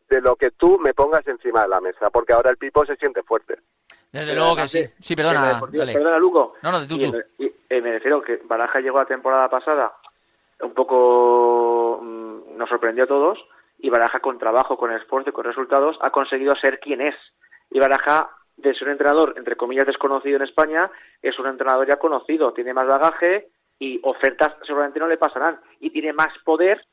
de 0.09 0.19
lo 0.19 0.35
que 0.35 0.51
tú 0.51 0.77
me 0.79 0.93
pongas 0.93 1.25
encima 1.27 1.61
de 1.61 1.69
la 1.69 1.79
mesa, 1.79 2.09
porque 2.09 2.33
ahora 2.33 2.49
el 2.49 2.57
Pipo 2.57 2.85
se 2.85 2.97
siente 2.97 3.23
fuerte. 3.23 3.59
Desde 4.11 4.35
luego 4.35 4.57
que 4.57 4.67
sí. 4.67 4.85
Sí, 4.99 5.15
perdona. 5.15 5.61
Perdona, 5.71 6.17
Luco. 6.17 6.55
No, 6.61 6.71
no, 6.73 6.85
tú, 6.85 6.97
tú. 6.97 7.17
Eh, 7.39 7.81
me 7.81 7.93
refiero 7.93 8.21
que 8.21 8.41
Baraja 8.43 8.81
llegó 8.81 8.99
la 8.99 9.05
temporada 9.05 9.47
pasada 9.47 9.93
un 10.61 10.73
poco 10.73 11.99
mm, 12.01 12.57
nos 12.57 12.69
sorprendió 12.69 13.05
a 13.05 13.07
todos 13.07 13.39
y 13.81 13.89
Baraja 13.89 14.19
con 14.19 14.37
trabajo, 14.37 14.77
con 14.77 14.91
esfuerzo 14.91 15.31
y 15.31 15.33
con 15.33 15.45
resultados 15.45 15.97
ha 16.01 16.11
conseguido 16.11 16.55
ser 16.55 16.79
quien 16.79 17.01
es. 17.01 17.15
Y 17.71 17.79
Baraja, 17.79 18.29
de 18.57 18.73
ser 18.75 18.87
un 18.87 18.91
entrenador, 18.91 19.33
entre 19.37 19.55
comillas, 19.55 19.87
desconocido 19.87 20.35
en 20.37 20.43
España, 20.43 20.91
es 21.21 21.37
un 21.39 21.47
entrenador 21.47 21.87
ya 21.87 21.97
conocido, 21.97 22.53
tiene 22.53 22.73
más 22.73 22.87
bagaje 22.87 23.47
y 23.79 23.99
ofertas 24.03 24.53
seguramente 24.63 24.99
no 24.99 25.07
le 25.07 25.17
pasarán. 25.17 25.59
Y 25.79 25.89
tiene 25.89 26.13
más 26.13 26.31
poder 26.45 26.85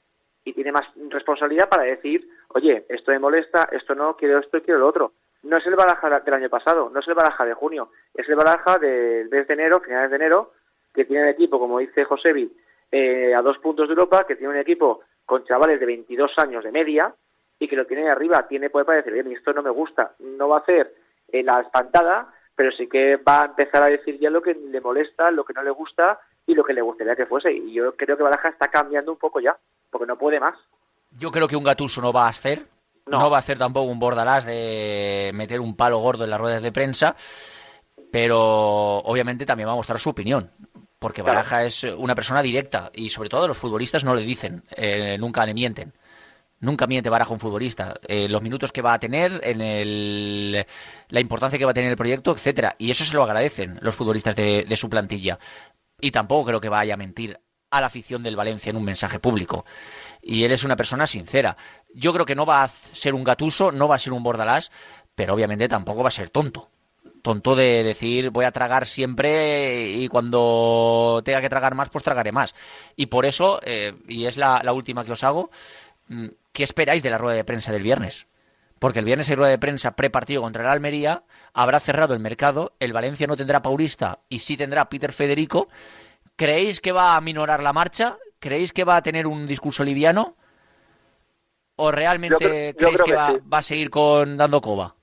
y 0.44 0.54
tiene 0.54 0.72
más 0.72 0.86
responsabilidad 1.10 1.68
para 1.68 1.82
decir, 1.82 2.26
oye, 2.48 2.86
esto 2.88 3.10
me 3.10 3.18
molesta, 3.18 3.68
esto 3.70 3.94
no, 3.94 4.16
quiero 4.16 4.38
esto 4.38 4.62
quiero 4.62 4.80
lo 4.80 4.88
otro. 4.88 5.12
No 5.42 5.58
es 5.58 5.66
el 5.66 5.76
Baraja 5.76 6.20
del 6.20 6.34
año 6.34 6.48
pasado, 6.48 6.90
no 6.90 7.00
es 7.00 7.08
el 7.08 7.14
Baraja 7.14 7.44
de 7.44 7.54
junio, 7.54 7.90
es 8.14 8.26
el 8.28 8.34
Baraja 8.34 8.78
del 8.78 9.28
mes 9.28 9.46
de 9.46 9.54
enero, 9.54 9.80
finales 9.80 10.10
de 10.10 10.16
enero, 10.16 10.52
que 10.94 11.04
tiene 11.04 11.24
el 11.24 11.28
equipo, 11.28 11.58
como 11.58 11.78
dice 11.80 12.04
Josevi, 12.04 12.50
eh, 12.90 13.34
a 13.34 13.42
dos 13.42 13.58
puntos 13.58 13.88
de 13.88 13.92
Europa, 13.92 14.24
que 14.26 14.36
tiene 14.36 14.54
un 14.54 14.58
equipo 14.58 15.02
con 15.28 15.44
chavales 15.44 15.78
de 15.78 15.84
22 15.84 16.32
años 16.38 16.64
de 16.64 16.72
media 16.72 17.14
y 17.58 17.68
que 17.68 17.76
lo 17.76 17.86
tiene 17.86 18.08
arriba, 18.08 18.48
tiene 18.48 18.70
poder 18.70 18.86
para 18.86 18.96
decir, 18.96 19.12
bien, 19.12 19.30
esto 19.30 19.52
no 19.52 19.62
me 19.62 19.68
gusta, 19.68 20.12
no 20.20 20.48
va 20.48 20.56
a 20.56 20.60
hacer 20.60 20.94
eh, 21.30 21.42
la 21.42 21.60
espantada, 21.60 22.32
pero 22.56 22.72
sí 22.72 22.88
que 22.88 23.16
va 23.16 23.42
a 23.42 23.44
empezar 23.44 23.82
a 23.82 23.90
decir 23.90 24.18
ya 24.18 24.30
lo 24.30 24.40
que 24.40 24.54
le 24.54 24.80
molesta, 24.80 25.30
lo 25.30 25.44
que 25.44 25.52
no 25.52 25.62
le 25.62 25.70
gusta 25.70 26.18
y 26.46 26.54
lo 26.54 26.64
que 26.64 26.72
le 26.72 26.80
gustaría 26.80 27.14
que 27.14 27.26
fuese. 27.26 27.52
Y 27.52 27.74
yo 27.74 27.94
creo 27.94 28.16
que 28.16 28.22
Baraja 28.22 28.48
está 28.48 28.68
cambiando 28.68 29.12
un 29.12 29.18
poco 29.18 29.38
ya, 29.38 29.54
porque 29.90 30.06
no 30.06 30.16
puede 30.16 30.40
más. 30.40 30.56
Yo 31.10 31.30
creo 31.30 31.46
que 31.46 31.56
un 31.56 31.64
Gatuso 31.64 32.00
no 32.00 32.10
va 32.10 32.24
a 32.24 32.30
hacer, 32.30 32.64
no. 33.04 33.28
va 33.28 33.36
a 33.36 33.40
hacer 33.40 33.58
tampoco 33.58 33.90
un 33.90 33.98
Bordalás 33.98 34.46
de 34.46 35.30
meter 35.34 35.60
un 35.60 35.76
palo 35.76 35.98
gordo 35.98 36.24
en 36.24 36.30
las 36.30 36.40
ruedas 36.40 36.62
de 36.62 36.72
prensa, 36.72 37.14
pero 38.10 38.38
obviamente 39.00 39.44
también 39.44 39.68
va 39.68 39.74
a 39.74 39.76
mostrar 39.76 39.98
su 39.98 40.08
opinión. 40.08 40.50
Porque 40.98 41.22
Baraja 41.22 41.64
es 41.64 41.84
una 41.84 42.14
persona 42.14 42.42
directa 42.42 42.90
y 42.92 43.08
sobre 43.10 43.28
todo 43.28 43.46
los 43.46 43.56
futbolistas 43.56 44.02
no 44.02 44.14
le 44.14 44.22
dicen, 44.22 44.64
eh, 44.76 45.16
nunca 45.18 45.46
le 45.46 45.54
mienten. 45.54 45.92
Nunca 46.60 46.88
miente 46.88 47.08
Baraja 47.08 47.32
un 47.32 47.38
futbolista. 47.38 48.00
Eh, 48.08 48.28
los 48.28 48.42
minutos 48.42 48.72
que 48.72 48.82
va 48.82 48.94
a 48.94 48.98
tener, 48.98 49.40
en 49.44 49.60
el, 49.60 50.66
la 51.08 51.20
importancia 51.20 51.56
que 51.58 51.64
va 51.64 51.70
a 51.70 51.74
tener 51.74 51.90
el 51.90 51.96
proyecto, 51.96 52.32
etcétera. 52.32 52.74
Y 52.78 52.90
eso 52.90 53.04
se 53.04 53.14
lo 53.14 53.22
agradecen 53.22 53.78
los 53.80 53.94
futbolistas 53.94 54.34
de, 54.34 54.64
de 54.68 54.76
su 54.76 54.90
plantilla. 54.90 55.38
Y 56.00 56.10
tampoco 56.10 56.46
creo 56.46 56.60
que 56.60 56.68
vaya 56.68 56.94
a 56.94 56.96
mentir 56.96 57.38
a 57.70 57.80
la 57.80 57.86
afición 57.86 58.22
del 58.22 58.36
Valencia 58.36 58.70
en 58.70 58.76
un 58.76 58.84
mensaje 58.84 59.20
público. 59.20 59.64
Y 60.20 60.44
él 60.44 60.52
es 60.52 60.64
una 60.64 60.76
persona 60.76 61.06
sincera. 61.06 61.56
Yo 61.94 62.12
creo 62.12 62.26
que 62.26 62.34
no 62.34 62.46
va 62.46 62.64
a 62.64 62.68
ser 62.68 63.14
un 63.14 63.24
gatuso, 63.24 63.70
no 63.70 63.86
va 63.86 63.96
a 63.96 63.98
ser 64.00 64.12
un 64.12 64.22
bordalás, 64.22 64.72
pero 65.14 65.34
obviamente 65.34 65.68
tampoco 65.68 66.02
va 66.02 66.08
a 66.08 66.12
ser 66.12 66.30
tonto. 66.30 66.70
Tonto 67.22 67.56
de 67.56 67.82
decir 67.82 68.30
voy 68.30 68.44
a 68.44 68.52
tragar 68.52 68.86
siempre 68.86 69.90
y 69.90 70.08
cuando 70.08 71.20
tenga 71.24 71.40
que 71.40 71.48
tragar 71.48 71.74
más, 71.74 71.90
pues 71.90 72.04
tragaré 72.04 72.32
más. 72.32 72.54
Y 72.96 73.06
por 73.06 73.26
eso, 73.26 73.60
eh, 73.64 73.94
y 74.08 74.26
es 74.26 74.36
la, 74.36 74.60
la 74.62 74.72
última 74.72 75.04
que 75.04 75.12
os 75.12 75.24
hago, 75.24 75.50
mm, 76.08 76.26
¿qué 76.52 76.62
esperáis 76.62 77.02
de 77.02 77.10
la 77.10 77.18
rueda 77.18 77.36
de 77.36 77.44
prensa 77.44 77.72
del 77.72 77.82
viernes? 77.82 78.26
Porque 78.78 79.00
el 79.00 79.04
viernes 79.04 79.28
hay 79.28 79.34
rueda 79.34 79.50
de 79.50 79.58
prensa 79.58 79.96
prepartido 79.96 80.42
contra 80.42 80.62
el 80.62 80.68
Almería, 80.68 81.24
habrá 81.52 81.80
cerrado 81.80 82.14
el 82.14 82.20
mercado, 82.20 82.74
el 82.78 82.92
Valencia 82.92 83.26
no 83.26 83.36
tendrá 83.36 83.60
Paulista 83.62 84.20
y 84.28 84.38
sí 84.38 84.56
tendrá 84.56 84.88
Peter 84.88 85.12
Federico. 85.12 85.68
¿Creéis 86.36 86.80
que 86.80 86.92
va 86.92 87.16
a 87.16 87.20
minorar 87.20 87.62
la 87.62 87.72
marcha? 87.72 88.18
¿Creéis 88.38 88.72
que 88.72 88.84
va 88.84 88.96
a 88.96 89.02
tener 89.02 89.26
un 89.26 89.46
discurso 89.46 89.82
liviano? 89.82 90.36
¿O 91.74 91.90
realmente 91.90 92.74
creéis 92.78 93.02
que, 93.02 93.14
va, 93.14 93.34
va, 93.52 93.58
a 93.58 93.62
seguir 93.62 93.90
con 93.90 94.36
dando 94.36 94.60
coba? 94.60 94.94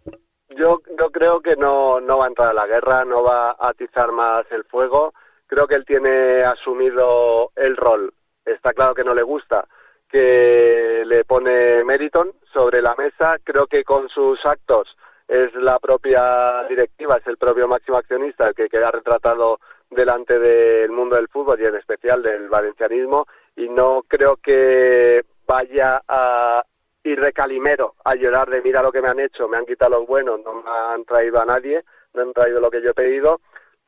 Yo, 0.56 0.82
yo 0.98 1.12
creo 1.12 1.42
que 1.42 1.58
no, 1.58 2.00
no 2.00 2.18
va 2.18 2.26
a 2.26 2.28
entrar 2.30 2.52
a 2.52 2.54
la 2.54 2.66
guerra, 2.66 3.04
no 3.04 3.24
va 3.24 3.52
a 3.52 3.70
atizar 3.70 4.12
más 4.14 4.46
el 4.52 4.64
fuego. 4.64 5.14
Creo 5.48 5.68
que 5.68 5.76
él 5.76 5.86
tiene 5.86 6.44
asumido 6.44 7.52
el 7.56 7.76
rol. 7.76 8.14
Está 8.46 8.72
claro 8.72 8.96
que 8.96 9.04
no 9.04 9.14
le 9.14 9.24
gusta, 9.24 9.68
que 10.10 11.04
le 11.06 11.26
pone 11.26 11.84
Meriton 11.84 12.32
sobre 12.54 12.82
la 12.82 12.96
mesa. 12.96 13.38
Creo 13.44 13.68
que 13.68 13.84
con 13.84 14.08
sus 14.08 14.40
actos 14.46 14.96
es 15.28 15.54
la 15.56 15.78
propia 15.80 16.64
directiva, 16.70 17.18
es 17.18 17.28
el 17.28 17.38
propio 17.38 17.68
máximo 17.68 17.98
accionista 17.98 18.48
el 18.48 18.56
que 18.56 18.70
queda 18.70 18.92
retratado 18.92 19.60
delante 19.90 20.40
del 20.40 20.92
mundo 20.92 21.16
del 21.16 21.28
fútbol 21.28 21.60
y 21.62 21.66
en 21.66 21.76
especial 21.76 22.22
del 22.24 22.48
valencianismo 22.48 23.28
y 23.56 23.70
no 23.70 24.04
creo 24.08 24.38
que 24.38 25.26
vaya 25.48 26.02
a 26.08 26.64
ir 27.06 27.22
de 27.22 27.32
calimero 27.34 27.96
a 28.04 28.16
llorar 28.16 28.50
de 28.50 28.62
mira 28.62 28.82
lo 28.82 28.92
que 28.92 29.02
me 29.02 29.10
han 29.10 29.20
hecho, 29.20 29.48
me 29.48 29.58
han 29.58 29.66
quitado 29.66 30.00
los 30.00 30.08
buenos, 30.08 30.42
no 30.44 30.54
me 30.56 30.70
han 30.70 31.06
traído 31.06 31.40
a 31.40 31.46
nadie, 31.46 31.84
no 32.14 32.24
han 32.24 32.34
traído 32.34 32.60
lo 32.60 32.72
que 32.72 32.82
yo 32.82 32.90
he 32.90 32.94
pedido, 32.94 33.40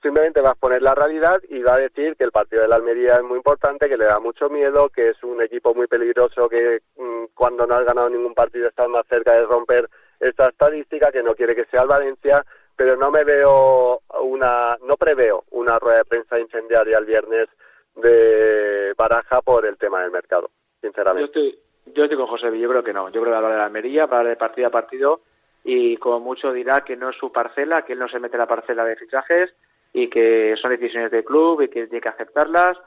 simplemente 0.01 0.41
va 0.41 0.51
a 0.51 0.55
poner 0.55 0.81
la 0.81 0.93
realidad 0.93 1.41
y 1.49 1.61
va 1.61 1.75
a 1.75 1.79
decir 1.79 2.15
que 2.15 2.23
el 2.23 2.31
partido 2.31 2.61
de 2.61 2.67
la 2.67 2.75
Almería 2.75 3.15
es 3.15 3.23
muy 3.23 3.37
importante, 3.37 3.89
que 3.89 3.97
le 3.97 4.05
da 4.05 4.19
mucho 4.19 4.49
miedo, 4.49 4.89
que 4.89 5.09
es 5.09 5.23
un 5.23 5.41
equipo 5.41 5.73
muy 5.73 5.87
peligroso, 5.87 6.47
que 6.47 6.81
mmm, 6.95 7.25
cuando 7.33 7.65
no 7.65 7.75
has 7.75 7.85
ganado 7.85 8.09
ningún 8.09 8.35
partido 8.35 8.67
estás 8.67 8.87
más 8.87 9.05
cerca 9.07 9.33
de 9.33 9.45
romper 9.45 9.89
esta 10.19 10.49
estadística, 10.49 11.11
que 11.11 11.23
no 11.23 11.35
quiere 11.35 11.55
que 11.55 11.65
sea 11.65 11.81
el 11.81 11.87
Valencia, 11.87 12.45
pero 12.75 12.95
no 12.95 13.09
me 13.09 13.23
veo 13.23 14.01
una, 14.21 14.77
no 14.83 14.95
preveo 14.95 15.45
una 15.51 15.79
rueda 15.79 15.97
de 15.97 16.05
prensa 16.05 16.39
incendiaria 16.39 16.99
el 16.99 17.05
viernes 17.05 17.47
de 17.95 18.93
Baraja 18.95 19.41
por 19.41 19.65
el 19.65 19.77
tema 19.77 20.01
del 20.01 20.11
mercado, 20.11 20.51
sinceramente. 20.79 21.31
Yo 21.33 21.66
yo 21.95 22.03
estoy 22.03 22.17
con 22.17 22.27
José, 22.27 22.57
yo 22.57 22.69
creo 22.69 22.83
que 22.83 22.93
no, 22.93 23.09
yo 23.09 23.21
creo 23.21 23.33
que 23.33 23.37
hablar 23.37 23.51
de 23.51 23.57
la 23.57 23.65
Almería, 23.65 24.03
hablar 24.03 24.27
de 24.27 24.35
partido 24.35 24.67
a 24.67 24.71
partido 24.71 25.21
y 25.63 25.97
como 25.97 26.19
mucho 26.19 26.53
dirá 26.53 26.81
que 26.81 26.95
no 26.95 27.09
es 27.09 27.17
su 27.17 27.31
parcela, 27.31 27.83
que 27.83 27.93
él 27.93 27.99
no 27.99 28.07
se 28.07 28.19
mete 28.19 28.37
la 28.37 28.47
parcela 28.47 28.85
de 28.85 28.95
fichajes 28.95 29.53
y 29.93 30.09
que 30.09 30.55
son 30.61 30.71
decisiones 30.71 31.11
del 31.11 31.25
club 31.25 31.61
y 31.61 31.67
que 31.67 31.87
tiene 31.87 32.01
que 32.01 32.09
aceptarlas 32.09 32.77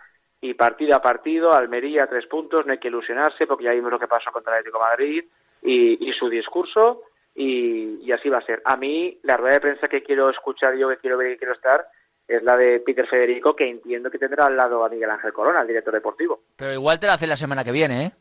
y 0.40 0.54
partido 0.54 0.96
a 0.96 1.02
partido, 1.02 1.52
Almería 1.52 2.06
tres 2.06 2.26
puntos, 2.26 2.64
no 2.64 2.72
hay 2.72 2.78
que 2.78 2.88
ilusionarse 2.88 3.46
porque 3.46 3.64
ya 3.64 3.72
vimos 3.72 3.90
lo 3.90 3.98
que 3.98 4.08
pasó 4.08 4.32
contra 4.32 4.54
el 4.54 4.60
Atlético 4.60 4.80
Madrid 4.80 5.24
y, 5.62 6.08
y 6.08 6.12
su 6.14 6.28
discurso 6.28 7.02
y, 7.34 8.00
y, 8.02 8.12
así 8.12 8.28
va 8.28 8.38
a 8.38 8.46
ser. 8.46 8.62
A 8.64 8.76
mí 8.76 9.18
la 9.22 9.36
rueda 9.36 9.54
de 9.54 9.60
prensa 9.60 9.88
que 9.88 10.02
quiero 10.02 10.30
escuchar 10.30 10.76
yo, 10.76 10.88
que 10.88 10.96
quiero 10.96 11.18
ver 11.18 11.32
y 11.32 11.36
quiero 11.36 11.52
estar 11.54 11.86
es 12.26 12.42
la 12.44 12.56
de 12.56 12.80
Peter 12.80 13.06
Federico, 13.08 13.56
que 13.56 13.68
entiendo 13.68 14.10
que 14.10 14.18
tendrá 14.18 14.46
al 14.46 14.56
lado 14.56 14.84
a 14.84 14.88
Miguel 14.88 15.10
Ángel 15.10 15.32
Corona, 15.32 15.62
el 15.62 15.66
director 15.66 15.92
deportivo. 15.92 16.40
Pero 16.56 16.72
igual 16.72 17.00
te 17.00 17.08
la 17.08 17.14
hace 17.14 17.26
la 17.26 17.36
semana 17.36 17.64
que 17.64 17.72
viene, 17.72 18.04
¿eh? 18.04 18.12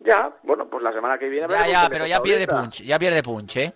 Ya, 0.00 0.32
bueno, 0.42 0.68
pues 0.68 0.82
la 0.82 0.92
semana 0.92 1.18
que 1.18 1.28
viene... 1.28 1.48
Ya, 1.48 1.66
ya, 1.66 1.88
pero 1.88 2.06
ya 2.06 2.20
pierde 2.20 2.46
punch, 2.46 2.82
ya 2.82 2.98
pierde 2.98 3.22
punch, 3.22 3.56
¿eh? 3.56 3.72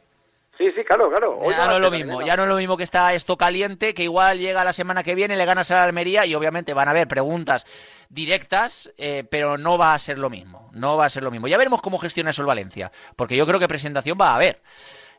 Sí, 0.59 0.71
sí, 0.77 0.85
claro, 0.85 1.09
claro. 1.09 1.39
Hoy 1.39 1.55
ya 1.55 1.67
no 1.67 1.77
es 1.77 1.81
lo 1.81 1.91
mismo, 1.91 2.23
ya 2.23 2.37
no 2.37 2.43
es 2.43 2.49
lo 2.49 2.57
mismo 2.57 2.77
que 2.77 2.85
está 2.85 3.15
esto 3.15 3.37
caliente, 3.37 3.95
que 3.95 4.05
igual 4.05 4.39
llega 4.39 4.63
la 4.63 4.73
semana 4.73 5.03
que 5.03 5.15
viene, 5.15 5.37
le 5.37 5.45
ganas 5.47 5.71
a 5.71 5.77
la 5.77 5.85
Almería 5.85 6.27
y 6.27 6.35
obviamente 6.35 6.75
van 6.75 6.89
a 6.89 6.91
haber 6.91 7.09
preguntas 7.09 7.67
directas, 8.11 8.93
eh, 8.99 9.25
pero 9.29 9.57
no 9.57 9.79
va 9.79 9.95
a 9.95 9.99
ser 9.99 10.19
lo 10.19 10.29
mismo, 10.29 10.71
no 10.73 10.97
va 10.97 11.07
a 11.07 11.09
ser 11.09 11.23
lo 11.23 11.31
mismo. 11.31 11.49
Ya 11.49 11.57
veremos 11.57 11.81
cómo 11.81 11.99
gestiona 11.99 12.31
eso 12.31 12.43
el 12.43 12.47
Valencia, 12.47 12.93
porque 13.17 13.35
yo 13.35 13.47
creo 13.47 13.59
que 13.59 13.67
presentación 13.67 14.19
va 14.21 14.31
a 14.31 14.35
haber. 14.37 14.61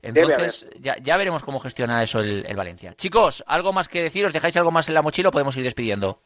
Entonces, 0.04 0.70
ya, 0.80 0.98
ya, 1.02 1.18
veremos 1.18 1.44
cómo 1.44 1.60
gestiona 1.60 2.04
eso 2.04 2.20
el, 2.20 2.46
el, 2.46 2.56
Valencia. 2.56 2.94
Chicos, 2.96 3.44
¿algo 3.48 3.74
más 3.74 3.90
que 3.90 4.04
decir? 4.04 4.26
¿Os 4.26 4.34
dejáis 4.34 4.56
algo 4.58 4.72
más 4.72 4.88
en 4.88 4.96
la 4.96 5.02
mochila 5.02 5.30
o 5.30 5.32
podemos 5.32 5.58
ir 5.58 5.64
despidiendo? 5.64 6.22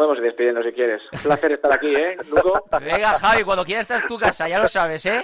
Podemos 0.00 0.16
ir 0.16 0.24
despidiendo 0.24 0.62
si 0.62 0.72
quieres. 0.72 1.02
Un 1.12 1.20
placer 1.20 1.52
estar 1.52 1.70
aquí, 1.70 1.94
¿eh, 1.94 2.16
Lugo? 2.30 2.64
Venga, 2.80 3.18
Javi, 3.18 3.44
cuando 3.44 3.66
quieras 3.66 3.82
estás 3.82 4.00
en 4.00 4.08
tu 4.08 4.18
casa, 4.18 4.48
ya 4.48 4.58
lo 4.58 4.66
sabes, 4.66 5.04
¿eh? 5.04 5.22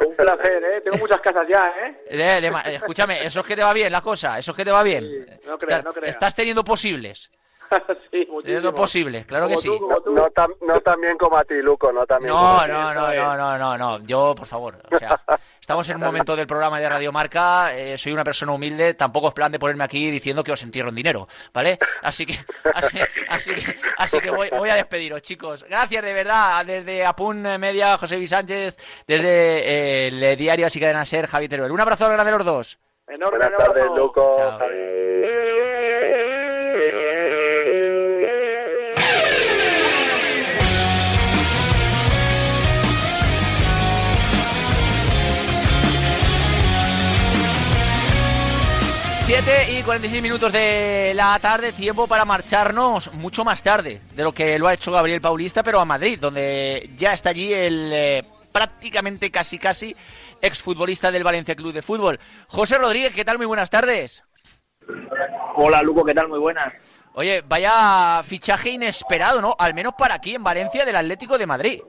Un 0.00 0.06
un 0.06 0.16
placer, 0.16 0.64
¿eh? 0.64 0.80
Tengo 0.80 0.96
muchas 0.96 1.20
casas 1.20 1.46
ya, 1.46 1.70
¿eh? 2.08 2.74
escúchame, 2.74 3.22
eso 3.22 3.40
es 3.40 3.46
que 3.46 3.54
te 3.54 3.62
va 3.62 3.74
bien 3.74 3.92
la 3.92 4.00
cosa, 4.00 4.38
eso 4.38 4.52
es 4.52 4.56
que 4.56 4.64
te 4.64 4.70
va 4.70 4.82
bien. 4.82 5.26
no 5.46 5.58
creas, 5.58 5.84
no 5.84 5.92
creas. 5.92 6.14
Estás 6.14 6.34
teniendo 6.34 6.64
posibles. 6.64 7.30
sí, 8.10 8.26
lo 8.44 8.74
posible, 8.74 9.24
claro 9.24 9.48
que 9.48 9.56
sí. 9.56 9.68
no, 9.68 10.28
no, 10.60 10.80
tan 10.80 11.00
bien 11.00 11.16
como 11.18 11.36
a 11.36 11.44
ti, 11.44 11.54
Luco, 11.54 11.92
no 11.92 12.06
tan 12.06 12.22
no, 12.22 12.66
no, 12.66 12.94
no, 12.94 13.14
no, 13.14 13.36
no, 13.36 13.58
no, 13.58 13.78
no, 13.78 13.98
yo, 14.04 14.34
por 14.34 14.46
favor, 14.46 14.78
o 14.90 14.98
sea, 14.98 15.20
estamos 15.60 15.88
en 15.88 15.96
un 15.96 16.02
momento 16.02 16.36
del 16.36 16.46
programa 16.46 16.78
de 16.78 16.88
Radio 16.88 17.12
Marca, 17.12 17.76
eh, 17.76 17.98
soy 17.98 18.12
una 18.12 18.24
persona 18.24 18.52
humilde, 18.52 18.94
tampoco 18.94 19.28
es 19.28 19.34
plan 19.34 19.52
de 19.52 19.58
ponerme 19.58 19.84
aquí 19.84 20.10
diciendo 20.10 20.44
que 20.44 20.52
os 20.52 20.62
entierro 20.62 20.90
en 20.90 20.94
dinero, 20.94 21.28
¿vale? 21.52 21.78
Así 22.02 22.26
que, 22.26 22.34
así, 23.30 23.54
que, 23.54 23.76
así 23.98 24.20
que 24.20 24.30
voy, 24.30 24.50
voy, 24.50 24.70
a 24.70 24.76
despediros, 24.76 25.22
chicos. 25.22 25.64
Gracias 25.68 26.04
de 26.04 26.14
verdad, 26.14 26.64
desde 26.64 27.04
Apun 27.04 27.42
Media, 27.58 27.98
José 27.98 28.16
Luis 28.16 28.30
Sánchez, 28.30 28.76
desde 29.06 29.26
eh, 29.26 30.08
el 30.08 30.36
diario 30.36 30.66
Así 30.66 30.80
Cadena 30.80 31.04
Ser, 31.04 31.26
Javi 31.26 31.48
Teruel. 31.48 31.72
Un 31.72 31.80
abrazo 31.80 32.08
grande 32.08 32.32
a 32.32 32.36
los 32.36 32.46
dos. 32.46 32.78
Enorme, 33.06 33.38
Buenas 33.38 33.58
tardes, 33.58 33.84
Luco. 33.94 34.58
Y 49.26 49.82
46 49.82 50.22
minutos 50.22 50.52
de 50.52 51.12
la 51.14 51.38
tarde, 51.38 51.72
tiempo 51.72 52.06
para 52.06 52.26
marcharnos 52.26 53.10
mucho 53.14 53.42
más 53.42 53.62
tarde 53.62 54.02
de 54.14 54.22
lo 54.22 54.32
que 54.32 54.58
lo 54.58 54.66
ha 54.66 54.74
hecho 54.74 54.92
Gabriel 54.92 55.22
Paulista, 55.22 55.62
pero 55.62 55.80
a 55.80 55.86
Madrid, 55.86 56.18
donde 56.20 56.90
ya 56.98 57.14
está 57.14 57.30
allí 57.30 57.50
el 57.50 57.90
eh, 57.90 58.22
prácticamente 58.52 59.30
casi 59.30 59.58
casi 59.58 59.96
exfutbolista 60.42 61.10
del 61.10 61.24
Valencia 61.24 61.54
Club 61.54 61.72
de 61.72 61.80
Fútbol. 61.80 62.18
José 62.48 62.76
Rodríguez, 62.76 63.14
¿qué 63.14 63.24
tal? 63.24 63.38
Muy 63.38 63.46
buenas 63.46 63.70
tardes. 63.70 64.22
Hola 65.56 65.80
Luco, 65.80 66.04
¿qué 66.04 66.12
tal? 66.12 66.28
Muy 66.28 66.38
buenas. 66.38 66.74
Oye, 67.14 67.42
vaya 67.48 68.22
fichaje 68.24 68.70
inesperado, 68.70 69.40
¿no? 69.40 69.56
Al 69.58 69.72
menos 69.72 69.94
para 69.96 70.16
aquí 70.16 70.34
en 70.34 70.44
Valencia 70.44 70.84
del 70.84 70.96
Atlético 70.96 71.38
de 71.38 71.46
Madrid. 71.46 71.80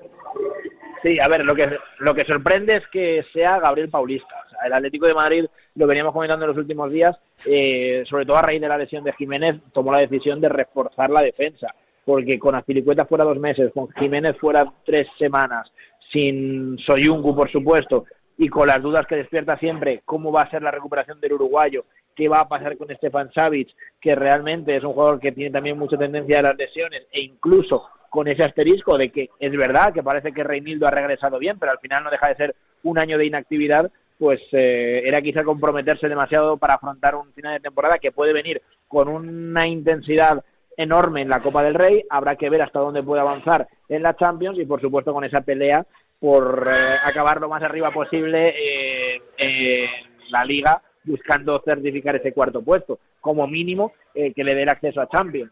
Sí, 1.03 1.19
a 1.19 1.27
ver, 1.27 1.43
lo 1.43 1.53
que, 1.53 1.77
lo 1.99 2.15
que 2.15 2.23
sorprende 2.23 2.77
es 2.77 2.83
que 2.91 3.25
sea 3.33 3.59
Gabriel 3.59 3.89
Paulista. 3.89 4.36
el 4.65 4.73
Atlético 4.73 5.05
de 5.05 5.13
Madrid, 5.13 5.45
lo 5.76 5.88
veníamos 5.88 6.13
comentando 6.13 6.45
en 6.45 6.49
los 6.49 6.57
últimos 6.57 6.91
días, 6.91 7.17
eh, 7.45 8.03
sobre 8.09 8.26
todo 8.26 8.38
a 8.38 8.41
raíz 8.41 8.61
de 8.61 8.67
la 8.67 8.78
lesión 8.78 9.03
de 9.03 9.13
Jiménez, 9.13 9.57
tomó 9.73 9.91
la 9.91 9.99
decisión 9.99 10.39
de 10.39 10.49
reforzar 10.49 11.09
la 11.09 11.21
defensa. 11.21 11.73
Porque 12.05 12.38
con 12.39 12.55
Azpilicueta 12.55 13.05
fuera 13.05 13.23
dos 13.23 13.39
meses, 13.39 13.71
con 13.73 13.89
Jiménez 13.89 14.38
fuera 14.38 14.71
tres 14.86 15.07
semanas, 15.17 15.71
sin 16.11 16.78
Soyuncu, 16.80 17.36
por 17.36 17.51
supuesto, 17.51 18.05
y 18.38 18.47
con 18.47 18.67
las 18.67 18.82
dudas 18.82 19.07
que 19.07 19.15
despierta 19.15 19.57
siempre 19.57 20.01
cómo 20.05 20.32
va 20.32 20.43
a 20.43 20.49
ser 20.49 20.61
la 20.61 20.71
recuperación 20.71 21.19
del 21.19 21.34
uruguayo, 21.34 21.86
qué 22.15 22.30
va 22.30 22.41
a 22.41 22.47
pasar 22.47 22.78
con 22.78 22.93
Stefan 22.95 23.32
Savic, 23.34 23.69
que 23.99 24.15
realmente 24.15 24.76
es 24.76 24.84
un 24.84 24.93
jugador 24.93 25.19
que 25.19 25.32
tiene 25.32 25.51
también 25.51 25.78
mucha 25.78 25.97
tendencia 25.97 26.39
a 26.39 26.43
las 26.43 26.57
lesiones, 26.57 27.03
e 27.11 27.21
incluso 27.21 27.84
con 28.09 28.28
ese 28.28 28.43
asterisco 28.43 28.97
de 28.97 29.09
que 29.09 29.30
es 29.39 29.51
verdad 29.51 29.93
que 29.93 30.03
parece 30.03 30.32
que 30.32 30.43
Reinildo 30.43 30.88
ha 30.88 30.91
regresado 30.91 31.38
bien, 31.38 31.59
pero 31.59 31.73
al 31.73 31.80
final 31.80 32.03
no 32.03 32.11
deja 32.11 32.30
de 32.30 32.36
ser 32.36 32.55
un 32.84 32.97
año 32.97 33.17
de 33.17 33.26
inactividad, 33.26 33.91
pues 34.18 34.39
eh, 34.51 35.01
era 35.05 35.22
quizá 35.22 35.43
comprometerse 35.43 36.07
demasiado 36.07 36.57
para 36.57 36.76
afrontar 36.76 37.16
un 37.16 37.32
final 37.34 37.53
de 37.53 37.59
temporada 37.59 37.99
que 37.99 38.11
puede 38.11 38.34
venir 38.34 38.61
con 38.88 39.07
una 39.07 39.68
intensidad 39.68 40.43
enorme 40.78 41.22
en 41.22 41.30
la 41.30 41.41
Copa 41.41 41.63
del 41.63 41.74
Rey, 41.74 42.03
habrá 42.09 42.36
que 42.36 42.49
ver 42.49 42.61
hasta 42.61 42.80
dónde 42.80 43.03
puede 43.03 43.22
avanzar 43.22 43.68
en 43.88 44.03
la 44.03 44.16
Champions 44.16 44.59
y 44.59 44.66
por 44.66 44.82
supuesto 44.82 45.13
con 45.13 45.24
esa 45.24 45.41
pelea 45.41 45.86
por 46.20 46.68
eh, 46.70 46.97
acabar 47.03 47.39
lo 47.39 47.49
más 47.49 47.63
arriba 47.63 47.91
posible 47.91 48.49
eh, 48.49 49.22
en 49.38 50.32
la 50.32 50.43
liga 50.43 50.82
buscando 51.03 51.61
certificar 51.63 52.16
ese 52.16 52.34
cuarto 52.34 52.63
puesto, 52.63 52.99
como 53.22 53.45
mínimo 53.47 53.93
que 54.13 54.43
le 54.43 54.55
dé 54.55 54.63
el 54.63 54.70
acceso 54.70 55.01
a 55.01 55.07
Champions. 55.07 55.51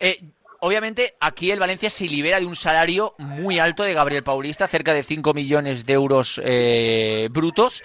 Eh, 0.00 0.16
obviamente 0.64 1.14
aquí 1.20 1.50
el 1.50 1.60
Valencia 1.60 1.90
se 1.90 2.06
libera 2.06 2.40
de 2.40 2.46
un 2.46 2.56
salario 2.56 3.14
muy 3.18 3.58
alto 3.58 3.82
de 3.82 3.92
Gabriel 3.92 4.22
Paulista, 4.22 4.66
cerca 4.66 4.94
de 4.94 5.02
5 5.02 5.34
millones 5.34 5.84
de 5.84 5.92
euros 5.92 6.40
eh, 6.42 7.28
brutos. 7.30 7.82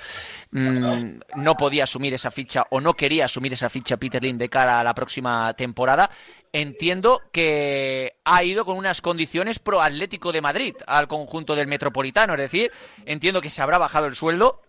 Mm, 0.51 1.19
no 1.35 1.55
podía 1.57 1.83
asumir 1.83 2.13
esa 2.13 2.31
ficha 2.31 2.63
o 2.69 2.79
no 2.79 2.93
quería 2.93 3.25
asumir 3.25 3.51
esa 3.51 3.69
ficha 3.69 3.97
Peter 3.97 4.23
Lin 4.23 4.37
de 4.37 4.47
cara 4.47 4.79
a 4.79 4.83
la 4.85 4.93
próxima 4.93 5.53
temporada. 5.55 6.09
Entiendo 6.53 7.21
que 7.33 8.13
ha 8.23 8.43
ido 8.45 8.63
con 8.63 8.77
unas 8.77 9.01
condiciones 9.01 9.59
pro 9.59 9.81
Atlético 9.81 10.31
de 10.31 10.39
Madrid 10.39 10.75
al 10.87 11.09
conjunto 11.09 11.57
del 11.57 11.67
Metropolitano, 11.67 12.33
es 12.35 12.39
decir, 12.39 12.71
entiendo 13.05 13.41
que 13.41 13.49
se 13.49 13.61
habrá 13.61 13.77
bajado 13.77 14.05
el 14.05 14.15
sueldo, 14.15 14.61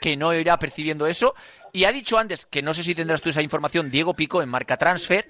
que 0.00 0.16
no 0.16 0.32
irá 0.32 0.58
percibiendo 0.58 1.06
eso. 1.06 1.34
Y 1.72 1.84
ha 1.84 1.92
dicho 1.92 2.18
antes, 2.18 2.46
que 2.46 2.62
no 2.62 2.72
sé 2.72 2.82
si 2.82 2.94
tendrás 2.94 3.20
tú 3.20 3.28
esa 3.28 3.42
información, 3.42 3.90
Diego 3.90 4.14
Pico 4.14 4.42
en 4.42 4.48
Marca 4.48 4.78
Transfer, 4.78 5.28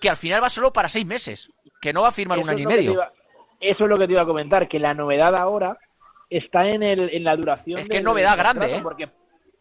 que 0.00 0.10
al 0.10 0.16
final 0.16 0.42
va 0.42 0.50
solo 0.50 0.72
para 0.72 0.88
seis 0.88 1.06
meses 1.06 1.50
que 1.80 1.92
no 1.92 2.02
va 2.02 2.08
a 2.08 2.12
firmar 2.12 2.38
un 2.38 2.48
año 2.48 2.62
y 2.62 2.66
medio. 2.66 3.02
eso 3.60 3.84
es 3.84 3.90
lo 3.90 3.98
que 3.98 4.06
te 4.06 4.12
iba 4.12 4.22
a 4.22 4.26
comentar, 4.26 4.68
que 4.68 4.78
la 4.78 4.94
novedad 4.94 5.34
ahora 5.34 5.78
está 6.30 6.68
en, 6.68 6.82
el, 6.82 7.10
en 7.14 7.24
la 7.24 7.36
duración. 7.36 7.78
Es 7.78 7.88
que 7.88 7.98
es 7.98 8.02
novedad 8.02 8.36
grande, 8.36 8.76
¿eh? 8.76 8.80
Porque 8.82 9.08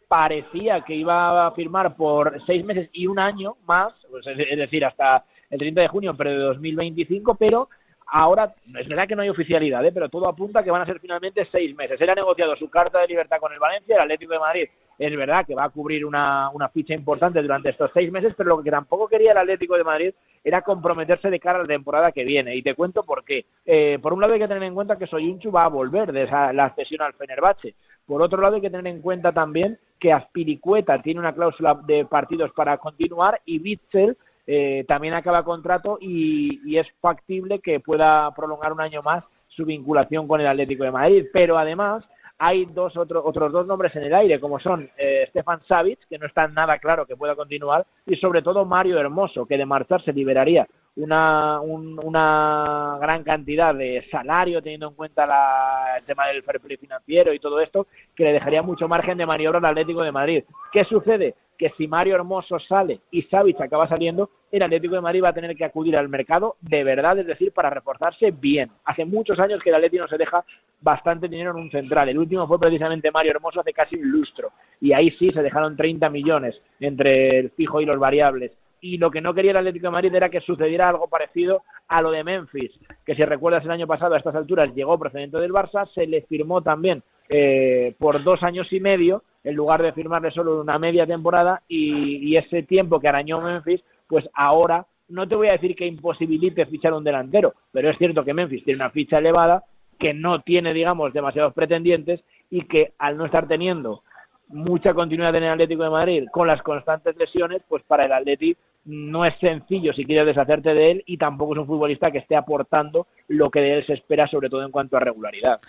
parecía 0.07 0.81
que 0.81 0.95
iba 0.95 1.47
a 1.47 1.51
firmar 1.51 1.95
por 1.95 2.41
seis 2.45 2.63
meses 2.63 2.89
y 2.93 3.07
un 3.07 3.19
año 3.19 3.57
más, 3.65 3.93
pues 4.09 4.25
es 4.27 4.57
decir, 4.57 4.85
hasta 4.85 5.25
el 5.49 5.59
30 5.59 5.81
de 5.81 5.87
junio, 5.87 6.15
pero 6.17 6.31
de 6.31 6.37
2025, 6.37 7.35
pero 7.35 7.69
ahora 8.07 8.53
es 8.79 8.87
verdad 8.87 9.07
que 9.07 9.15
no 9.15 9.21
hay 9.21 9.29
oficialidad, 9.29 9.85
¿eh? 9.85 9.91
pero 9.93 10.09
todo 10.09 10.27
apunta 10.27 10.63
que 10.63 10.71
van 10.71 10.81
a 10.81 10.85
ser 10.85 10.99
finalmente 10.99 11.47
seis 11.51 11.75
meses. 11.75 11.99
Él 11.99 12.09
ha 12.09 12.15
negociado 12.15 12.55
su 12.55 12.69
carta 12.69 12.99
de 12.99 13.07
libertad 13.07 13.39
con 13.39 13.53
el 13.53 13.59
Valencia, 13.59 13.95
el 13.95 14.01
Atlético 14.01 14.33
de 14.33 14.39
Madrid 14.39 14.67
es 14.97 15.15
verdad 15.15 15.45
que 15.45 15.55
va 15.55 15.65
a 15.65 15.69
cubrir 15.69 16.05
una, 16.05 16.49
una 16.51 16.69
ficha 16.69 16.93
importante 16.93 17.41
durante 17.41 17.69
estos 17.69 17.91
seis 17.93 18.11
meses, 18.11 18.33
pero 18.37 18.49
lo 18.49 18.63
que 18.63 18.71
tampoco 18.71 19.07
quería 19.07 19.31
el 19.31 19.37
Atlético 19.37 19.75
de 19.75 19.83
Madrid 19.83 20.13
era 20.43 20.61
comprometerse 20.61 21.29
de 21.29 21.39
cara 21.39 21.59
a 21.59 21.61
la 21.63 21.67
temporada 21.67 22.11
que 22.11 22.23
viene. 22.23 22.55
Y 22.55 22.61
te 22.61 22.75
cuento 22.75 23.03
por 23.03 23.23
qué. 23.23 23.45
Eh, 23.65 23.99
por 24.01 24.13
un 24.13 24.21
lado 24.21 24.33
hay 24.33 24.39
que 24.39 24.47
tener 24.47 24.63
en 24.63 24.75
cuenta 24.75 24.97
que 24.97 25.07
Soyunchu 25.07 25.51
va 25.51 25.63
a 25.63 25.69
volver 25.69 26.11
de 26.11 26.23
esa, 26.23 26.53
la 26.53 26.73
cesión 26.75 27.01
al 27.01 27.13
Fenerbahce. 27.13 27.75
Por 28.05 28.21
otro 28.21 28.41
lado 28.41 28.55
hay 28.55 28.61
que 28.61 28.69
tener 28.69 28.87
en 28.87 29.01
cuenta 29.01 29.31
también 29.31 29.77
que 29.99 30.13
Aspiricueta 30.13 31.01
tiene 31.01 31.19
una 31.19 31.33
cláusula 31.33 31.79
de 31.85 32.05
partidos 32.05 32.51
para 32.53 32.77
continuar 32.77 33.41
y 33.45 33.59
Bitzel 33.59 34.17
eh, 34.47 34.85
también 34.87 35.13
acaba 35.13 35.43
contrato 35.43 35.97
y, 35.99 36.77
es 36.77 36.87
factible 36.99 37.59
que 37.59 37.79
pueda 37.79 38.29
prolongar 38.35 38.73
un 38.73 38.81
año 38.81 39.01
más 39.01 39.23
su 39.47 39.65
vinculación 39.65 40.27
con 40.27 40.41
el 40.41 40.47
Atlético 40.47 40.83
de 40.83 40.91
Madrid. 40.91 41.25
Pero 41.31 41.57
además 41.57 42.03
hay 42.37 42.65
dos 42.65 42.97
otros 42.97 43.33
dos 43.33 43.65
nombres 43.65 43.95
en 43.95 44.03
el 44.03 44.13
aire, 44.13 44.39
como 44.39 44.59
son 44.59 44.89
eh, 44.97 45.25
Stefan 45.29 45.61
Savic, 45.67 45.99
que 46.09 46.17
no 46.17 46.27
está 46.27 46.47
nada 46.47 46.77
claro 46.79 47.05
que 47.05 47.15
pueda 47.15 47.35
continuar, 47.35 47.85
y 48.05 48.17
sobre 48.17 48.41
todo 48.41 48.65
Mario 48.65 48.99
Hermoso, 48.99 49.45
que 49.45 49.57
de 49.57 49.65
marcharse 49.65 50.11
liberaría 50.11 50.67
una, 50.97 51.59
una 51.61 52.97
gran 53.01 53.23
cantidad 53.23 53.75
de 53.75 54.07
salario, 54.09 54.61
teniendo 54.61 54.89
en 54.89 54.95
cuenta 54.95 55.25
la, 55.25 55.97
el 55.97 56.05
tema 56.05 56.27
del 56.27 56.43
fair 56.43 56.61
financiero 56.77 57.33
y 57.33 57.39
todo 57.39 57.59
esto, 57.59 57.87
que 58.15 58.23
le 58.23 58.33
dejaría 58.33 58.61
mucho 58.61 58.87
margen 58.87 59.17
de 59.17 59.25
maniobra 59.25 59.59
al 59.59 59.65
Atlético 59.65 60.03
de 60.03 60.11
Madrid. 60.11 60.43
¿Qué 60.71 60.85
sucede? 60.85 61.35
que 61.57 61.71
si 61.77 61.87
Mario 61.87 62.15
Hermoso 62.15 62.59
sale 62.59 62.99
y 63.11 63.23
Savic 63.23 63.61
acaba 63.61 63.87
saliendo, 63.87 64.29
el 64.51 64.63
Atlético 64.63 64.95
de 64.95 65.01
Madrid 65.01 65.23
va 65.23 65.29
a 65.29 65.33
tener 65.33 65.55
que 65.55 65.65
acudir 65.65 65.97
al 65.97 66.09
mercado 66.09 66.55
de 66.61 66.83
verdad, 66.83 67.17
es 67.19 67.27
decir, 67.27 67.51
para 67.51 67.69
reforzarse 67.69 68.31
bien. 68.31 68.71
Hace 68.85 69.05
muchos 69.05 69.39
años 69.39 69.61
que 69.61 69.69
el 69.69 69.75
Atlético 69.75 70.03
no 70.03 70.09
se 70.09 70.17
deja 70.17 70.43
bastante 70.81 71.27
dinero 71.27 71.51
en 71.51 71.57
un 71.57 71.71
central. 71.71 72.09
El 72.09 72.19
último 72.19 72.47
fue 72.47 72.59
precisamente 72.59 73.11
Mario 73.11 73.31
Hermoso 73.31 73.61
hace 73.61 73.73
casi 73.73 73.95
un 73.95 74.09
lustro. 74.09 74.51
Y 74.81 74.93
ahí 74.93 75.11
sí 75.11 75.31
se 75.31 75.41
dejaron 75.41 75.75
30 75.75 76.09
millones 76.09 76.55
entre 76.79 77.39
el 77.39 77.51
fijo 77.51 77.81
y 77.81 77.85
los 77.85 77.99
variables. 77.99 78.51
Y 78.85 78.99
lo 78.99 79.09
que 79.09 79.19
no 79.19 79.33
quería 79.33 79.49
el 79.49 79.57
Atlético 79.57 79.87
de 79.87 79.93
Madrid 79.93 80.13
era 80.13 80.29
que 80.29 80.41
sucediera 80.41 80.87
algo 80.87 81.07
parecido 81.07 81.63
a 81.87 82.03
lo 82.03 82.11
de 82.11 82.23
Memphis, 82.23 82.69
que 83.03 83.15
si 83.15 83.25
recuerdas 83.25 83.65
el 83.65 83.71
año 83.71 83.87
pasado 83.87 84.13
a 84.13 84.19
estas 84.19 84.35
alturas 84.35 84.75
llegó 84.75 84.99
procedente 84.99 85.39
del 85.39 85.51
Barça, 85.51 85.91
se 85.91 86.05
le 86.05 86.21
firmó 86.21 86.61
también 86.61 87.01
eh, 87.27 87.95
por 87.97 88.23
dos 88.23 88.43
años 88.43 88.71
y 88.71 88.79
medio 88.79 89.23
en 89.43 89.55
lugar 89.55 89.81
de 89.81 89.91
firmarle 89.91 90.29
solo 90.29 90.61
una 90.61 90.77
media 90.77 91.07
temporada 91.07 91.63
y, 91.67 92.35
ese 92.35 92.61
tiempo 92.61 92.99
que 92.99 93.07
arañó 93.07 93.41
Memphis, 93.41 93.81
pues 94.07 94.29
ahora 94.35 94.85
no 95.09 95.27
te 95.27 95.33
voy 95.33 95.47
a 95.47 95.53
decir 95.53 95.75
que 95.75 95.87
imposibilite 95.87 96.67
fichar 96.67 96.93
un 96.93 97.03
delantero, 97.03 97.55
pero 97.71 97.89
es 97.89 97.97
cierto 97.97 98.23
que 98.23 98.35
Memphis 98.35 98.63
tiene 98.65 98.83
una 98.83 98.91
ficha 98.91 99.17
elevada, 99.17 99.63
que 99.97 100.13
no 100.13 100.41
tiene, 100.41 100.75
digamos, 100.75 101.11
demasiados 101.11 101.55
pretendientes 101.55 102.21
y 102.51 102.67
que 102.67 102.93
al 102.99 103.17
no 103.17 103.25
estar 103.25 103.47
teniendo 103.47 104.03
mucha 104.47 104.93
continuidad 104.93 105.35
en 105.35 105.43
el 105.45 105.53
Atlético 105.53 105.81
de 105.81 105.89
Madrid 105.89 106.25
con 106.31 106.45
las 106.45 106.61
constantes 106.61 107.17
lesiones, 107.17 107.63
pues 107.67 107.81
para 107.81 108.05
el 108.05 108.13
Atlético 108.13 108.59
no 108.85 109.25
es 109.25 109.35
sencillo 109.39 109.93
si 109.93 110.05
quieres 110.05 110.25
deshacerte 110.25 110.73
de 110.73 110.91
él 110.91 111.03
y 111.05 111.17
tampoco 111.17 111.53
es 111.53 111.59
un 111.59 111.67
futbolista 111.67 112.11
que 112.11 112.19
esté 112.19 112.35
aportando 112.35 113.07
lo 113.27 113.49
que 113.49 113.59
de 113.59 113.77
él 113.77 113.85
se 113.85 113.93
espera, 113.93 114.27
sobre 114.27 114.49
todo 114.49 114.63
en 114.63 114.71
cuanto 114.71 114.97
a 114.97 114.99
regularidad. 114.99 115.59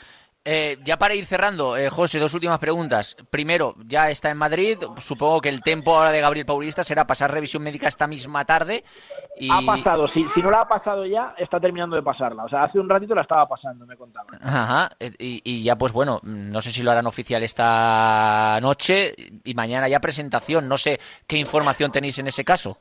Eh, 0.49 0.79
ya 0.85 0.97
para 0.97 1.17
ir 1.17 1.27
cerrando, 1.27 1.77
eh, 1.77 1.91
José, 1.91 2.21
dos 2.21 2.33
últimas 2.33 2.61
preguntas. 2.61 3.17
Primero, 3.31 3.75
ya 3.85 4.11
está 4.11 4.31
en 4.31 4.37
Madrid. 4.37 4.79
Supongo 4.99 5.41
que 5.41 5.49
el 5.49 5.61
tiempo 5.61 5.97
ahora 5.97 6.13
de 6.13 6.21
Gabriel 6.21 6.47
Paulista 6.47 6.85
será 6.85 7.05
pasar 7.05 7.33
revisión 7.33 7.65
médica 7.65 7.89
esta 7.89 8.07
misma 8.07 8.45
tarde. 8.45 8.85
Y... 9.41 9.51
Ha 9.51 9.61
pasado, 9.67 10.07
si, 10.07 10.25
si 10.37 10.43
no 10.43 10.51
la 10.51 10.61
ha 10.61 10.69
pasado 10.69 11.05
ya, 11.05 11.35
está 11.37 11.59
terminando 11.59 11.97
de 11.97 12.03
pasarla. 12.03 12.45
O 12.45 12.49
sea, 12.49 12.63
hace 12.63 12.79
un 12.79 12.89
ratito 12.89 13.13
la 13.13 13.23
estaba 13.23 13.49
pasando, 13.49 13.85
me 13.87 13.97
contaba. 13.97 14.27
Ajá, 14.41 14.91
eh, 15.01 15.11
y, 15.19 15.43
y 15.43 15.65
ya 15.65 15.75
pues 15.75 15.93
bueno, 15.93 16.21
no 16.23 16.61
sé 16.61 16.71
si 16.71 16.85
lo 16.85 16.93
harán 16.93 17.09
oficial 17.09 17.43
esta 17.43 18.61
noche 18.63 19.17
y 19.43 19.53
mañana 19.55 19.89
ya 19.89 19.99
presentación. 19.99 20.69
No 20.69 20.79
sé 20.79 21.01
qué 21.27 21.39
información 21.39 21.91
tenéis 21.91 22.21
en 22.21 22.29
ese 22.29 22.45
caso. 22.45 22.79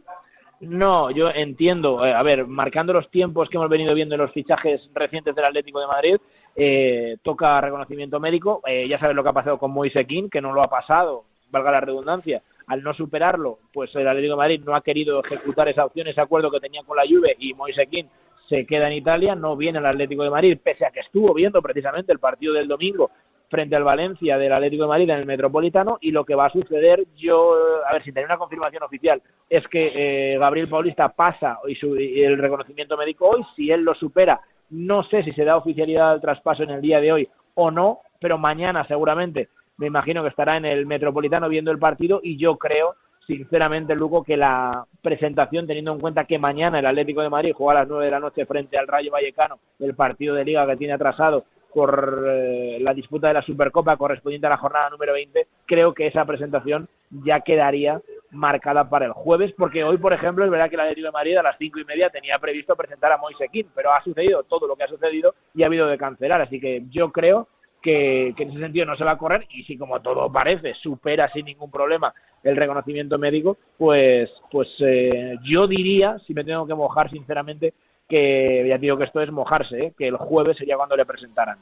No, 0.62 1.12
yo 1.12 1.30
entiendo. 1.30 2.06
Eh, 2.06 2.14
a 2.14 2.24
ver, 2.24 2.48
marcando 2.48 2.94
los 2.94 3.10
tiempos 3.10 3.50
que 3.50 3.58
hemos 3.58 3.70
venido 3.70 3.94
viendo 3.94 4.16
en 4.16 4.22
los 4.22 4.32
fichajes 4.32 4.90
recientes 4.94 5.36
del 5.36 5.46
Atlético 5.46 5.80
de 5.80 5.88
Madrid, 5.88 6.16
eh, 6.56 7.18
toca 7.24 7.60
reconocimiento 7.62 8.20
médico. 8.20 8.62
Eh, 8.66 8.88
ya 8.88 9.00
sabes 9.00 9.16
lo 9.16 9.24
que 9.24 9.30
ha 9.30 9.34
pasado 9.34 9.58
con 9.58 9.72
Moise 9.72 10.06
King, 10.06 10.30
que 10.30 10.42
no 10.42 10.54
lo 10.54 10.64
ha 10.64 10.70
pasado, 10.70 11.26
valga 11.52 11.72
la 11.72 11.82
redundancia. 11.82 12.42
Al 12.68 12.82
no 12.82 12.94
superarlo, 12.94 13.60
pues 13.74 13.94
el 13.96 14.08
Atlético 14.08 14.34
de 14.34 14.38
Madrid 14.38 14.62
no 14.66 14.76
ha 14.76 14.82
querido 14.82 15.24
ejecutar 15.24 15.68
esa 15.68 15.86
opción, 15.86 16.08
ese 16.08 16.22
acuerdo 16.22 16.50
que 16.50 16.60
tenía 16.60 16.82
con 16.84 16.98
la 16.98 17.04
Juve 17.04 17.36
y 17.38 17.54
Moise 17.54 17.86
King 17.88 18.06
se 18.50 18.66
queda 18.66 18.88
en 18.88 18.94
Italia, 18.94 19.36
no 19.36 19.56
viene 19.56 19.80
al 19.80 19.86
Atlético 19.88 20.24
de 20.24 20.30
Madrid, 20.30 20.58
pese 20.64 20.86
a 20.86 20.92
que 20.92 21.00
estuvo 21.00 21.34
viendo 21.34 21.62
precisamente 21.62 22.12
el 22.12 22.20
partido 22.20 22.54
del 22.54 22.68
domingo 22.68 23.12
frente 23.50 23.76
al 23.76 23.84
Valencia 23.84 24.38
del 24.38 24.54
Atlético 24.54 24.84
de 24.84 24.90
Madrid 24.90 25.10
en 25.10 25.20
el 25.20 25.26
Metropolitano 25.26 25.98
y 26.02 26.12
lo 26.12 26.26
que 26.26 26.36
va 26.36 26.48
a 26.48 26.52
suceder, 26.52 27.06
yo, 27.16 27.56
a 27.88 27.94
ver, 27.94 28.04
sin 28.04 28.14
tener 28.14 28.28
una 28.28 28.38
confirmación 28.38 28.84
oficial, 28.84 29.22
es 29.50 29.68
que 29.68 29.92
eh, 30.34 30.38
Gabriel 30.38 30.70
Paulista 30.70 31.10
pasa 31.10 31.60
y, 31.68 31.76
su, 31.76 31.96
el 31.96 32.38
reconocimiento 32.38 32.98
médico 32.98 33.30
hoy, 33.30 33.46
si 33.56 33.72
él 33.72 33.82
lo 33.82 33.94
supera, 33.96 34.42
no 34.70 35.04
sé 35.04 35.24
si 35.24 35.32
se 35.34 35.46
da 35.46 35.58
oficialidad 35.58 36.12
al 36.12 36.22
traspaso 36.22 36.64
en 36.64 36.72
el 36.72 36.82
día 36.82 37.00
de 37.00 37.12
hoy 37.12 37.30
o 37.54 37.72
no, 37.72 38.00
pero 38.20 38.38
mañana 38.38 38.86
seguramente 38.88 39.50
me 39.78 39.88
imagino 39.88 40.24
que 40.24 40.30
estará 40.30 40.58
en 40.58 40.66
el 40.66 40.86
Metropolitano 40.86 41.50
viendo 41.50 41.72
el 41.72 41.80
partido 41.80 42.20
y 42.24 42.38
yo 42.38 42.58
creo 42.58 42.96
sinceramente, 43.28 43.96
Luco, 43.96 44.24
que 44.24 44.38
la 44.38 44.86
presentación, 45.02 45.66
teniendo 45.66 45.94
en 45.94 46.00
cuenta 46.00 46.26
que 46.26 46.38
mañana 46.38 46.80
el 46.80 46.86
Atlético 46.86 47.22
de 47.22 47.30
Madrid 47.30 47.54
juega 47.56 47.80
a 47.80 47.82
las 47.82 47.90
9 47.90 48.06
de 48.06 48.12
la 48.12 48.20
noche 48.20 48.46
frente 48.46 48.78
al 48.78 48.88
Rayo 48.88 49.12
Vallecano, 49.12 49.60
el 49.80 49.96
partido 49.96 50.36
de 50.36 50.46
liga 50.46 50.68
que 50.68 50.78
tiene 50.78 50.94
atrasado 50.94 51.46
por 51.76 52.24
eh, 52.26 52.78
la 52.80 52.94
disputa 52.94 53.28
de 53.28 53.34
la 53.34 53.42
Supercopa 53.42 53.98
correspondiente 53.98 54.48
a 54.48 54.52
la 54.52 54.56
jornada 54.56 54.90
número 54.90 55.12
20, 55.12 55.46
creo 55.66 55.94
que 55.94 56.08
esa 56.08 56.24
presentación 56.24 56.88
ya 57.12 57.42
quedaría 57.42 58.02
marcada 58.32 58.90
para 58.90 59.08
el 59.08 59.12
jueves, 59.12 59.54
porque 59.58 59.84
hoy, 59.84 59.98
por 59.98 60.14
ejemplo, 60.14 60.46
es 60.46 60.50
verdad 60.50 60.70
que 60.70 60.76
el 60.76 60.82
Atlético 60.82 61.08
de 61.08 61.12
Madrid 61.12 61.36
a 61.36 61.44
las 61.44 61.58
cinco 61.58 61.78
y 61.80 61.84
media 61.84 62.10
tenía 62.10 62.40
previsto 62.40 62.78
presentar 62.78 63.12
a 63.12 63.18
Moise 63.18 63.50
King, 63.52 63.66
pero 63.76 63.92
ha 63.92 64.02
sucedido 64.02 64.44
todo 64.44 64.68
lo 64.68 64.78
que 64.78 64.86
ha 64.86 64.88
sucedido 64.88 65.36
y 65.54 65.64
ha 65.64 65.66
habido 65.66 65.88
de 65.88 65.98
cancelar, 65.98 66.42
así 66.42 66.62
que 66.62 66.84
yo 66.90 67.12
creo 67.12 67.50
que, 67.82 68.34
que, 68.38 68.44
en 68.44 68.52
ese 68.52 68.60
sentido 68.62 68.86
no 68.86 68.96
se 68.96 69.04
va 69.04 69.12
a 69.12 69.18
correr 69.18 69.46
y 69.50 69.66
si 69.66 69.78
como 69.78 70.00
todo 70.00 70.32
parece 70.32 70.76
supera 70.76 71.30
sin 71.34 71.44
ningún 71.46 71.72
problema 71.72 72.14
el 72.42 72.56
reconocimiento 72.56 73.18
médico, 73.18 73.58
pues, 73.78 74.32
pues 74.50 74.74
eh, 74.80 75.36
yo 75.44 75.68
diría, 75.68 76.20
si 76.26 76.34
me 76.34 76.46
tengo 76.46 76.66
que 76.66 76.74
mojar 76.74 77.12
sinceramente, 77.12 77.74
que 78.08 78.66
ya 78.68 78.78
digo 78.78 78.98
que 78.98 79.06
esto 79.06 79.22
es 79.22 79.32
mojarse, 79.32 79.78
¿eh? 79.80 79.94
que 79.98 80.08
el 80.08 80.18
jueves 80.18 80.58
sería 80.58 80.78
cuando 80.78 80.96
le 80.96 81.06
presentaran. 81.06 81.58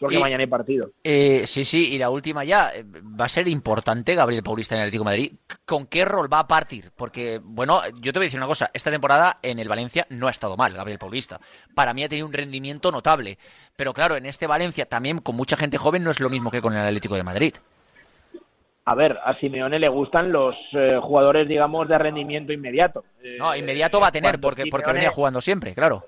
Porque 0.00 0.16
Y- 0.16 0.20
mañana 0.20 0.42
hay 0.42 0.48
partido. 0.48 0.90
Eh, 1.04 1.44
sí, 1.46 1.64
sí, 1.64 1.94
y 1.94 1.98
la 1.98 2.10
última 2.10 2.44
ya. 2.44 2.70
eh, 2.74 2.84
Va 3.18 3.26
a 3.26 3.28
ser 3.28 3.46
importante 3.48 4.14
Gabriel 4.14 4.42
Paulista 4.42 4.74
en 4.74 4.80
el 4.80 4.88
Atlético 4.88 5.04
de 5.04 5.10
Madrid. 5.10 5.32
¿Con 5.64 5.86
qué 5.86 6.04
rol 6.04 6.30
va 6.30 6.40
a 6.40 6.48
partir? 6.48 6.90
Porque, 6.96 7.40
bueno, 7.42 7.80
yo 8.00 8.12
te 8.12 8.18
voy 8.18 8.24
a 8.24 8.26
decir 8.26 8.40
una 8.40 8.48
cosa. 8.48 8.70
Esta 8.74 8.90
temporada 8.90 9.38
en 9.40 9.60
el 9.60 9.68
Valencia 9.68 10.04
no 10.10 10.26
ha 10.26 10.30
estado 10.32 10.56
mal, 10.56 10.74
Gabriel 10.74 10.98
Paulista. 10.98 11.40
Para 11.74 11.94
mí 11.94 12.02
ha 12.02 12.08
tenido 12.08 12.26
un 12.26 12.32
rendimiento 12.32 12.90
notable. 12.90 13.38
Pero 13.76 13.94
claro, 13.94 14.16
en 14.16 14.26
este 14.26 14.48
Valencia 14.48 14.84
también 14.86 15.18
con 15.20 15.36
mucha 15.36 15.56
gente 15.56 15.78
joven 15.78 16.02
no 16.02 16.10
es 16.10 16.18
lo 16.20 16.28
mismo 16.28 16.50
que 16.50 16.60
con 16.60 16.74
el 16.74 16.84
Atlético 16.84 17.14
de 17.14 17.22
Madrid. 17.22 17.54
A 18.86 18.94
ver, 18.94 19.18
a 19.24 19.34
Simeone 19.38 19.78
le 19.78 19.88
gustan 19.88 20.30
los 20.30 20.54
eh, 20.72 20.98
jugadores, 21.02 21.48
digamos, 21.48 21.88
de 21.88 21.96
rendimiento 21.96 22.52
inmediato. 22.52 23.04
Eh, 23.22 23.36
No, 23.38 23.56
inmediato 23.56 23.98
va 24.00 24.08
a 24.08 24.12
tener, 24.12 24.38
porque, 24.38 24.64
porque 24.70 24.84
Simeone- 24.86 24.92
venía 24.94 25.10
jugando 25.10 25.40
siempre, 25.40 25.74
claro. 25.74 26.04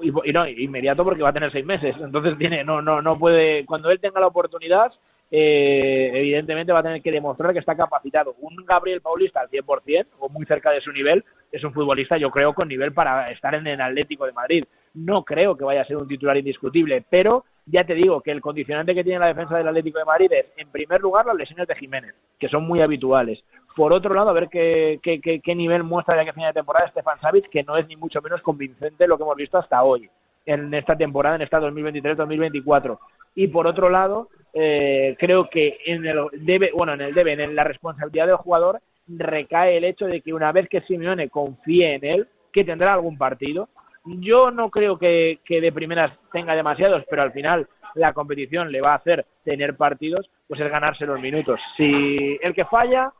y, 0.00 0.08
y 0.28 0.32
no, 0.32 0.46
inmediato 0.48 1.04
porque 1.04 1.22
va 1.22 1.28
a 1.28 1.32
tener 1.32 1.52
seis 1.52 1.64
meses. 1.64 1.94
Entonces 2.00 2.36
tiene, 2.36 2.64
no, 2.64 2.82
no, 2.82 3.00
no 3.00 3.16
puede, 3.18 3.64
cuando 3.64 3.90
él 3.90 4.00
tenga 4.00 4.18
la 4.20 4.26
oportunidad, 4.26 4.92
eh, 5.30 6.10
evidentemente 6.14 6.72
va 6.72 6.80
a 6.80 6.84
tener 6.84 7.02
que 7.02 7.10
demostrar 7.10 7.52
que 7.52 7.58
está 7.58 7.76
capacitado. 7.76 8.34
Un 8.40 8.56
Gabriel 8.64 9.00
Paulista 9.00 9.40
al 9.40 9.50
100% 9.50 10.06
o 10.18 10.28
muy 10.28 10.46
cerca 10.46 10.70
de 10.70 10.80
su 10.80 10.92
nivel 10.92 11.24
es 11.50 11.64
un 11.64 11.72
futbolista, 11.72 12.16
yo 12.16 12.30
creo, 12.30 12.54
con 12.54 12.68
nivel 12.68 12.92
para 12.92 13.30
estar 13.30 13.54
en 13.54 13.66
el 13.66 13.80
Atlético 13.80 14.26
de 14.26 14.32
Madrid. 14.32 14.64
No 14.94 15.24
creo 15.24 15.56
que 15.56 15.64
vaya 15.64 15.82
a 15.82 15.86
ser 15.86 15.96
un 15.96 16.08
titular 16.08 16.36
indiscutible, 16.36 17.04
pero 17.08 17.44
ya 17.66 17.84
te 17.84 17.94
digo 17.94 18.20
que 18.20 18.30
el 18.30 18.40
condicionante 18.40 18.94
que 18.94 19.04
tiene 19.04 19.18
la 19.18 19.28
defensa 19.28 19.56
del 19.56 19.68
Atlético 19.68 19.98
de 19.98 20.04
Madrid 20.04 20.32
es, 20.32 20.46
en 20.56 20.70
primer 20.70 21.00
lugar, 21.00 21.26
las 21.26 21.36
lesiones 21.36 21.66
de 21.66 21.74
Jiménez, 21.74 22.14
que 22.38 22.48
son 22.48 22.66
muy 22.66 22.80
habituales. 22.80 23.42
Por 23.74 23.92
otro 23.92 24.14
lado, 24.14 24.30
a 24.30 24.32
ver 24.32 24.48
qué, 24.48 25.00
qué, 25.02 25.20
qué, 25.20 25.40
qué 25.40 25.54
nivel 25.54 25.82
muestra 25.82 26.16
ya 26.16 26.24
que 26.24 26.32
final 26.32 26.50
de 26.50 26.60
temporada 26.60 26.88
Stefan 26.88 27.20
Savic, 27.20 27.50
que 27.50 27.62
no 27.62 27.76
es 27.76 27.86
ni 27.88 27.96
mucho 27.96 28.22
menos 28.22 28.40
convincente 28.40 29.06
lo 29.06 29.16
que 29.16 29.24
hemos 29.24 29.36
visto 29.36 29.58
hasta 29.58 29.82
hoy, 29.82 30.08
en 30.46 30.72
esta 30.72 30.96
temporada, 30.96 31.36
en 31.36 31.42
esta 31.42 31.60
2023-2024. 31.60 32.98
Y 33.34 33.48
por 33.48 33.66
otro 33.66 33.90
lado, 33.90 34.30
eh, 34.54 35.16
creo 35.18 35.50
que 35.50 35.78
en 35.84 36.06
el 36.06 36.26
debe, 36.32 36.70
bueno, 36.74 36.94
en 36.94 37.02
el 37.02 37.14
debe, 37.14 37.32
en 37.32 37.54
la 37.54 37.64
responsabilidad 37.64 38.28
del 38.28 38.36
jugador 38.36 38.80
recae 39.08 39.76
el 39.76 39.84
hecho 39.84 40.06
de 40.06 40.20
que 40.22 40.32
una 40.32 40.52
vez 40.52 40.68
que 40.68 40.80
Simeone 40.82 41.28
confíe 41.28 41.94
en 41.94 42.04
él, 42.04 42.28
que 42.52 42.64
tendrá 42.64 42.94
algún 42.94 43.18
partido. 43.18 43.68
Yo 44.04 44.50
no 44.50 44.70
creo 44.70 44.98
que, 44.98 45.40
que 45.44 45.60
de 45.60 45.72
primeras 45.72 46.12
tenga 46.32 46.54
demasiados, 46.54 47.04
pero 47.10 47.22
al 47.22 47.32
final 47.32 47.68
la 47.94 48.12
competición 48.12 48.70
le 48.70 48.80
va 48.80 48.92
a 48.92 48.96
hacer 48.96 49.26
tener 49.44 49.76
partidos, 49.76 50.30
pues 50.46 50.60
es 50.60 50.70
ganarse 50.70 51.06
los 51.06 51.20
minutos. 51.20 51.60
Si 51.76 52.38
el 52.40 52.54
que 52.54 52.64
falla, 52.66 53.12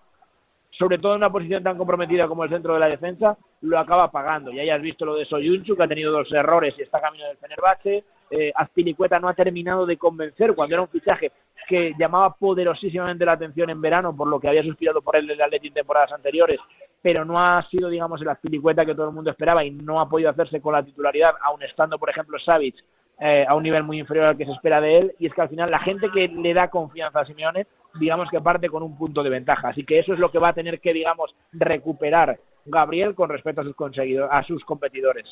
sobre 0.79 0.99
todo 0.99 1.13
en 1.13 1.19
una 1.19 1.31
posición 1.31 1.63
tan 1.63 1.79
comprometida 1.79 2.29
como 2.29 2.45
el 2.45 2.51
centro 2.51 2.75
de 2.75 2.81
la 2.81 2.89
defensa, 2.89 3.37
lo 3.63 3.79
acaba 3.79 4.11
pagando. 4.11 4.53
Ya 4.53 4.63
hayas 4.63 4.83
visto 4.83 5.05
lo 5.05 5.15
de 5.15 5.25
Soyunchu, 5.25 5.77
que 5.77 5.83
ha 5.83 5.89
tenido 5.89 6.13
dos 6.13 6.31
errores 6.33 6.75
y 6.79 6.83
está 6.83 7.01
camino 7.01 7.27
del 7.27 7.39
Fenerbahce. 7.39 8.05
Eh, 8.31 8.53
Azpilicueta 8.55 9.19
no 9.19 9.29
ha 9.29 9.35
terminado 9.35 9.87
de 9.87 9.97
convencer 9.97 10.55
cuando 10.55 10.75
era 10.75 10.83
un 10.83 10.89
fichaje 10.89 11.33
que 11.69 11.95
llamaba 11.99 12.35
poderosísimamente 12.35 13.25
la 13.25 13.33
atención 13.33 13.71
en 13.71 13.81
verano 13.81 14.15
por 14.15 14.29
lo 14.29 14.39
que 14.39 14.49
había 14.49 14.63
suspirado 14.63 15.01
por 15.01 15.17
él 15.17 15.31
el 15.31 15.41
Atleti 15.41 15.69
en 15.69 15.75
temporadas 15.75 16.13
anteriores, 16.13 16.61
pero 17.01 17.25
no 17.25 17.41
ha 17.41 17.63
sido, 17.69 17.89
digamos, 17.89 18.21
el 18.21 18.29
Azpilicueta 18.29 18.85
que 18.85 18.95
todo 18.95 19.09
el 19.09 19.15
mundo 19.15 19.31
esperaba 19.31 19.65
y 19.65 19.71
no 19.71 20.01
ha 20.01 20.09
podido 20.09 20.31
hacerse 20.31 20.61
con 20.61 20.75
la 20.75 20.85
titularidad, 20.85 21.35
aun 21.43 21.63
estando, 21.63 21.99
por 21.99 22.11
ejemplo, 22.11 22.39
Savic 22.39 22.77
eh, 23.19 23.47
a 23.49 23.55
un 23.55 23.63
nivel 23.63 23.83
muy 23.83 23.99
inferior 23.99 24.27
al 24.27 24.37
que 24.37 24.45
se 24.45 24.53
espera 24.53 24.81
de 24.81 24.99
él. 24.99 25.15
Y 25.19 25.27
es 25.27 25.35
que 25.35 25.41
al 25.41 25.49
final 25.49 25.71
la 25.71 25.79
gente 25.79 26.11
que 26.13 26.29
le 26.29 26.53
da 26.53 26.69
confianza 26.69 27.21
a 27.21 27.27
Simeone, 27.27 27.67
digamos 27.99 28.29
que 28.31 28.41
parte 28.41 28.69
con 28.69 28.83
un 28.83 28.97
punto 28.97 29.23
de 29.23 29.31
ventaja. 29.31 29.69
Así 29.69 29.85
que 29.85 29.99
eso 29.99 30.13
es 30.13 30.19
lo 30.19 30.31
que 30.31 30.39
va 30.39 30.51
a 30.51 30.55
tener 30.55 30.81
que, 30.81 30.93
digamos, 30.93 31.35
recuperar 31.53 32.39
Gabriel 32.67 33.15
con 33.15 33.31
respecto 33.31 33.63
a 33.63 33.65
sus, 33.65 33.75
conseguidos, 33.75 34.29
a 34.31 34.43
sus 34.43 34.65
competidores. 34.65 35.25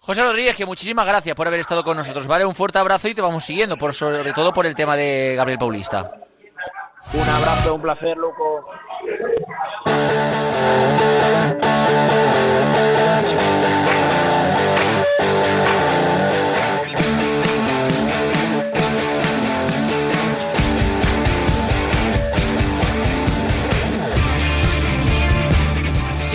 José 0.00 0.22
Rodríguez, 0.22 0.64
muchísimas 0.66 1.06
gracias 1.06 1.34
por 1.34 1.46
haber 1.48 1.60
estado 1.60 1.82
con 1.82 1.96
nosotros. 1.96 2.26
Vale, 2.26 2.44
un 2.44 2.54
fuerte 2.54 2.78
abrazo 2.78 3.08
y 3.08 3.14
te 3.14 3.22
vamos 3.22 3.44
siguiendo, 3.44 3.76
por, 3.76 3.94
sobre 3.94 4.32
todo 4.32 4.52
por 4.52 4.66
el 4.66 4.74
tema 4.74 4.96
de 4.96 5.34
Gabriel 5.36 5.58
Paulista. 5.58 6.12
Un 7.12 7.28
abrazo, 7.28 7.74
un 7.74 7.82
placer, 7.82 8.16
Luco. 8.16 8.66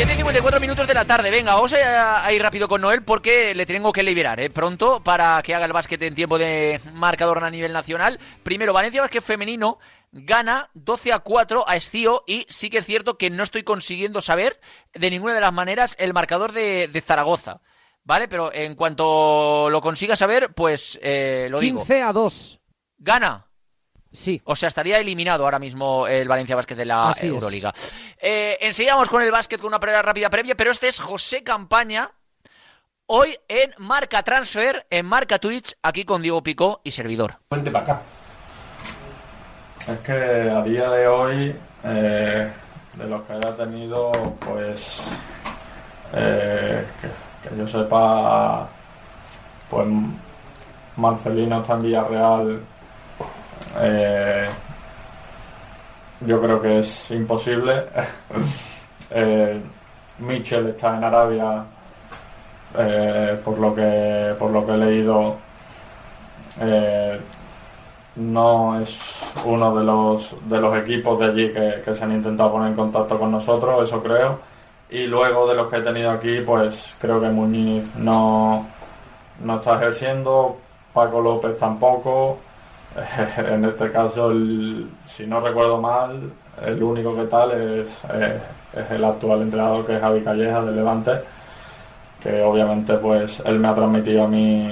7.54 0.02 0.60
minutos 0.60 0.88
de 0.88 0.96
la 0.96 1.06
tarde. 1.06 1.30
Venga, 1.30 1.54
vamos 1.54 1.74
a, 1.74 2.34
ir 2.34 2.42
rápido 2.42 2.68
con 2.68 2.82
Noel 2.82 3.04
porque 3.04 3.54
le 3.54 3.68
tengo 3.68 3.92
que 3.92 4.02
liberar 4.02 4.40
¿eh? 4.40 4.50
pronto 4.50 5.04
para 5.04 5.40
que 5.44 5.54
haga 5.54 5.66
el 5.66 5.74
básquet 5.74 6.02
en 6.02 6.16
tiempo 6.16 6.40
de 6.40 6.82
marcador 6.94 7.44
a 7.44 7.52
nivel 7.52 7.72
nacional. 7.72 8.20
Primero, 8.42 8.74
Valencia 8.74 9.04
Básquet 9.04 9.22
Femenino 9.22 9.78
gana 10.12 10.72
12 10.74 11.14
a 11.14 11.20
4 11.20 11.66
a 11.68 11.76
Estío 11.76 12.24
y 12.26 12.48
sí 12.50 12.72
que 12.72 12.80
es 12.80 12.86
cierto 12.88 13.20
que 13.20 13.30
no 13.30 13.44
estoy 13.44 13.62
consiguiendo 13.62 14.24
saber 14.24 14.60
de 14.92 15.12
ninguna 15.12 15.36
de 15.36 15.42
las 15.42 15.54
maneras 15.54 15.96
el 16.00 16.14
marcador 16.14 16.52
de, 16.52 17.04
Zaragoza. 17.06 17.62
¿Vale? 18.04 18.28
Pero 18.28 18.52
en 18.52 18.74
cuanto 18.74 19.70
lo 19.70 19.82
consiga 19.82 20.16
saber, 20.16 20.52
pues 20.56 20.98
eh, 21.04 21.48
lo 21.52 21.60
digo. 21.60 21.82
15 21.82 22.02
a 22.02 22.12
2. 22.12 22.60
Gana 22.98 23.51
Sí. 24.12 24.42
O 24.46 24.56
sea, 24.56 24.68
estaría 24.68 25.00
eliminado 25.00 25.46
ahora 25.46 25.60
mismo 25.60 26.06
el 26.08 26.28
Valencia 26.28 26.56
Básquet 26.56 26.78
de 26.78 26.86
la 26.86 27.10
Así. 27.10 27.28
Euroliga. 27.28 27.74
Eh, 28.20 28.58
enseguida 28.62 28.94
vamos 28.94 29.10
con 29.10 29.22
el 29.22 29.32
básquet 29.32 29.60
con 29.60 29.70
una 29.70 29.80
prueba 29.80 30.02
rápida 30.02 30.30
previa, 30.30 30.56
pero 30.56 30.72
este 30.72 30.88
es 30.88 31.00
José 31.00 31.44
Campaña. 31.44 32.12
Hoy 33.06 33.38
en 33.48 33.74
Marca 33.78 34.24
Transfer, 34.24 34.86
en 34.90 35.06
Marca 35.06 35.38
Twitch, 35.40 35.76
aquí 35.82 36.06
con 36.06 36.22
Diego 36.22 36.44
Picó 36.44 36.82
y 36.84 36.92
servidor. 36.92 37.38
Vente 37.50 37.72
para 37.72 37.84
acá. 37.84 38.02
Es 39.88 40.00
que 40.00 40.14
a 40.14 40.62
día 40.62 40.90
de 40.90 41.08
hoy, 41.08 41.56
eh, 41.84 42.52
de 42.98 43.08
los 43.08 43.22
que 43.24 43.34
haya 43.34 43.56
tenido, 43.56 44.12
pues, 44.40 45.00
eh, 46.14 46.86
que, 47.02 47.50
que 47.50 47.58
yo 47.58 47.68
sepa, 47.68 48.70
pues 49.70 49.88
Marcelino 50.96 51.62
está 51.62 51.74
en 51.74 51.82
Villarreal 51.82 52.62
eh, 53.78 54.48
yo 56.22 56.42
creo 56.42 56.62
que 56.62 56.80
es 56.80 57.12
imposible. 57.12 57.86
eh, 59.12 59.62
Mitchell 60.20 60.68
está 60.68 60.98
en 60.98 61.04
Arabia, 61.04 61.64
eh, 62.78 63.40
por 63.44 63.58
lo 63.58 63.74
que 63.74 64.36
por 64.38 64.52
lo 64.52 64.66
que 64.66 64.74
he 64.74 64.78
leído. 64.78 65.36
Eh, 66.60 67.20
no 68.16 68.80
es 68.80 69.00
uno 69.46 69.76
de 69.76 69.84
los 69.86 70.36
de 70.50 70.60
los 70.60 70.78
equipos 70.78 71.18
de 71.20 71.26
allí 71.26 71.54
que, 71.54 71.82
que 71.84 71.96
se 71.96 72.04
han 72.04 72.12
intentado 72.12 72.52
poner 72.52 72.70
en 72.70 72.76
contacto 72.76 73.18
con 73.18 73.32
nosotros, 73.32 73.88
eso 73.88 74.04
creo. 74.04 74.40
Y 74.90 75.08
luego 75.08 75.48
de 75.48 75.56
los 75.56 75.70
que 75.70 75.78
he 75.78 75.82
tenido 75.82 76.12
aquí, 76.12 76.42
pues 76.42 76.96
creo 77.00 77.22
que 77.22 77.30
Muñiz 77.30 77.96
no, 77.96 78.68
no 79.42 79.56
está 79.56 79.76
ejerciendo, 79.78 80.58
Paco 80.94 81.22
López 81.22 81.58
tampoco. 81.58 82.40
en 83.38 83.66
este 83.66 83.92
caso, 83.92 84.32
el, 84.32 84.90
si 85.08 85.26
no 85.26 85.40
recuerdo 85.40 85.80
mal, 85.80 86.32
el 86.66 86.84
único 86.84 87.16
que 87.16 87.24
tal 87.26 87.52
es, 87.52 87.98
es 88.74 88.92
el 88.92 89.04
actual 89.04 89.42
entrenador 89.44 89.86
que 89.86 89.96
es 89.96 90.02
Javi 90.02 90.22
Calleja 90.22 90.62
del 90.62 90.76
Levante, 90.76 91.12
que 92.22 92.42
obviamente 92.42 92.94
pues 92.96 93.42
él 93.46 93.60
me 93.60 93.70
ha 93.70 93.74
transmitido 93.76 94.26
a 94.26 94.28
mí, 94.28 94.70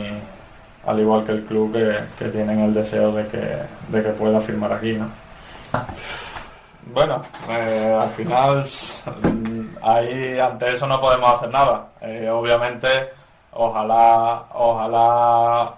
al 0.86 1.00
igual 1.00 1.24
que 1.24 1.32
el 1.32 1.46
club, 1.46 1.74
que, 1.74 2.00
que 2.18 2.30
tienen 2.30 2.60
el 2.60 2.74
deseo 2.74 3.12
de 3.14 3.28
que, 3.28 3.58
de 3.90 4.04
que 4.04 4.10
pueda 4.10 4.40
firmar 4.42 4.74
aquí, 4.74 4.94
¿no? 4.94 5.10
Bueno, 6.92 7.22
eh, 7.48 8.00
al 8.02 8.10
final 8.10 8.66
ahí 9.82 10.40
ante 10.40 10.74
eso 10.74 10.88
no 10.88 11.00
podemos 11.00 11.36
hacer 11.36 11.52
nada. 11.52 11.88
Eh, 12.02 12.28
obviamente, 12.30 12.88
ojalá, 13.54 14.46
ojalá 14.54 15.72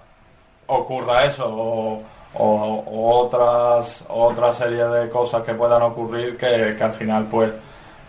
ocurra 0.67 1.25
eso 1.25 2.01
o- 2.35 2.83
otras 3.25 4.03
otra 4.09 4.51
serie 4.53 4.85
de 4.85 5.09
cosas 5.09 5.43
que 5.43 5.53
puedan 5.53 5.81
ocurrir 5.81 6.37
que, 6.37 6.75
que 6.77 6.83
al 6.83 6.93
final 6.93 7.25
pues 7.29 7.51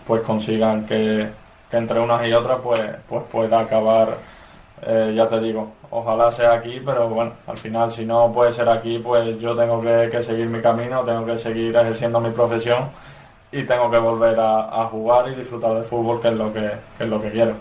pues 0.07 0.23
consigan 0.23 0.85
que, 0.87 1.29
entre 1.71 2.01
unas 2.01 2.27
y 2.27 2.33
otras 2.33 2.59
pues 2.63 2.81
pues 3.09 3.23
pueda 3.31 3.61
acabar 3.61 4.17
eh, 4.87 5.13
ya 5.17 5.27
te 5.29 5.41
digo 5.41 5.73
ojalá 5.91 6.31
sea 6.31 6.53
aquí 6.55 6.81
pero 6.85 7.09
bueno 7.09 7.33
al 7.47 7.57
final 7.57 7.91
si 7.91 8.05
no 8.05 8.33
puede 8.33 8.53
ser 8.53 8.69
aquí 8.69 8.99
pues 8.99 9.39
yo 9.41 9.55
tengo 9.57 9.81
que, 9.81 10.23
seguir 10.23 10.49
mi 10.49 10.61
camino 10.61 11.03
tengo 11.03 11.25
que 11.25 11.39
seguir 11.39 11.75
ejerciendo 11.77 12.21
mi 12.21 12.31
profesión 12.31 12.91
y 13.51 13.65
tengo 13.65 13.91
que 13.91 13.99
volver 13.99 14.39
a, 14.41 14.83
a 14.83 14.87
jugar 14.87 15.29
y 15.29 15.35
disfrutar 15.35 15.75
de 15.75 15.83
fútbol 15.83 16.21
que 16.21 16.29
es 16.29 16.35
lo 16.35 16.53
que, 16.53 16.71
que 16.99 17.05
es 17.05 17.11
lo 17.11 17.21
que 17.21 17.31
quiero 17.31 17.55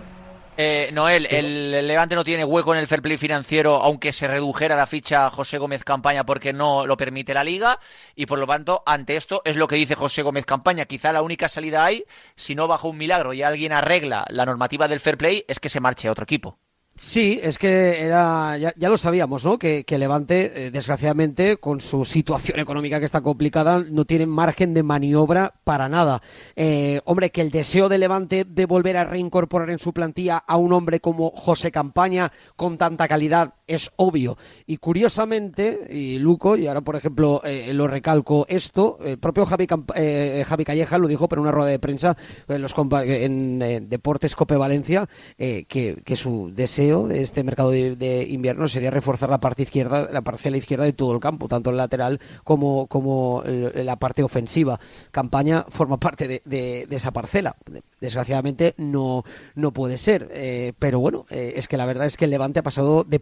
Eh, 0.57 0.89
Noel, 0.93 1.27
el 1.27 1.87
Levante 1.87 2.13
no 2.13 2.23
tiene 2.23 2.43
hueco 2.43 2.73
en 2.73 2.79
el 2.79 2.87
fair 2.87 3.01
play 3.01 3.17
financiero, 3.17 3.81
aunque 3.81 4.13
se 4.13 4.27
redujera 4.27 4.75
la 4.75 4.85
ficha 4.85 5.29
José 5.29 5.57
Gómez 5.57 5.83
Campaña 5.83 6.25
porque 6.25 6.53
no 6.53 6.85
lo 6.85 6.97
permite 6.97 7.33
la 7.33 7.43
liga. 7.43 7.79
Y 8.15 8.25
por 8.25 8.37
lo 8.37 8.45
tanto, 8.45 8.83
ante 8.85 9.15
esto 9.15 9.41
es 9.45 9.55
lo 9.55 9.67
que 9.67 9.77
dice 9.77 9.95
José 9.95 10.21
Gómez 10.21 10.45
Campaña. 10.45 10.85
Quizá 10.85 11.13
la 11.13 11.21
única 11.21 11.49
salida 11.49 11.85
hay, 11.85 12.03
si 12.35 12.53
no 12.53 12.67
bajo 12.67 12.89
un 12.89 12.97
milagro 12.97 13.33
y 13.33 13.43
alguien 13.43 13.71
arregla 13.71 14.25
la 14.29 14.45
normativa 14.45 14.87
del 14.87 14.99
fair 14.99 15.17
play, 15.17 15.45
es 15.47 15.59
que 15.59 15.69
se 15.69 15.79
marche 15.79 16.07
a 16.07 16.11
otro 16.11 16.23
equipo. 16.23 16.59
Sí, 17.03 17.39
es 17.41 17.57
que 17.57 18.03
era 18.03 18.59
ya, 18.59 18.75
ya 18.77 18.87
lo 18.87 18.95
sabíamos, 18.95 19.43
¿no? 19.43 19.57
Que, 19.57 19.83
que 19.85 19.97
Levante, 19.97 20.67
eh, 20.67 20.69
desgraciadamente, 20.69 21.57
con 21.57 21.81
su 21.81 22.05
situación 22.05 22.59
económica 22.59 22.99
que 22.99 23.07
está 23.07 23.21
complicada, 23.21 23.83
no 23.89 24.05
tiene 24.05 24.27
margen 24.27 24.75
de 24.75 24.83
maniobra 24.83 25.55
para 25.63 25.89
nada. 25.89 26.21
Eh, 26.55 27.01
hombre, 27.05 27.31
que 27.31 27.41
el 27.41 27.49
deseo 27.49 27.89
de 27.89 27.97
Levante 27.97 28.45
de 28.45 28.67
volver 28.67 28.97
a 28.97 29.03
reincorporar 29.03 29.71
en 29.71 29.79
su 29.79 29.93
plantilla 29.93 30.37
a 30.37 30.57
un 30.57 30.73
hombre 30.73 30.99
como 30.99 31.31
José 31.31 31.71
Campaña 31.71 32.31
con 32.55 32.77
tanta 32.77 33.07
calidad 33.07 33.55
es 33.73 33.91
obvio. 33.95 34.37
Y 34.65 34.77
curiosamente, 34.77 35.87
y 35.89 36.19
Luco, 36.19 36.57
y 36.57 36.67
ahora 36.67 36.81
por 36.81 36.95
ejemplo 36.95 37.41
eh, 37.43 37.71
lo 37.73 37.87
recalco 37.87 38.45
esto, 38.49 38.97
el 39.03 39.17
propio 39.17 39.45
Javi, 39.45 39.67
Camp- 39.67 39.91
eh, 39.95 40.43
Javi 40.47 40.65
Calleja 40.65 40.97
lo 40.97 41.07
dijo 41.07 41.27
por 41.27 41.39
una 41.39 41.51
rueda 41.51 41.69
de 41.69 41.79
prensa 41.79 42.15
en, 42.47 42.61
los 42.61 42.75
compa- 42.75 43.05
en 43.05 43.61
eh, 43.61 43.81
Deportes 43.81 44.35
Cope 44.35 44.55
Valencia, 44.57 45.07
eh, 45.37 45.65
que, 45.67 46.01
que 46.03 46.15
su 46.15 46.51
deseo 46.53 47.07
de 47.07 47.21
este 47.21 47.43
mercado 47.43 47.71
de, 47.71 48.27
invierno 48.29 48.67
sería 48.67 48.91
reforzar 48.91 49.29
la 49.29 49.39
parte 49.39 49.63
izquierda, 49.63 50.09
la 50.11 50.21
parcela 50.21 50.57
izquierda 50.57 50.85
de 50.85 50.93
todo 50.93 51.13
el 51.13 51.19
campo, 51.19 51.47
tanto 51.47 51.69
el 51.69 51.77
lateral 51.77 52.19
como, 52.43 52.87
como 52.87 53.43
eh, 53.45 53.83
la 53.83 53.95
parte 53.95 54.23
ofensiva. 54.23 54.79
Campaña 55.11 55.65
forma 55.69 55.99
parte 55.99 56.41
de, 56.43 56.87
esa 56.89 57.11
parcela. 57.11 57.55
Desgraciadamente 57.99 58.73
no, 58.77 59.23
no 59.55 59.71
puede 59.71 59.97
ser, 59.97 60.29
eh, 60.31 60.73
pero 60.79 60.99
bueno, 60.99 61.25
eh, 61.29 61.53
es 61.55 61.67
que 61.67 61.77
la 61.77 61.85
verdad 61.85 62.07
es 62.07 62.17
que 62.17 62.25
el 62.25 62.31
Levante 62.31 62.59
ha 62.59 62.63
pasado 62.63 63.03
de 63.03 63.19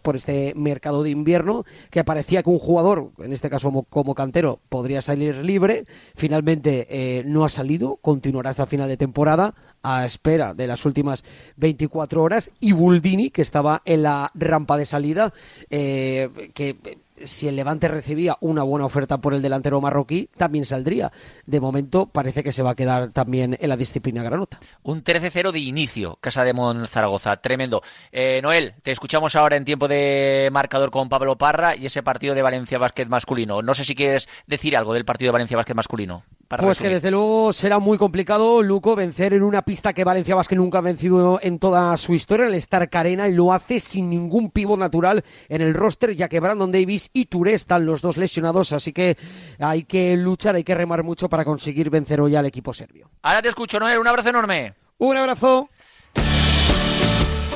por 0.00 0.16
este 0.16 0.52
mercado 0.56 1.02
de 1.02 1.10
invierno, 1.10 1.64
que 1.90 2.04
parecía 2.04 2.42
que 2.42 2.50
un 2.50 2.58
jugador, 2.58 3.12
en 3.18 3.32
este 3.32 3.50
caso 3.50 3.70
como, 3.88 4.14
cantero, 4.14 4.60
podría 4.68 5.02
salir 5.02 5.36
libre. 5.36 5.84
Finalmente 6.14 6.86
eh, 6.90 7.22
no 7.24 7.44
ha 7.44 7.48
salido, 7.48 7.96
continuará 7.96 8.50
hasta 8.50 8.66
final 8.66 8.88
de 8.88 8.96
temporada 8.96 9.54
a 9.82 10.04
espera 10.04 10.54
de 10.54 10.66
las 10.66 10.84
últimas 10.86 11.24
24 11.56 12.22
horas 12.22 12.50
y 12.60 12.72
Buldini, 12.72 13.30
que 13.30 13.42
estaba 13.42 13.82
en 13.84 14.02
la 14.02 14.30
rampa 14.34 14.76
de 14.76 14.86
salida, 14.86 15.32
eh, 15.70 16.50
que 16.54 16.76
si 17.16 17.48
el 17.48 17.56
Levante 17.56 17.88
recibía 17.88 18.36
una 18.40 18.62
buena 18.62 18.86
oferta 18.86 19.18
por 19.18 19.34
el 19.34 19.42
delantero 19.42 19.80
marroquí, 19.80 20.28
también 20.36 20.64
saldría. 20.64 21.12
De 21.46 21.60
momento 21.60 22.06
parece 22.06 22.42
que 22.42 22.52
se 22.52 22.62
va 22.62 22.70
a 22.70 22.74
quedar 22.74 23.08
también 23.08 23.56
en 23.60 23.68
la 23.68 23.76
disciplina 23.76 24.22
granota. 24.22 24.60
Un 24.82 25.04
13-0 25.04 25.52
de 25.52 25.60
inicio, 25.60 26.18
Casa 26.20 26.44
de 26.44 26.52
Mon 26.52 26.86
Zaragoza, 26.86 27.36
tremendo. 27.36 27.82
Eh, 28.12 28.40
Noel, 28.42 28.74
te 28.82 28.90
escuchamos 28.90 29.36
ahora 29.36 29.56
en 29.56 29.64
tiempo 29.64 29.88
de 29.88 30.48
marcador 30.52 30.90
con 30.90 31.08
Pablo 31.08 31.36
Parra 31.38 31.76
y 31.76 31.86
ese 31.86 32.02
partido 32.02 32.34
de 32.34 32.42
Valencia 32.42 32.78
Básquet 32.78 33.08
masculino. 33.08 33.62
No 33.62 33.74
sé 33.74 33.84
si 33.84 33.94
quieres 33.94 34.28
decir 34.46 34.76
algo 34.76 34.94
del 34.94 35.04
partido 35.04 35.28
de 35.28 35.32
Valencia 35.32 35.56
Básquet 35.56 35.76
masculino. 35.76 36.24
Para 36.56 36.68
Pues 36.68 36.78
que 36.78 36.88
desde 36.88 37.10
luego 37.10 37.52
será 37.52 37.78
muy 37.78 37.98
complicado, 37.98 38.62
Luco, 38.62 38.94
vencer 38.94 39.32
en 39.32 39.42
una 39.42 39.62
pista 39.62 39.92
que 39.92 40.04
Valencia 40.04 40.34
Vázquez 40.34 40.56
nunca 40.56 40.78
ha 40.78 40.82
vencido 40.82 41.40
en 41.42 41.58
toda 41.58 41.96
su 41.96 42.14
historia, 42.14 42.46
el 42.46 42.54
Stark 42.54 42.90
Arena, 42.96 43.28
y 43.28 43.32
lo 43.32 43.52
hace 43.52 43.80
sin 43.80 44.08
ningún 44.08 44.50
pivo 44.50 44.76
natural 44.76 45.24
en 45.48 45.62
el 45.62 45.74
roster, 45.74 46.14
ya 46.14 46.28
que 46.28 46.40
Brandon 46.40 46.70
Davis 46.70 47.10
y 47.12 47.26
Touré 47.26 47.54
están 47.54 47.86
los 47.86 48.02
dos 48.02 48.16
lesionados, 48.16 48.72
así 48.72 48.92
que 48.92 49.16
hay 49.58 49.84
que 49.84 50.16
luchar, 50.16 50.54
hay 50.54 50.64
que 50.64 50.74
remar 50.74 51.02
mucho 51.02 51.28
para 51.28 51.44
conseguir 51.44 51.90
vencer 51.90 52.20
hoy 52.20 52.36
al 52.36 52.46
equipo 52.46 52.72
serbio. 52.72 53.10
Ahora 53.22 53.42
te 53.42 53.48
escucho, 53.48 53.80
Noel, 53.80 53.98
un 53.98 54.06
abrazo 54.06 54.28
enorme. 54.28 54.74
Un 54.98 55.16
abrazo. 55.16 55.68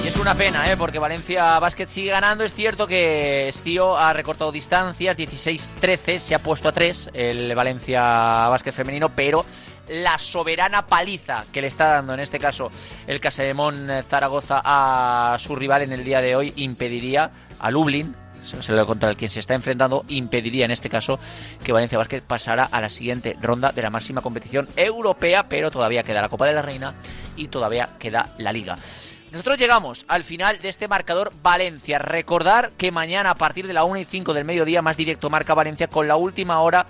Es 0.09 0.16
una 0.16 0.34
pena, 0.34 0.72
¿eh? 0.72 0.76
porque 0.78 0.98
Valencia 0.98 1.59
Basket 1.59 1.86
sigue 1.86 2.11
ganando. 2.12 2.42
Es 2.42 2.54
cierto 2.54 2.86
que 2.86 3.46
Estío 3.46 3.98
ha 3.98 4.14
recortado 4.14 4.50
distancias, 4.50 5.18
16-13, 5.18 6.18
se 6.18 6.34
ha 6.34 6.38
puesto 6.38 6.70
a 6.70 6.72
3 6.72 7.11
el 7.12 7.54
Valencia 7.54 8.48
Basket 8.48 8.72
femenino, 8.72 9.11
pero 9.11 9.44
la 9.86 10.18
soberana 10.18 10.86
paliza 10.86 11.44
que 11.52 11.61
le 11.61 11.66
está 11.66 11.88
dando 11.88 12.14
en 12.14 12.20
este 12.20 12.38
caso 12.38 12.70
el 13.06 13.20
Casademón 13.20 13.90
Zaragoza 14.09 14.62
a 14.64 15.36
su 15.38 15.54
rival 15.54 15.82
en 15.82 15.92
el 15.92 16.04
día 16.04 16.22
de 16.22 16.36
hoy 16.36 16.54
impediría 16.56 17.30
a 17.59 17.70
Lublin 17.70 18.16
se 18.42 18.72
lo 18.72 18.86
contra 18.86 19.11
el 19.11 19.16
quien 19.16 19.30
se 19.30 19.40
está 19.40 19.52
enfrentando 19.52 20.06
impediría 20.09 20.64
en 20.64 20.70
este 20.70 20.88
caso 20.88 21.18
que 21.62 21.72
Valencia 21.72 21.98
Basket 21.98 22.22
pasara 22.22 22.64
a 22.64 22.80
la 22.80 22.88
siguiente 22.88 23.36
ronda 23.42 23.72
de 23.72 23.82
la 23.82 23.90
máxima 23.90 24.22
competición 24.22 24.66
europea, 24.74 25.50
pero 25.50 25.70
todavía 25.70 26.02
queda 26.02 26.22
la 26.22 26.30
Copa 26.30 26.46
de 26.46 26.54
la 26.54 26.62
Reina 26.62 26.94
y 27.36 27.48
todavía 27.48 27.90
queda 27.98 28.30
la 28.38 28.54
Liga. 28.54 28.78
Nosotros 29.31 29.59
llegamos 29.59 30.07
al 30.09 30.24
final 30.24 30.59
de 30.59 30.70
este 30.70 30.89
marcador 30.89 31.33
Valencia. 31.43 31.99
Recordar 31.99 32.72
que 32.79 32.91
mañana 32.91 33.31
a 33.31 33.35
partir 33.35 33.66
de 33.66 33.74
la 33.74 33.85
1 33.85 34.01
y 34.01 34.05
5 34.07 34.33
del 34.33 34.47
mediodía, 34.47 34.81
más 34.81 34.97
directo 34.97 35.29
marca 35.29 35.53
Valencia 35.53 35.87
con 35.87 36.09
la 36.09 36.16
última 36.16 36.61
hora 36.61 36.87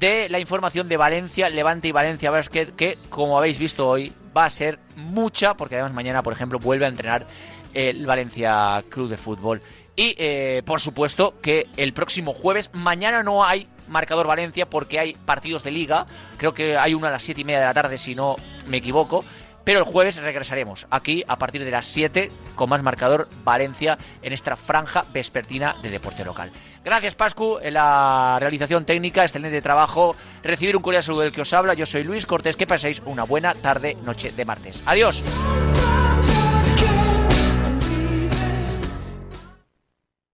de 0.00 0.28
la 0.28 0.40
información 0.40 0.88
de 0.88 0.96
Valencia, 0.96 1.48
Levante 1.48 1.88
y 1.88 1.92
Valencia 1.92 2.32
Basket, 2.32 2.66
que 2.76 2.96
como 3.10 3.38
habéis 3.38 3.58
visto 3.58 3.88
hoy 3.88 4.12
va 4.36 4.44
a 4.44 4.50
ser 4.50 4.80
mucha, 4.96 5.54
porque 5.54 5.76
además 5.76 5.92
mañana, 5.92 6.22
por 6.22 6.32
ejemplo, 6.32 6.58
vuelve 6.58 6.84
a 6.84 6.88
entrenar 6.88 7.26
el 7.74 8.06
Valencia 8.06 8.82
Club 8.88 9.08
de 9.08 9.16
Fútbol. 9.16 9.62
Y 9.94 10.14
eh, 10.18 10.62
por 10.64 10.80
supuesto 10.80 11.34
que 11.40 11.66
el 11.76 11.92
próximo 11.92 12.32
jueves, 12.32 12.70
mañana 12.72 13.22
no 13.22 13.44
hay 13.44 13.68
marcador 13.88 14.26
Valencia 14.26 14.68
porque 14.68 14.98
hay 14.98 15.14
partidos 15.14 15.62
de 15.62 15.70
liga. 15.70 16.06
Creo 16.36 16.54
que 16.54 16.76
hay 16.76 16.94
uno 16.94 17.06
a 17.06 17.10
las 17.10 17.22
7 17.22 17.40
y 17.40 17.44
media 17.44 17.60
de 17.60 17.66
la 17.66 17.74
tarde, 17.74 17.98
si 17.98 18.14
no 18.14 18.36
me 18.66 18.78
equivoco. 18.78 19.24
Pero 19.68 19.80
el 19.80 19.84
jueves 19.84 20.16
regresaremos 20.16 20.86
aquí 20.88 21.22
a 21.28 21.36
partir 21.36 21.62
de 21.62 21.70
las 21.70 21.84
7 21.84 22.30
con 22.54 22.70
más 22.70 22.82
marcador 22.82 23.28
Valencia 23.44 23.98
en 24.22 24.32
esta 24.32 24.56
franja 24.56 25.04
vespertina 25.12 25.76
de 25.82 25.90
deporte 25.90 26.24
local. 26.24 26.50
Gracias 26.82 27.14
Pascu 27.14 27.58
en 27.60 27.74
la 27.74 28.38
realización 28.40 28.86
técnica, 28.86 29.24
excelente 29.24 29.60
trabajo. 29.60 30.16
Recibir 30.42 30.74
un 30.74 30.80
cordial 30.80 31.02
saludo 31.02 31.20
del 31.20 31.32
que 31.32 31.42
os 31.42 31.52
habla. 31.52 31.74
Yo 31.74 31.84
soy 31.84 32.02
Luis 32.02 32.24
Cortés. 32.24 32.56
Que 32.56 32.66
paséis 32.66 33.02
una 33.04 33.24
buena 33.24 33.52
tarde, 33.52 33.98
noche 34.06 34.32
de 34.32 34.46
martes. 34.46 34.82
Adiós. 34.86 35.28